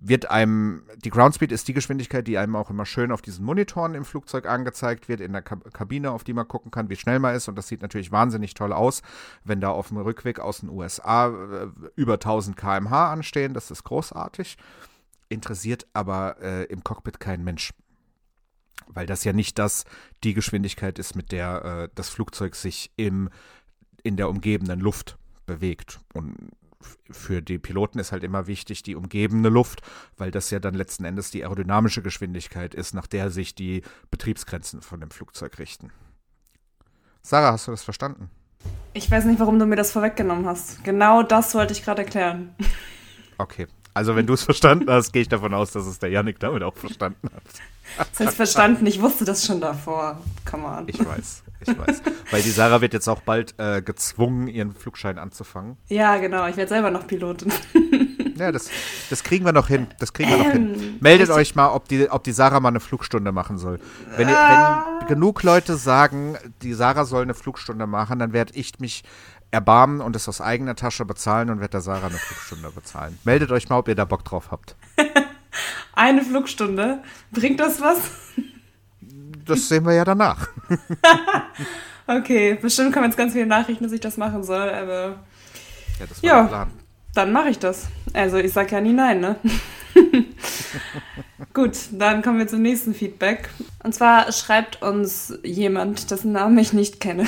wird 0.01 0.29
einem, 0.29 0.83
die 1.03 1.09
Groundspeed 1.09 1.51
ist 1.51 1.67
die 1.67 1.73
Geschwindigkeit, 1.73 2.27
die 2.27 2.37
einem 2.37 2.55
auch 2.55 2.69
immer 2.69 2.85
schön 2.85 3.11
auf 3.11 3.21
diesen 3.21 3.45
Monitoren 3.45 3.95
im 3.95 4.05
Flugzeug 4.05 4.47
angezeigt 4.47 5.07
wird, 5.07 5.21
in 5.21 5.33
der 5.33 5.41
Kabine, 5.41 6.11
auf 6.11 6.23
die 6.23 6.33
man 6.33 6.47
gucken 6.47 6.71
kann, 6.71 6.89
wie 6.89 6.95
schnell 6.95 7.19
man 7.19 7.35
ist. 7.35 7.47
Und 7.47 7.55
das 7.55 7.67
sieht 7.67 7.81
natürlich 7.81 8.11
wahnsinnig 8.11 8.53
toll 8.53 8.73
aus, 8.73 9.01
wenn 9.43 9.61
da 9.61 9.69
auf 9.69 9.89
dem 9.89 9.97
Rückweg 9.97 10.39
aus 10.39 10.59
den 10.59 10.69
USA 10.69 11.27
äh, 11.27 11.67
über 11.95 12.13
1000 12.13 12.57
km/h 12.57 13.11
anstehen. 13.11 13.53
Das 13.53 13.71
ist 13.71 13.83
großartig. 13.83 14.57
Interessiert 15.29 15.87
aber 15.93 16.37
äh, 16.41 16.63
im 16.65 16.83
Cockpit 16.83 17.19
kein 17.19 17.43
Mensch. 17.43 17.73
Weil 18.87 19.05
das 19.05 19.23
ja 19.23 19.33
nicht 19.33 19.59
das, 19.59 19.85
die 20.23 20.33
Geschwindigkeit 20.33 20.99
ist, 20.99 21.15
mit 21.15 21.31
der 21.31 21.63
äh, 21.63 21.89
das 21.95 22.09
Flugzeug 22.09 22.55
sich 22.55 22.91
im, 22.97 23.29
in 24.03 24.17
der 24.17 24.29
umgebenden 24.29 24.79
Luft 24.79 25.17
bewegt. 25.45 25.99
Und 26.13 26.51
für 27.09 27.41
die 27.41 27.59
Piloten 27.59 27.99
ist 27.99 28.11
halt 28.11 28.23
immer 28.23 28.47
wichtig 28.47 28.83
die 28.83 28.95
umgebende 28.95 29.49
Luft, 29.49 29.81
weil 30.17 30.31
das 30.31 30.49
ja 30.49 30.59
dann 30.59 30.73
letzten 30.73 31.05
Endes 31.05 31.31
die 31.31 31.43
aerodynamische 31.43 32.01
Geschwindigkeit 32.01 32.73
ist, 32.73 32.93
nach 32.93 33.07
der 33.07 33.29
sich 33.29 33.55
die 33.55 33.81
Betriebsgrenzen 34.11 34.81
von 34.81 34.99
dem 34.99 35.11
Flugzeug 35.11 35.59
richten. 35.59 35.91
Sarah, 37.21 37.53
hast 37.53 37.67
du 37.67 37.71
das 37.71 37.83
verstanden? 37.83 38.29
Ich 38.93 39.09
weiß 39.09 39.25
nicht, 39.25 39.39
warum 39.39 39.57
du 39.59 39.65
mir 39.65 39.75
das 39.75 39.91
vorweggenommen 39.91 40.45
hast. 40.45 40.83
Genau 40.83 41.23
das 41.23 41.55
wollte 41.55 41.73
ich 41.73 41.83
gerade 41.83 42.03
erklären. 42.03 42.55
Okay. 43.37 43.67
Also, 43.93 44.15
wenn 44.15 44.25
du 44.25 44.33
es 44.33 44.43
verstanden 44.43 44.89
hast, 44.89 45.11
gehe 45.13 45.21
ich 45.21 45.29
davon 45.29 45.53
aus, 45.53 45.71
dass 45.71 45.85
es 45.85 45.99
der 45.99 46.09
Yannick 46.09 46.39
damit 46.39 46.63
auch 46.63 46.75
verstanden 46.75 47.29
hat. 47.33 47.43
Das 47.97 48.27
heißt 48.27 48.35
verstanden, 48.35 48.85
ich 48.87 49.01
wusste 49.01 49.25
das 49.25 49.45
schon 49.45 49.61
davor. 49.61 50.19
Come 50.49 50.65
on. 50.65 50.85
Ich 50.87 50.99
weiß, 50.99 51.43
ich 51.61 51.77
weiß. 51.77 52.01
Weil 52.31 52.41
die 52.41 52.49
Sarah 52.49 52.81
wird 52.81 52.93
jetzt 52.93 53.07
auch 53.07 53.21
bald 53.21 53.53
äh, 53.57 53.81
gezwungen, 53.81 54.47
ihren 54.47 54.73
Flugschein 54.73 55.19
anzufangen. 55.19 55.77
Ja, 55.89 56.17
genau. 56.17 56.47
Ich 56.47 56.57
werde 56.57 56.69
selber 56.69 56.89
noch 56.91 57.05
Pilotin. 57.05 57.51
Ja, 58.35 58.51
das, 58.51 58.69
das 59.09 59.23
kriegen 59.23 59.45
wir 59.45 59.51
noch 59.51 59.67
hin. 59.67 59.87
Das 59.99 60.13
kriegen 60.13 60.29
wir 60.29 60.37
ähm, 60.37 60.43
noch 60.43 60.51
hin. 60.51 60.73
Ähm, 60.73 60.97
Meldet 61.01 61.29
euch 61.29 61.55
mal, 61.55 61.69
ob 61.69 61.87
die, 61.87 62.09
ob 62.09 62.23
die 62.23 62.31
Sarah 62.31 62.59
mal 62.59 62.69
eine 62.69 62.79
Flugstunde 62.79 63.31
machen 63.31 63.57
soll. 63.57 63.79
Wenn, 64.17 64.27
ihr, 64.27 64.37
ah. 64.37 64.85
wenn 64.99 65.07
genug 65.07 65.43
Leute 65.43 65.75
sagen, 65.75 66.37
die 66.61 66.73
Sarah 66.73 67.05
soll 67.05 67.23
eine 67.23 67.35
Flugstunde 67.35 67.85
machen, 67.85 68.19
dann 68.19 68.33
werde 68.33 68.53
ich 68.55 68.79
mich 68.79 69.03
erbarmen 69.53 70.01
und 70.01 70.15
es 70.15 70.27
aus 70.27 70.41
eigener 70.41 70.75
Tasche 70.75 71.05
bezahlen 71.05 71.49
und 71.49 71.59
werde 71.59 71.73
der 71.73 71.81
Sarah 71.81 72.07
eine 72.07 72.17
Flugstunde 72.17 72.71
bezahlen. 72.71 73.17
Meldet 73.23 73.51
euch 73.51 73.69
mal, 73.69 73.77
ob 73.77 73.87
ihr 73.87 73.95
da 73.95 74.05
Bock 74.05 74.25
drauf 74.25 74.49
habt. 74.51 74.75
Eine 75.93 76.23
Flugstunde. 76.23 77.03
Bringt 77.31 77.59
das 77.59 77.79
was? 77.79 77.99
Das 79.45 79.69
sehen 79.69 79.85
wir 79.85 79.93
ja 79.93 80.03
danach. 80.03 80.47
okay, 82.07 82.57
bestimmt 82.59 82.93
kommen 82.93 83.05
jetzt 83.05 83.17
ganz 83.17 83.33
viele 83.33 83.45
Nachrichten, 83.45 83.83
dass 83.83 83.93
ich 83.93 83.99
das 83.99 84.17
machen 84.17 84.43
soll, 84.43 84.69
aber. 84.69 85.19
Ja, 85.99 86.05
das 86.09 86.23
war 86.23 86.29
ja, 86.29 86.41
der 86.41 86.47
Plan. 86.47 86.71
Dann 87.13 87.31
mache 87.31 87.49
ich 87.49 87.59
das. 87.59 87.87
Also 88.13 88.37
ich 88.37 88.51
sage 88.51 88.71
ja 88.71 88.81
nie 88.81 88.93
nein, 88.93 89.19
ne? 89.19 89.35
Gut, 91.53 91.77
dann 91.91 92.23
kommen 92.23 92.39
wir 92.39 92.47
zum 92.47 92.63
nächsten 92.63 92.95
Feedback. 92.95 93.49
Und 93.83 93.93
zwar 93.93 94.31
schreibt 94.31 94.81
uns 94.81 95.37
jemand, 95.43 96.09
dessen 96.09 96.31
Namen 96.31 96.57
ich 96.57 96.73
nicht 96.73 96.99
kenne. 96.99 97.27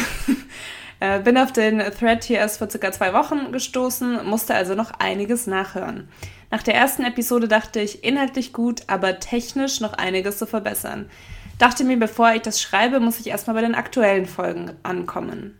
Äh, 0.99 1.19
bin 1.19 1.37
auf 1.37 1.51
den 1.51 1.79
Thread 1.79 2.23
hier 2.23 2.37
erst 2.37 2.57
vor 2.57 2.69
circa 2.69 2.91
zwei 2.91 3.13
Wochen 3.13 3.51
gestoßen, 3.51 4.25
musste 4.25 4.55
also 4.55 4.75
noch 4.75 4.91
einiges 4.99 5.47
nachhören. 5.47 6.07
Nach 6.51 6.63
der 6.63 6.75
ersten 6.75 7.03
Episode 7.03 7.47
dachte 7.47 7.81
ich, 7.81 8.03
inhaltlich 8.03 8.53
gut, 8.53 8.83
aber 8.87 9.19
technisch 9.19 9.81
noch 9.81 9.93
einiges 9.93 10.37
zu 10.37 10.47
verbessern. 10.47 11.09
Dachte 11.57 11.83
mir, 11.83 11.97
bevor 11.97 12.33
ich 12.33 12.41
das 12.41 12.61
schreibe, 12.61 12.99
muss 12.99 13.19
ich 13.19 13.27
erstmal 13.27 13.55
bei 13.55 13.61
den 13.61 13.75
aktuellen 13.75 14.25
Folgen 14.25 14.71
ankommen. 14.83 15.57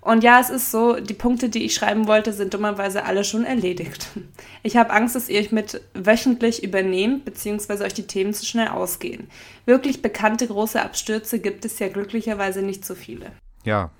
Und 0.00 0.24
ja, 0.24 0.40
es 0.40 0.50
ist 0.50 0.72
so, 0.72 0.98
die 0.98 1.14
Punkte, 1.14 1.48
die 1.48 1.64
ich 1.64 1.74
schreiben 1.74 2.08
wollte, 2.08 2.32
sind 2.32 2.54
dummerweise 2.54 3.04
alle 3.04 3.24
schon 3.24 3.44
erledigt. 3.44 4.08
Ich 4.64 4.76
habe 4.76 4.92
Angst, 4.92 5.16
dass 5.16 5.28
ihr 5.28 5.40
euch 5.40 5.50
mit 5.50 5.80
wöchentlich 5.92 6.62
übernehmt, 6.62 7.24
beziehungsweise 7.24 7.82
euch 7.82 7.94
die 7.94 8.06
Themen 8.06 8.32
zu 8.32 8.46
schnell 8.46 8.68
ausgehen. 8.68 9.28
Wirklich 9.64 10.02
bekannte 10.02 10.46
große 10.46 10.80
Abstürze 10.80 11.40
gibt 11.40 11.64
es 11.64 11.80
ja 11.80 11.88
glücklicherweise 11.88 12.62
nicht 12.62 12.84
so 12.84 12.94
viele. 12.94 13.32
Ja, 13.64 13.90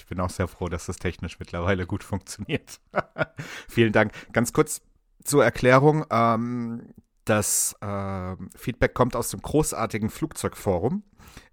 ich 0.00 0.06
bin 0.06 0.20
auch 0.20 0.30
sehr 0.30 0.48
froh, 0.48 0.68
dass 0.68 0.86
das 0.86 0.96
technisch 0.96 1.38
mittlerweile 1.38 1.86
gut 1.86 2.02
funktioniert. 2.02 2.80
Vielen 3.68 3.92
Dank. 3.92 4.12
Ganz 4.32 4.52
kurz 4.52 4.80
zur 5.24 5.44
Erklärung. 5.44 6.06
Ähm, 6.10 6.94
das 7.24 7.76
äh, 7.80 8.36
Feedback 8.56 8.94
kommt 8.94 9.14
aus 9.14 9.30
dem 9.30 9.42
großartigen 9.42 10.08
Flugzeugforum, 10.08 11.04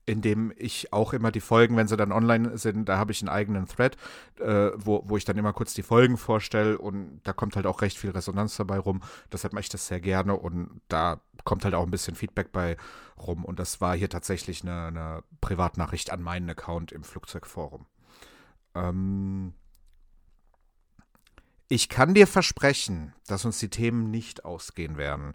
in 0.05 0.21
dem 0.21 0.53
ich 0.55 0.93
auch 0.93 1.11
immer 1.11 1.29
die 1.29 1.41
Folgen, 1.41 1.75
wenn 1.75 1.89
sie 1.89 1.97
dann 1.97 2.13
online 2.13 2.57
sind, 2.57 2.87
da 2.87 2.97
habe 2.97 3.11
ich 3.11 3.21
einen 3.21 3.29
eigenen 3.29 3.67
Thread, 3.67 3.97
äh, 4.39 4.71
wo, 4.75 5.03
wo 5.05 5.17
ich 5.17 5.25
dann 5.25 5.37
immer 5.37 5.51
kurz 5.51 5.73
die 5.73 5.83
Folgen 5.83 6.17
vorstelle 6.17 6.77
und 6.77 7.19
da 7.25 7.33
kommt 7.33 7.57
halt 7.57 7.67
auch 7.67 7.81
recht 7.81 7.97
viel 7.97 8.11
Resonanz 8.11 8.55
dabei 8.55 8.79
rum. 8.79 9.01
Deshalb 9.31 9.53
mache 9.53 9.61
ich 9.61 9.69
das 9.69 9.87
sehr 9.87 9.99
gerne 9.99 10.35
und 10.37 10.81
da 10.87 11.19
kommt 11.43 11.65
halt 11.65 11.75
auch 11.75 11.83
ein 11.83 11.91
bisschen 11.91 12.15
Feedback 12.15 12.51
bei 12.53 12.77
rum. 13.19 13.43
Und 13.43 13.59
das 13.59 13.81
war 13.81 13.95
hier 13.95 14.09
tatsächlich 14.09 14.63
eine, 14.63 14.87
eine 14.87 15.23
Privatnachricht 15.41 16.11
an 16.11 16.21
meinen 16.21 16.49
Account 16.49 16.91
im 16.91 17.03
Flugzeugforum. 17.03 17.85
Ähm, 18.77 19.53
ich 21.67 21.89
kann 21.89 22.13
dir 22.13 22.27
versprechen, 22.27 23.13
dass 23.27 23.45
uns 23.45 23.59
die 23.59 23.69
Themen 23.69 24.09
nicht 24.09 24.45
ausgehen 24.45 24.97
werden. 24.97 25.33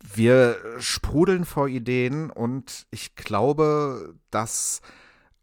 Wir 0.00 0.56
sprudeln 0.78 1.44
vor 1.44 1.68
Ideen 1.68 2.30
und 2.30 2.86
ich 2.90 3.16
glaube, 3.16 4.14
dass 4.30 4.80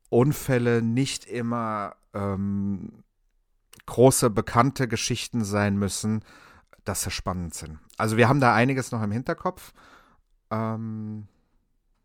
Unfälle 0.09 0.81
nicht 0.81 1.25
immer 1.25 1.95
ähm, 2.13 3.03
große 3.86 4.29
bekannte 4.29 4.88
Geschichten 4.88 5.43
sein 5.43 5.77
müssen, 5.77 6.23
dass 6.86 7.03
sie 7.03 7.11
spannend 7.11 7.53
sind. 7.53 7.79
Also 7.97 8.17
wir 8.17 8.29
haben 8.29 8.39
da 8.39 8.53
einiges 8.53 8.91
noch 8.91 9.03
im 9.03 9.11
Hinterkopf. 9.11 9.73
Ähm, 10.49 11.27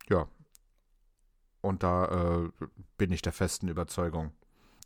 ja. 0.09 0.27
Und 1.61 1.83
da 1.83 2.05
äh, 2.05 2.65
bin 2.97 3.11
ich 3.11 3.21
der 3.21 3.33
festen 3.33 3.67
Überzeugung. 3.67 4.33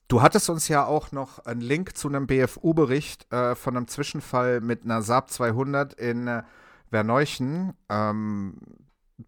Du 0.08 0.22
hattest 0.22 0.50
uns 0.50 0.68
ja 0.68 0.86
auch 0.86 1.12
noch 1.12 1.40
einen 1.40 1.62
Link 1.62 1.98
zu 1.98 2.08
einem 2.08 2.28
BFU-Bericht 2.28 3.32
äh, 3.34 3.56
von 3.56 3.76
einem 3.76 3.88
Zwischenfall 3.88 4.62
mit 4.62 4.84
einer 4.84 5.02
Saab 5.02 5.32
200 5.32 5.96
in 5.96 6.28
äh, 6.28 6.44
Verneuchen 6.90 7.74
ähm, 7.90 8.58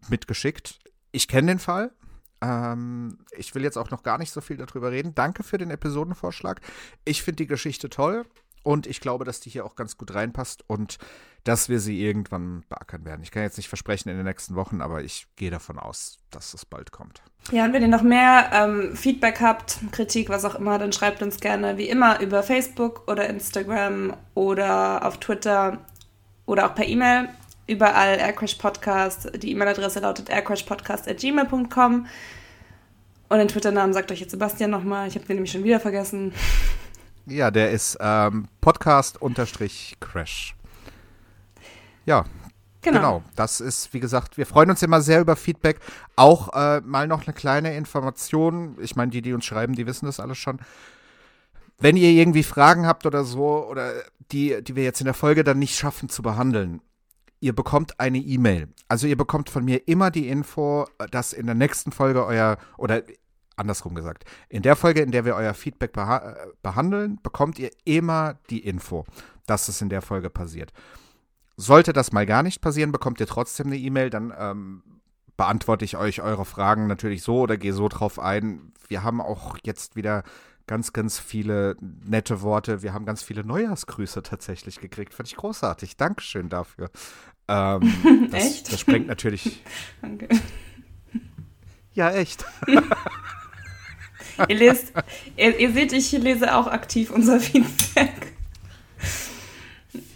mitgeschickt. 0.08 0.78
Ich 1.10 1.26
kenne 1.26 1.48
den 1.48 1.58
Fall. 1.58 1.90
Ähm, 2.40 3.18
ich 3.36 3.54
will 3.54 3.64
jetzt 3.64 3.76
auch 3.76 3.90
noch 3.90 4.04
gar 4.04 4.18
nicht 4.18 4.30
so 4.30 4.40
viel 4.40 4.56
darüber 4.56 4.92
reden. 4.92 5.14
Danke 5.14 5.42
für 5.42 5.58
den 5.58 5.70
Episodenvorschlag. 5.70 6.60
Ich 7.04 7.22
finde 7.22 7.36
die 7.36 7.48
Geschichte 7.48 7.90
toll. 7.90 8.24
Und 8.68 8.86
ich 8.86 9.00
glaube, 9.00 9.24
dass 9.24 9.40
die 9.40 9.48
hier 9.48 9.64
auch 9.64 9.76
ganz 9.76 9.96
gut 9.96 10.14
reinpasst 10.14 10.62
und 10.66 10.98
dass 11.42 11.70
wir 11.70 11.80
sie 11.80 12.04
irgendwann 12.04 12.64
beackern 12.68 13.06
werden. 13.06 13.22
Ich 13.22 13.30
kann 13.30 13.42
jetzt 13.42 13.56
nicht 13.56 13.70
versprechen 13.70 14.10
in 14.10 14.16
den 14.18 14.26
nächsten 14.26 14.56
Wochen, 14.56 14.82
aber 14.82 15.02
ich 15.02 15.26
gehe 15.36 15.50
davon 15.50 15.78
aus, 15.78 16.18
dass 16.30 16.52
es 16.52 16.66
bald 16.66 16.92
kommt. 16.92 17.22
Ja, 17.50 17.64
und 17.64 17.72
wenn 17.72 17.80
ihr 17.80 17.88
noch 17.88 18.02
mehr 18.02 18.50
ähm, 18.52 18.94
Feedback 18.94 19.40
habt, 19.40 19.78
Kritik, 19.90 20.28
was 20.28 20.44
auch 20.44 20.54
immer, 20.54 20.78
dann 20.78 20.92
schreibt 20.92 21.22
uns 21.22 21.40
gerne 21.40 21.78
wie 21.78 21.88
immer 21.88 22.20
über 22.20 22.42
Facebook 22.42 23.08
oder 23.08 23.26
Instagram 23.30 24.14
oder 24.34 25.02
auf 25.06 25.16
Twitter 25.16 25.78
oder 26.44 26.66
auch 26.66 26.74
per 26.74 26.86
E-Mail. 26.86 27.30
Überall 27.66 28.18
Aircrash 28.18 28.56
Podcast. 28.56 29.30
Die 29.42 29.50
E-Mail-Adresse 29.52 30.00
lautet 30.00 30.28
aircrashpodcast.gmail.com. 30.28 32.06
Und 33.30 33.38
den 33.38 33.48
Twitter-Namen 33.48 33.94
sagt 33.94 34.12
euch 34.12 34.20
jetzt 34.20 34.32
Sebastian 34.32 34.70
nochmal. 34.70 35.08
Ich 35.08 35.14
habe 35.14 35.24
den 35.24 35.36
nämlich 35.36 35.52
schon 35.52 35.64
wieder 35.64 35.80
vergessen. 35.80 36.34
Ja, 37.28 37.50
der 37.50 37.70
ist 37.70 37.98
ähm, 38.00 38.48
Podcast-Crash. 38.60 40.54
Ja, 42.06 42.24
Genau. 42.80 43.18
genau. 43.18 43.22
das 43.34 43.60
ist, 43.60 43.92
wie 43.92 44.00
gesagt, 44.00 44.38
wir 44.38 44.46
freuen 44.46 44.70
uns 44.70 44.82
immer 44.82 45.00
sehr 45.00 45.20
über 45.20 45.36
Feedback. 45.36 45.80
Auch 46.16 46.52
äh, 46.54 46.80
mal 46.80 47.06
noch 47.06 47.26
eine 47.26 47.34
kleine 47.34 47.76
Information. 47.76 48.76
Ich 48.80 48.94
meine, 48.96 49.10
die, 49.10 49.20
die 49.20 49.32
uns 49.32 49.44
schreiben, 49.44 49.74
die 49.74 49.86
wissen 49.86 50.06
das 50.06 50.20
alles 50.20 50.38
schon. 50.38 50.60
Wenn 51.78 51.96
ihr 51.96 52.10
irgendwie 52.10 52.42
Fragen 52.44 52.86
habt 52.86 53.04
oder 53.04 53.24
so, 53.24 53.66
oder 53.66 53.92
die, 54.32 54.62
die 54.62 54.76
wir 54.76 54.84
jetzt 54.84 55.00
in 55.00 55.06
der 55.06 55.14
Folge 55.14 55.44
dann 55.44 55.58
nicht 55.58 55.76
schaffen 55.76 56.08
zu 56.08 56.22
behandeln, 56.22 56.80
ihr 57.40 57.54
bekommt 57.54 57.98
eine 58.00 58.18
E-Mail. 58.18 58.68
Also 58.88 59.06
ihr 59.06 59.16
bekommt 59.16 59.50
von 59.50 59.64
mir 59.64 59.86
immer 59.86 60.10
die 60.10 60.28
Info, 60.28 60.86
dass 61.10 61.32
in 61.32 61.46
der 61.46 61.54
nächsten 61.54 61.92
Folge 61.92 62.24
euer, 62.24 62.58
oder 62.76 63.02
andersrum 63.58 63.94
gesagt, 63.94 64.24
in 64.48 64.62
der 64.62 64.76
Folge, 64.76 65.02
in 65.02 65.10
der 65.10 65.24
wir 65.24 65.34
euer 65.34 65.54
Feedback 65.54 65.92
beha 65.92 66.36
behandeln, 66.62 67.18
bekommt 67.22 67.58
ihr 67.58 67.70
immer 67.84 68.38
die 68.50 68.60
Info, 68.60 69.04
dass 69.46 69.68
es 69.68 69.80
in 69.80 69.88
der 69.88 70.02
Folge 70.02 70.30
passiert. 70.30 70.72
Sollte 71.56 71.92
das 71.92 72.12
mal 72.12 72.26
gar 72.26 72.42
nicht 72.42 72.60
passieren, 72.60 72.92
bekommt 72.92 73.20
ihr 73.20 73.26
trotzdem 73.26 73.66
eine 73.66 73.76
E-Mail, 73.76 74.10
dann 74.10 74.32
ähm, 74.38 74.82
beantworte 75.36 75.84
ich 75.84 75.96
euch 75.96 76.20
eure 76.20 76.44
Fragen 76.44 76.86
natürlich 76.86 77.22
so 77.22 77.40
oder 77.40 77.56
gehe 77.56 77.72
so 77.72 77.88
drauf 77.88 78.18
ein. 78.18 78.72
Wir 78.88 79.02
haben 79.02 79.20
auch 79.20 79.56
jetzt 79.62 79.96
wieder 79.96 80.24
ganz, 80.66 80.92
ganz 80.92 81.18
viele 81.18 81.76
nette 81.80 82.42
Worte. 82.42 82.82
Wir 82.82 82.92
haben 82.92 83.06
ganz 83.06 83.22
viele 83.22 83.44
Neujahrsgrüße 83.44 84.22
tatsächlich 84.22 84.80
gekriegt. 84.80 85.14
Fand 85.14 85.28
ich 85.28 85.36
großartig. 85.36 85.96
Dankeschön 85.96 86.48
dafür. 86.48 86.90
Ähm, 87.48 88.28
das, 88.30 88.44
echt? 88.44 88.72
Das 88.72 88.80
sprengt 88.80 89.08
natürlich. 89.08 89.64
Danke. 90.02 90.28
Ja, 91.92 92.12
echt. 92.12 92.44
ihr, 94.48 94.56
lest, 94.56 94.92
ihr, 95.36 95.58
ihr 95.58 95.72
seht, 95.72 95.92
ich 95.92 96.12
lese 96.12 96.54
auch 96.54 96.66
aktiv 96.66 97.10
unser 97.10 97.40
Feedback. 97.40 98.34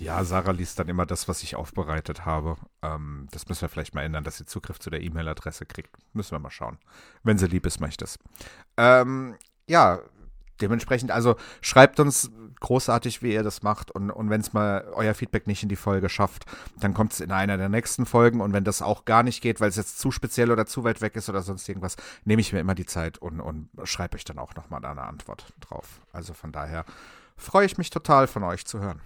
Ja, 0.01 0.23
Sarah 0.25 0.51
liest 0.51 0.79
dann 0.79 0.89
immer 0.89 1.07
das, 1.07 1.29
was 1.29 1.43
ich 1.43 1.57
aufbereitet 1.57 2.27
habe. 2.27 2.57
Ähm, 2.83 3.29
das 3.31 3.49
müssen 3.49 3.63
wir 3.63 3.69
vielleicht 3.69 3.95
mal 3.95 4.03
ändern, 4.03 4.25
dass 4.25 4.37
sie 4.37 4.47
Zugriff 4.47 4.79
zu 4.79 4.91
der 4.91 5.01
E-Mail-Adresse 5.01 5.65
kriegt. 5.65 5.97
Müssen 6.13 6.33
wir 6.33 6.39
mal 6.41 6.51
schauen. 6.51 6.79
Wenn 7.23 7.39
sie 7.39 7.47
lieb 7.47 7.67
ist, 7.67 7.81
mache 7.81 7.91
ich 7.91 7.97
das. 7.97 8.19
Ähm, 8.77 9.37
ja, 9.69 10.01
dementsprechend, 10.63 11.11
also 11.11 11.37
schreibt 11.61 12.01
uns 12.01 12.31
großartig, 12.63 13.23
wie 13.23 13.35
ihr 13.35 13.43
das 13.43 13.63
macht. 13.63 13.91
Und, 13.91 14.11
und 14.11 14.31
wenn 14.31 14.41
es 14.41 14.55
mal 14.55 14.87
euer 14.95 15.13
Feedback 15.13 15.47
nicht 15.47 15.63
in 15.63 15.69
die 15.69 15.77
Folge 15.77 16.09
schafft, 16.09 16.47
dann 16.81 16.95
kommt 16.95 17.13
es 17.13 17.21
in 17.21 17.31
einer 17.31 17.59
der 17.59 17.69
nächsten 17.69 18.07
Folgen. 18.07 18.41
Und 18.41 18.55
wenn 18.55 18.65
das 18.65 18.81
auch 18.81 19.05
gar 19.05 19.23
nicht 19.23 19.43
geht, 19.43 19.61
weil 19.61 19.69
es 19.69 19.77
jetzt 19.77 19.99
zu 19.99 20.11
speziell 20.11 20.51
oder 20.51 20.65
zu 20.65 20.85
weit 20.85 21.03
weg 21.03 21.17
ist 21.17 21.29
oder 21.29 21.43
sonst 21.43 21.69
irgendwas, 21.69 21.97
nehme 22.25 22.41
ich 22.41 22.53
mir 22.53 22.61
immer 22.61 22.75
die 22.75 22.87
Zeit 22.87 23.19
und, 23.19 23.41
und 23.41 23.69
schreibe 23.85 24.17
euch 24.17 24.25
dann 24.25 24.39
auch 24.39 24.55
nochmal 24.55 24.83
eine 24.85 25.03
Antwort 25.03 25.53
drauf. 25.61 26.01
Also 26.13 26.33
von 26.33 26.53
daher 26.53 26.85
freue 27.37 27.67
ich 27.67 27.77
mich 27.77 27.91
total 27.91 28.27
von 28.27 28.45
euch 28.45 28.65
zu 28.65 28.81
hören. 28.81 29.01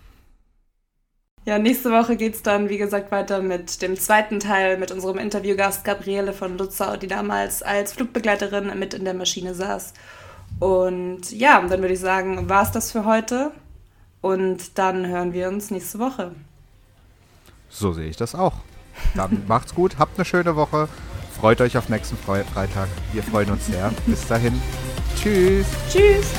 Ja, 1.47 1.61
nächste 1.61 1.93
Woche 1.93 2.17
geht 2.17 2.35
es 2.35 2.43
dann, 2.43 2.69
wie 2.69 2.77
gesagt, 2.77 3.13
weiter 3.13 3.41
mit 3.41 3.81
dem 3.81 3.97
zweiten 3.97 4.41
Teil 4.41 4.79
mit 4.79 4.91
unserem 4.91 5.17
Interviewgast 5.17 5.85
Gabriele 5.85 6.33
von 6.33 6.59
Lutzer, 6.59 6.97
die 6.97 7.07
damals 7.07 7.63
als 7.63 7.93
Flugbegleiterin 7.93 8.77
mit 8.77 8.95
in 8.95 9.05
der 9.05 9.15
Maschine 9.15 9.55
saß. 9.55 9.95
Und 10.59 11.33
ja, 11.33 11.61
dann 11.61 11.81
würde 11.81 11.95
ich 11.95 12.01
sagen, 12.01 12.49
war 12.49 12.63
es 12.63 12.71
das 12.71 12.93
für 12.93 13.05
heute. 13.05 13.53
Und 14.21 14.79
dann 14.79 15.07
hören 15.07 15.33
wir 15.33 15.49
uns 15.49 15.71
nächste 15.71 15.99
Woche. 15.99 16.33
So 17.69 17.93
sehe 17.93 18.09
ich 18.09 18.17
das 18.17 18.35
auch. 18.35 18.55
Dann 19.15 19.45
macht's 19.49 19.75
gut, 19.75 19.99
habt 19.99 20.19
eine 20.19 20.25
schöne 20.25 20.57
Woche. 20.57 20.89
Freut 21.39 21.61
euch 21.61 21.77
auf 21.77 21.89
nächsten 21.89 22.17
Freitag. 22.17 22.89
Wir 23.13 23.23
freuen 23.23 23.51
uns 23.51 23.67
sehr. 23.67 23.93
Bis 24.07 24.27
dahin. 24.27 24.61
Tschüss. 25.17 25.67
Tschüss. 25.91 26.33